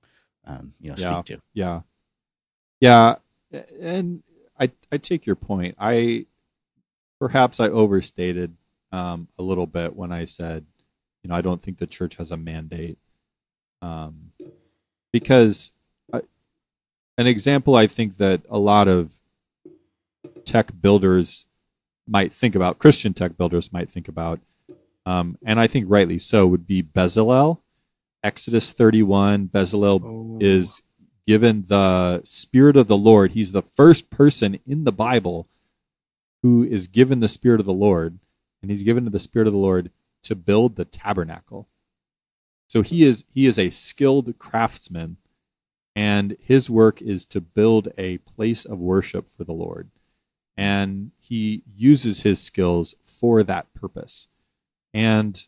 um, 0.44 0.72
you 0.80 0.90
know 0.90 0.96
Yeah. 0.98 1.22
speak 1.22 1.36
to? 1.36 1.42
Yeah. 1.54 1.80
Yeah. 2.80 3.16
And 3.80 4.22
I 4.58 4.70
I 4.92 4.98
take 4.98 5.26
your 5.26 5.36
point. 5.36 5.74
I 5.78 6.26
perhaps 7.18 7.60
I 7.60 7.68
overstated 7.68 8.56
um, 8.92 9.28
a 9.38 9.42
little 9.42 9.66
bit 9.66 9.96
when 9.96 10.12
I 10.12 10.24
said, 10.24 10.66
you 11.22 11.28
know, 11.28 11.34
I 11.34 11.40
don't 11.40 11.62
think 11.62 11.78
the 11.78 11.86
church 11.86 12.16
has 12.16 12.30
a 12.30 12.36
mandate. 12.36 12.98
Um, 13.82 14.32
because 15.12 15.72
I, 16.12 16.22
an 17.18 17.26
example 17.26 17.74
I 17.74 17.86
think 17.86 18.18
that 18.18 18.42
a 18.48 18.58
lot 18.58 18.86
of 18.88 19.14
tech 20.44 20.70
builders 20.80 21.46
might 22.06 22.32
think 22.32 22.54
about, 22.54 22.78
Christian 22.78 23.12
tech 23.14 23.36
builders 23.36 23.72
might 23.72 23.90
think 23.90 24.08
about, 24.08 24.40
um, 25.06 25.38
and 25.44 25.58
I 25.58 25.66
think 25.66 25.86
rightly 25.88 26.18
so, 26.18 26.46
would 26.46 26.66
be 26.66 26.82
Bezalel. 26.82 27.60
Exodus 28.22 28.72
31, 28.72 29.48
Bezalel 29.48 30.42
is 30.42 30.82
given 31.26 31.64
the 31.68 32.20
Spirit 32.24 32.76
of 32.76 32.88
the 32.88 32.96
Lord. 32.96 33.32
He's 33.32 33.52
the 33.52 33.62
first 33.62 34.10
person 34.10 34.58
in 34.66 34.84
the 34.84 34.92
Bible 34.92 35.48
who 36.42 36.64
is 36.64 36.86
given 36.86 37.20
the 37.20 37.28
Spirit 37.28 37.60
of 37.60 37.66
the 37.66 37.72
Lord, 37.72 38.18
and 38.60 38.70
he's 38.70 38.82
given 38.82 39.04
to 39.04 39.10
the 39.10 39.18
Spirit 39.18 39.46
of 39.46 39.54
the 39.54 39.58
Lord 39.58 39.90
to 40.24 40.34
build 40.34 40.76
the 40.76 40.84
tabernacle. 40.84 41.68
so 42.68 42.82
he 42.82 43.04
is 43.04 43.24
he 43.30 43.46
is 43.46 43.58
a 43.58 43.70
skilled 43.70 44.36
craftsman 44.38 45.18
and 45.96 46.36
his 46.38 46.68
work 46.68 47.00
is 47.00 47.24
to 47.24 47.40
build 47.40 47.88
a 47.96 48.18
place 48.18 48.66
of 48.66 48.78
worship 48.78 49.28
for 49.28 49.44
the 49.44 49.54
Lord. 49.54 49.88
And 50.54 51.12
he 51.18 51.62
uses 51.74 52.20
his 52.20 52.42
skills 52.42 52.94
for 53.02 53.42
that 53.42 53.72
purpose. 53.72 54.28
And 54.96 55.46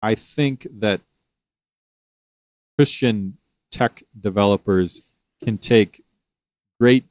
I 0.00 0.14
think 0.14 0.66
that 0.78 1.02
Christian 2.78 3.36
tech 3.70 4.04
developers 4.18 5.02
can 5.44 5.58
take 5.58 6.02
great 6.80 7.04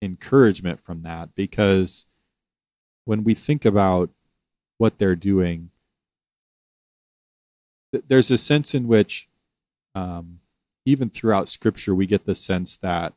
encouragement 0.00 0.80
from 0.80 1.02
that 1.02 1.34
because 1.34 2.06
when 3.04 3.24
we 3.24 3.34
think 3.34 3.66
about 3.66 4.08
what 4.78 4.96
they're 4.96 5.14
doing, 5.14 5.68
there's 7.92 8.30
a 8.30 8.38
sense 8.38 8.74
in 8.74 8.88
which, 8.88 9.28
um, 9.94 10.40
even 10.86 11.10
throughout 11.10 11.50
Scripture, 11.50 11.94
we 11.94 12.06
get 12.06 12.24
the 12.24 12.34
sense 12.34 12.74
that 12.76 13.12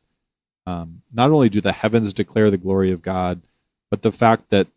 um, 0.68 1.02
not 1.14 1.32
only 1.32 1.48
do 1.48 1.62
the 1.62 1.72
heavens 1.72 2.12
declare 2.12 2.52
the 2.52 2.58
glory 2.58 2.92
of 2.92 3.02
God, 3.02 3.42
but 3.90 4.02
the 4.02 4.12
fact 4.12 4.50
that 4.50 4.68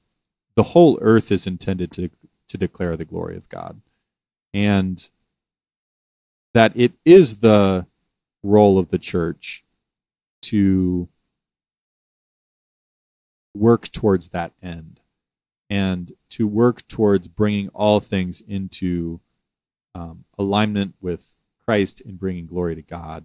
the 0.55 0.62
whole 0.62 1.01
earth 1.02 1.32
is 1.32 1.48
intended 1.48 1.90
to 1.90 2.10
to 2.49 2.59
declare 2.59 2.97
the 2.97 3.05
glory 3.05 3.37
of 3.37 3.49
God, 3.49 3.81
and 4.53 5.09
that 6.53 6.73
it 6.75 6.93
is 7.05 7.41
the 7.41 7.87
role 8.43 8.79
of 8.79 8.91
the 8.91 8.99
church 8.99 9.65
to 10.43 11.09
work 13.55 13.91
towards 13.91 14.29
that 14.31 14.53
end 14.62 15.01
and 15.71 16.12
to 16.29 16.47
work 16.47 16.87
towards 16.89 17.29
bringing 17.29 17.69
all 17.71 18.01
things 18.01 18.43
into 18.47 19.21
um, 19.95 20.25
alignment 20.39 20.95
with 21.01 21.35
Christ 21.65 22.01
in 22.01 22.16
bringing 22.16 22.47
glory 22.47 22.75
to 22.75 22.83
God. 22.83 23.25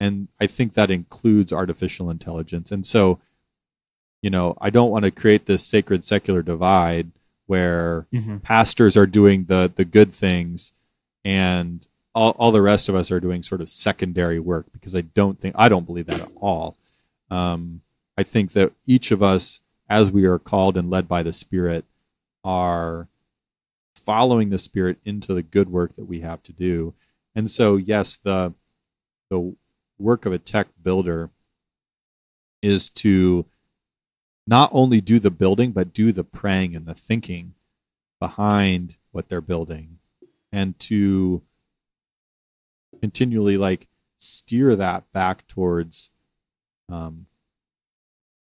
And 0.00 0.28
I 0.40 0.46
think 0.46 0.74
that 0.74 0.90
includes 0.90 1.52
artificial 1.52 2.10
intelligence. 2.10 2.70
And 2.70 2.86
so, 2.86 3.20
you 4.22 4.30
know, 4.30 4.56
I 4.60 4.70
don't 4.70 4.90
want 4.90 5.04
to 5.04 5.10
create 5.10 5.46
this 5.46 5.66
sacred 5.66 6.04
secular 6.04 6.42
divide 6.42 7.10
where 7.46 8.06
mm-hmm. 8.12 8.38
pastors 8.38 8.96
are 8.96 9.06
doing 9.06 9.44
the 9.44 9.72
the 9.74 9.84
good 9.84 10.12
things 10.12 10.72
and 11.24 11.86
all, 12.14 12.30
all 12.38 12.50
the 12.50 12.62
rest 12.62 12.88
of 12.88 12.94
us 12.94 13.10
are 13.10 13.20
doing 13.20 13.42
sort 13.42 13.60
of 13.60 13.68
secondary 13.68 14.40
work 14.40 14.66
because 14.72 14.96
I 14.96 15.02
don't 15.02 15.38
think 15.38 15.54
I 15.58 15.68
don't 15.68 15.84
believe 15.84 16.06
that 16.06 16.22
at 16.22 16.30
all. 16.36 16.76
Um, 17.30 17.82
I 18.16 18.22
think 18.22 18.52
that 18.52 18.72
each 18.86 19.10
of 19.10 19.22
us, 19.22 19.60
as 19.88 20.10
we 20.10 20.24
are 20.24 20.38
called 20.38 20.78
and 20.78 20.88
led 20.88 21.06
by 21.06 21.22
the 21.22 21.32
Spirit, 21.32 21.84
are 22.42 23.08
following 23.94 24.48
the 24.48 24.58
Spirit 24.58 24.98
into 25.04 25.34
the 25.34 25.42
good 25.42 25.68
work 25.68 25.94
that 25.96 26.06
we 26.06 26.20
have 26.20 26.42
to 26.44 26.52
do. 26.52 26.94
And 27.34 27.50
so, 27.50 27.76
yes, 27.76 28.16
the 28.16 28.54
the 29.28 29.54
work 29.98 30.24
of 30.24 30.32
a 30.32 30.38
tech 30.38 30.68
builder 30.82 31.30
is 32.62 32.88
to 32.88 33.44
not 34.46 34.70
only 34.72 35.00
do 35.00 35.18
the 35.18 35.30
building, 35.30 35.72
but 35.72 35.92
do 35.92 36.12
the 36.12 36.24
praying 36.24 36.76
and 36.76 36.86
the 36.86 36.94
thinking 36.94 37.54
behind 38.20 38.96
what 39.10 39.28
they're 39.28 39.40
building, 39.40 39.98
and 40.52 40.78
to 40.78 41.42
continually 43.00 43.56
like 43.56 43.88
steer 44.18 44.74
that 44.76 45.10
back 45.12 45.46
towards 45.46 46.10
um, 46.88 47.26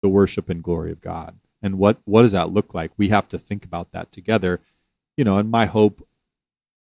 the 0.01 0.09
worship 0.09 0.49
and 0.49 0.63
glory 0.63 0.91
of 0.91 1.01
God. 1.01 1.37
And 1.61 1.77
what 1.77 1.99
what 2.05 2.23
does 2.23 2.31
that 2.31 2.51
look 2.51 2.73
like? 2.73 2.91
We 2.97 3.09
have 3.09 3.29
to 3.29 3.39
think 3.39 3.65
about 3.65 3.91
that 3.91 4.11
together. 4.11 4.61
You 5.17 5.23
know, 5.23 5.37
and 5.37 5.51
my 5.51 5.65
hope 5.65 6.07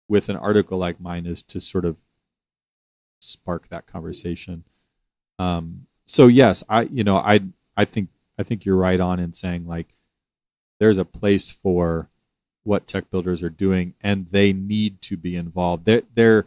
with 0.08 0.28
an 0.28 0.36
article 0.36 0.78
like 0.78 1.00
mine 1.00 1.26
is 1.26 1.42
to 1.42 1.60
sort 1.60 1.84
of 1.84 1.98
spark 3.20 3.68
that 3.68 3.86
conversation. 3.86 4.64
Um, 5.38 5.86
so 6.06 6.28
yes, 6.28 6.62
I 6.68 6.82
you 6.82 7.04
know 7.04 7.18
I 7.18 7.40
I 7.76 7.84
think 7.84 8.08
I 8.38 8.42
think 8.42 8.64
you're 8.64 8.76
right 8.76 9.00
on 9.00 9.20
in 9.20 9.32
saying 9.32 9.66
like 9.66 9.94
there's 10.80 10.98
a 10.98 11.04
place 11.04 11.50
for 11.50 12.08
what 12.64 12.86
tech 12.86 13.10
builders 13.10 13.42
are 13.42 13.50
doing, 13.50 13.94
and 14.00 14.28
they 14.28 14.52
need 14.52 15.02
to 15.02 15.16
be 15.16 15.36
involved. 15.36 15.84
They're, 15.84 16.02
they're 16.14 16.46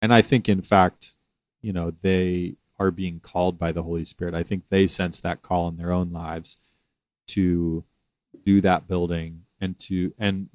and 0.00 0.14
I 0.14 0.22
think 0.22 0.48
in 0.48 0.62
fact, 0.62 1.16
you 1.60 1.72
know, 1.72 1.92
they 2.02 2.54
are 2.78 2.90
being 2.90 3.20
called 3.20 3.58
by 3.58 3.72
the 3.72 3.82
Holy 3.82 4.04
Spirit. 4.04 4.34
I 4.34 4.42
think 4.42 4.64
they 4.68 4.86
sense 4.86 5.20
that 5.20 5.42
call 5.42 5.68
in 5.68 5.76
their 5.76 5.92
own 5.92 6.12
lives 6.12 6.58
to 7.28 7.84
do 8.44 8.60
that 8.60 8.86
building 8.86 9.42
and 9.60 9.78
to 9.80 10.12
and 10.18 10.48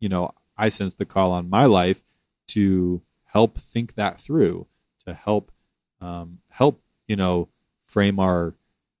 you 0.00 0.08
know 0.08 0.32
I 0.56 0.68
sense 0.68 0.94
the 0.94 1.04
call 1.04 1.32
on 1.32 1.48
my 1.48 1.64
life 1.64 2.02
to 2.48 3.00
help 3.26 3.58
think 3.58 3.94
that 3.94 4.20
through, 4.20 4.66
to 5.06 5.14
help 5.14 5.52
um, 6.00 6.38
help 6.50 6.82
you 7.06 7.16
know 7.16 7.48
frame 7.84 8.18
our 8.18 8.54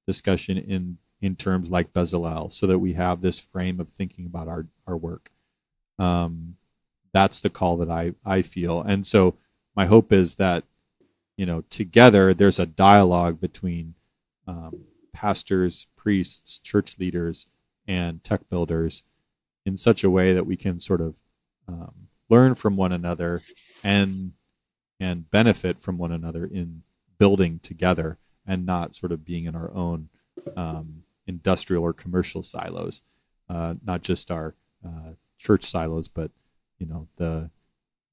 discussion 0.08 0.56
in 0.56 0.96
in 1.20 1.36
terms 1.36 1.70
like 1.70 1.92
Bezalel, 1.92 2.50
so 2.50 2.66
that 2.66 2.78
we 2.78 2.94
have 2.94 3.20
this 3.20 3.38
frame 3.38 3.78
of 3.78 3.90
thinking 3.90 4.24
about 4.24 4.48
our 4.48 4.66
our 4.86 4.96
work. 4.96 5.30
Um, 5.98 6.56
that's 7.12 7.40
the 7.40 7.50
call 7.50 7.76
that 7.76 7.90
I 7.90 8.14
I 8.24 8.40
feel, 8.40 8.80
and 8.80 9.06
so 9.06 9.34
my 9.76 9.84
hope 9.84 10.10
is 10.12 10.36
that 10.36 10.64
you 11.36 11.44
know 11.44 11.60
together 11.68 12.32
there's 12.32 12.58
a 12.58 12.66
dialogue 12.66 13.38
between 13.38 13.94
um, 14.46 14.86
pastors, 15.12 15.88
priests, 15.94 16.58
church 16.58 16.98
leaders, 16.98 17.46
and 17.86 18.24
tech 18.24 18.48
builders 18.48 19.02
in 19.66 19.76
such 19.76 20.02
a 20.02 20.10
way 20.10 20.32
that 20.32 20.46
we 20.46 20.56
can 20.56 20.80
sort 20.80 21.02
of 21.02 21.16
um, 21.68 22.08
learn 22.30 22.54
from 22.54 22.76
one 22.76 22.92
another 22.92 23.42
and 23.84 24.32
and 24.98 25.30
benefit 25.30 25.80
from 25.80 25.98
one 25.98 26.12
another 26.12 26.46
in 26.46 26.82
building 27.18 27.58
together 27.58 28.16
and 28.48 28.64
not 28.66 28.94
sort 28.94 29.12
of 29.12 29.24
being 29.24 29.44
in 29.44 29.54
our 29.54 29.70
own 29.74 30.08
um, 30.56 31.04
industrial 31.26 31.84
or 31.84 31.92
commercial 31.92 32.42
silos, 32.42 33.02
uh, 33.48 33.74
not 33.84 34.02
just 34.02 34.30
our 34.30 34.54
uh, 34.84 35.12
church 35.36 35.64
silos, 35.64 36.08
but 36.08 36.30
you 36.78 36.86
know 36.86 37.06
the 37.16 37.50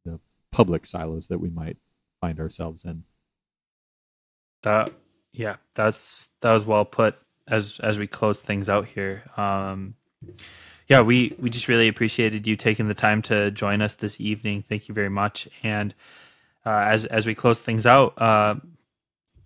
the 0.03 0.19
public 0.51 0.85
silos 0.85 1.27
that 1.27 1.39
we 1.39 1.49
might 1.49 1.77
find 2.19 2.39
ourselves 2.39 2.83
in. 2.83 3.03
That 4.63 4.91
yeah, 5.31 5.55
that's 5.73 6.29
that 6.41 6.53
was 6.53 6.65
well 6.65 6.85
put. 6.85 7.15
As 7.47 7.79
as 7.81 7.97
we 7.97 8.07
close 8.07 8.41
things 8.41 8.69
out 8.69 8.87
here, 8.87 9.23
um, 9.37 9.95
yeah, 10.87 11.01
we 11.01 11.35
we 11.39 11.49
just 11.49 11.67
really 11.67 11.87
appreciated 11.87 12.45
you 12.45 12.55
taking 12.55 12.87
the 12.87 12.93
time 12.93 13.21
to 13.23 13.51
join 13.51 13.81
us 13.81 13.93
this 13.95 14.19
evening. 14.19 14.63
Thank 14.67 14.89
you 14.89 14.95
very 14.95 15.09
much. 15.09 15.47
And 15.63 15.93
uh, 16.65 16.69
as 16.69 17.05
as 17.05 17.25
we 17.25 17.35
close 17.35 17.61
things 17.61 17.85
out, 17.85 18.19
uh, 18.19 18.55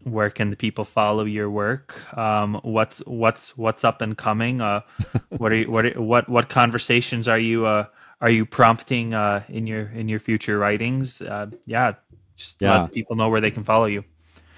where 0.03 0.29
can 0.29 0.49
the 0.49 0.55
people 0.55 0.85
follow 0.85 1.25
your 1.25 1.49
work? 1.49 2.17
Um, 2.17 2.59
what's 2.63 2.99
what's 2.99 3.57
what's 3.57 3.83
up 3.83 4.01
and 4.01 4.17
coming? 4.17 4.61
Uh, 4.61 4.81
what 5.29 5.51
are 5.51 5.55
you, 5.55 5.71
what 5.71 5.85
are, 5.85 6.01
what 6.01 6.29
what 6.29 6.49
conversations 6.49 7.27
are 7.27 7.39
you 7.39 7.65
uh, 7.65 7.85
are 8.21 8.29
you 8.29 8.45
prompting 8.45 9.13
uh, 9.13 9.43
in 9.49 9.67
your 9.67 9.87
in 9.89 10.07
your 10.07 10.19
future 10.19 10.57
writings? 10.57 11.21
Uh, 11.21 11.47
yeah, 11.65 11.93
just 12.35 12.61
yeah. 12.61 12.81
let 12.81 12.91
people 12.91 13.15
know 13.15 13.29
where 13.29 13.41
they 13.41 13.51
can 13.51 13.63
follow 13.63 13.85
you. 13.85 14.03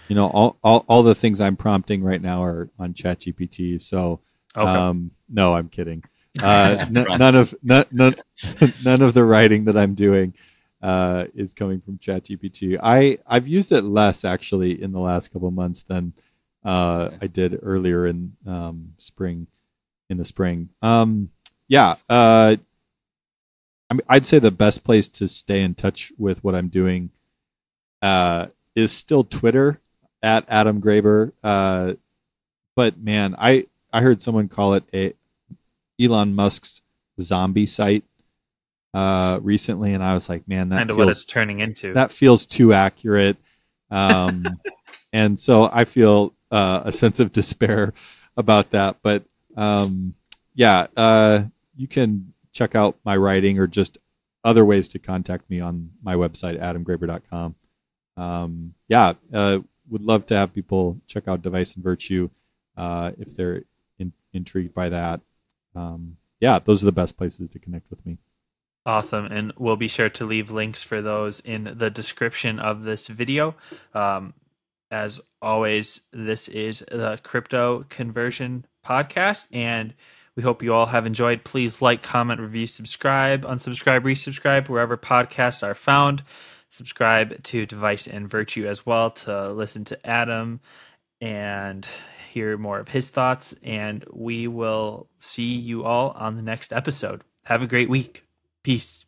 You 0.08 0.16
know, 0.16 0.28
all, 0.28 0.58
all 0.64 0.86
all 0.88 1.04
the 1.04 1.16
things 1.16 1.40
I'm 1.40 1.56
prompting 1.56 2.04
right 2.04 2.22
now 2.22 2.44
are 2.44 2.70
on 2.78 2.94
ChatGPT. 2.94 3.82
So, 3.82 4.20
okay. 4.56 4.68
um, 4.68 5.12
no, 5.30 5.54
I'm 5.54 5.70
kidding. 5.70 6.04
Uh, 6.42 6.86
n- 6.96 7.18
none 7.18 7.36
of 7.36 7.56
none, 7.64 7.86
none, 7.92 8.16
none 8.86 9.02
of 9.02 9.14
the 9.14 9.24
writing 9.24 9.66
that 9.66 9.78
I'm 9.78 9.94
doing 9.94 10.34
uh, 10.82 11.26
is 11.36 11.54
coming 11.54 11.82
from 11.82 11.98
ChatGPT. 11.98 12.78
I 12.82 13.20
I've 13.28 13.48
used 13.48 13.72
it 13.72 13.84
less 13.84 14.26
actually 14.26 14.82
in 14.82 14.92
the 14.92 15.00
last 15.00 15.32
couple 15.32 15.52
months 15.52 15.84
than 15.84 16.14
uh, 16.64 17.10
I 17.22 17.28
did 17.28 17.60
earlier 17.62 18.06
in 18.06 18.34
um, 18.46 18.94
spring. 18.98 19.48
In 20.10 20.18
the 20.18 20.26
spring, 20.26 20.68
um, 20.82 21.30
yeah. 21.70 21.96
Uh, 22.10 22.58
I 23.90 23.94
mean, 23.94 24.02
I'd 24.10 24.26
say 24.26 24.40
the 24.40 24.52
best 24.52 24.84
place 24.84 25.08
to 25.08 25.30
stay 25.30 25.62
in 25.62 25.74
touch 25.74 26.12
with 26.18 26.44
what 26.44 26.54
I'm 26.54 26.68
doing 26.68 27.12
uh, 28.02 28.48
is 28.76 28.92
still 28.92 29.24
Twitter 29.24 29.80
at 30.22 30.44
Adam 30.50 30.82
Graber. 30.82 31.32
Uh, 31.42 31.94
but 32.76 32.98
man, 32.98 33.36
I 33.38 33.68
I 33.94 34.02
heard 34.02 34.22
someone 34.22 34.50
call 34.50 34.74
it 34.74 34.84
a 34.94 35.14
Elon 36.02 36.36
Musk's 36.36 36.82
zombie 37.20 37.66
site 37.66 38.04
uh, 38.94 39.40
recently, 39.42 39.94
and 39.94 40.04
I 40.04 40.14
was 40.14 40.30
like, 40.30 40.48
man, 40.48 40.70
that 40.70 40.76
kind 40.76 40.90
of 40.90 40.96
feels, 40.96 41.06
what 41.06 41.12
it's 41.12 41.26
turning 41.26 41.60
into. 41.60 41.94
That 41.94 42.12
feels 42.12 42.46
too 42.46 42.74
accurate, 42.74 43.38
um, 43.90 44.60
and 45.14 45.40
so 45.40 45.70
I 45.72 45.86
feel 45.86 46.34
uh, 46.52 46.82
a 46.86 46.92
sense 46.92 47.20
of 47.20 47.32
despair 47.32 47.94
about 48.38 48.72
that. 48.72 48.98
But 49.02 49.24
um, 49.56 50.16
yeah, 50.54 50.88
uh, 50.98 51.44
you 51.76 51.88
can 51.88 52.34
check 52.52 52.76
out 52.76 52.98
my 53.04 53.16
writing 53.16 53.60
or 53.60 53.68
just 53.68 53.98
other 54.44 54.66
ways 54.66 54.88
to 54.90 55.00
contact 55.00 55.50
me 55.50 55.60
on 55.60 55.92
my 56.04 56.16
website, 56.16 56.60
adamgraber.com. 56.60 57.56
Um, 58.18 58.74
yeah, 58.88 59.14
uh, 59.34 59.60
would 59.90 60.02
love 60.02 60.26
to 60.28 60.36
have 60.36 60.54
people 60.54 61.00
check 61.08 61.28
out 61.28 61.42
Device 61.42 61.76
and 61.76 61.84
Virtue 61.84 62.30
uh, 62.76 63.12
if 63.18 63.36
they're 63.36 63.64
in, 64.00 64.14
intrigued 64.34 64.74
by 64.74 64.90
that 64.90 65.22
um, 65.76 66.18
yeah, 66.40 66.60
those 66.60 66.84
are 66.84 66.88
the 66.88 66.92
best 66.92 67.18
places 67.18 67.50
to 67.50 67.60
connect 67.60 67.90
with 67.90 68.06
me. 68.06 68.18
Awesome. 68.86 69.26
And 69.26 69.54
we'll 69.58 69.76
be 69.76 69.88
sure 69.88 70.10
to 70.10 70.26
leave 70.26 70.50
links 70.50 70.82
for 70.82 71.02
those 71.02 71.40
in 71.40 71.76
the 71.78 71.90
description 71.90 72.60
of 72.60 72.84
this 72.84 73.08
video. 73.08 73.56
Um, 73.94 74.34
as 74.90 75.22
always, 75.42 76.02
this 76.12 76.48
is 76.48 76.84
the 76.92 77.20
Crypto 77.24 77.86
Conversion 77.90 78.66
Podcast, 78.86 79.48
and 79.52 79.94
we 80.36 80.44
hope 80.44 80.64
you 80.64 80.74
all 80.74 80.88
have 80.88 81.06
enjoyed. 81.06 81.44
Please 81.44 81.82
like, 81.82 82.02
comment, 82.02 82.42
review, 82.42 82.68
subscribe, 82.68 83.44
unsubscribe, 83.44 84.02
resubscribe 84.02 84.68
wherever 84.68 84.98
podcasts 84.98 85.64
are 85.64 85.76
found. 85.76 86.24
Subscribe 86.70 87.42
to 87.44 87.66
Device 87.66 88.08
and 88.08 88.30
Virtue 88.30 88.68
as 88.68 88.86
well 88.86 89.12
to 89.12 89.52
listen 89.52 89.84
to 89.86 90.08
Adam 90.08 90.62
and 91.20 91.88
hear 92.32 92.58
more 92.58 92.80
of 92.80 92.88
his 92.88 93.10
thoughts. 93.10 93.54
And 93.62 94.06
we 94.12 94.48
will 94.48 95.08
see 95.20 95.54
you 95.54 95.84
all 95.84 96.12
on 96.12 96.36
the 96.36 96.42
next 96.42 96.74
episode. 96.74 97.24
Have 97.44 97.62
a 97.62 97.68
great 97.68 97.90
week. 97.90 98.26
Peace. 98.64 99.06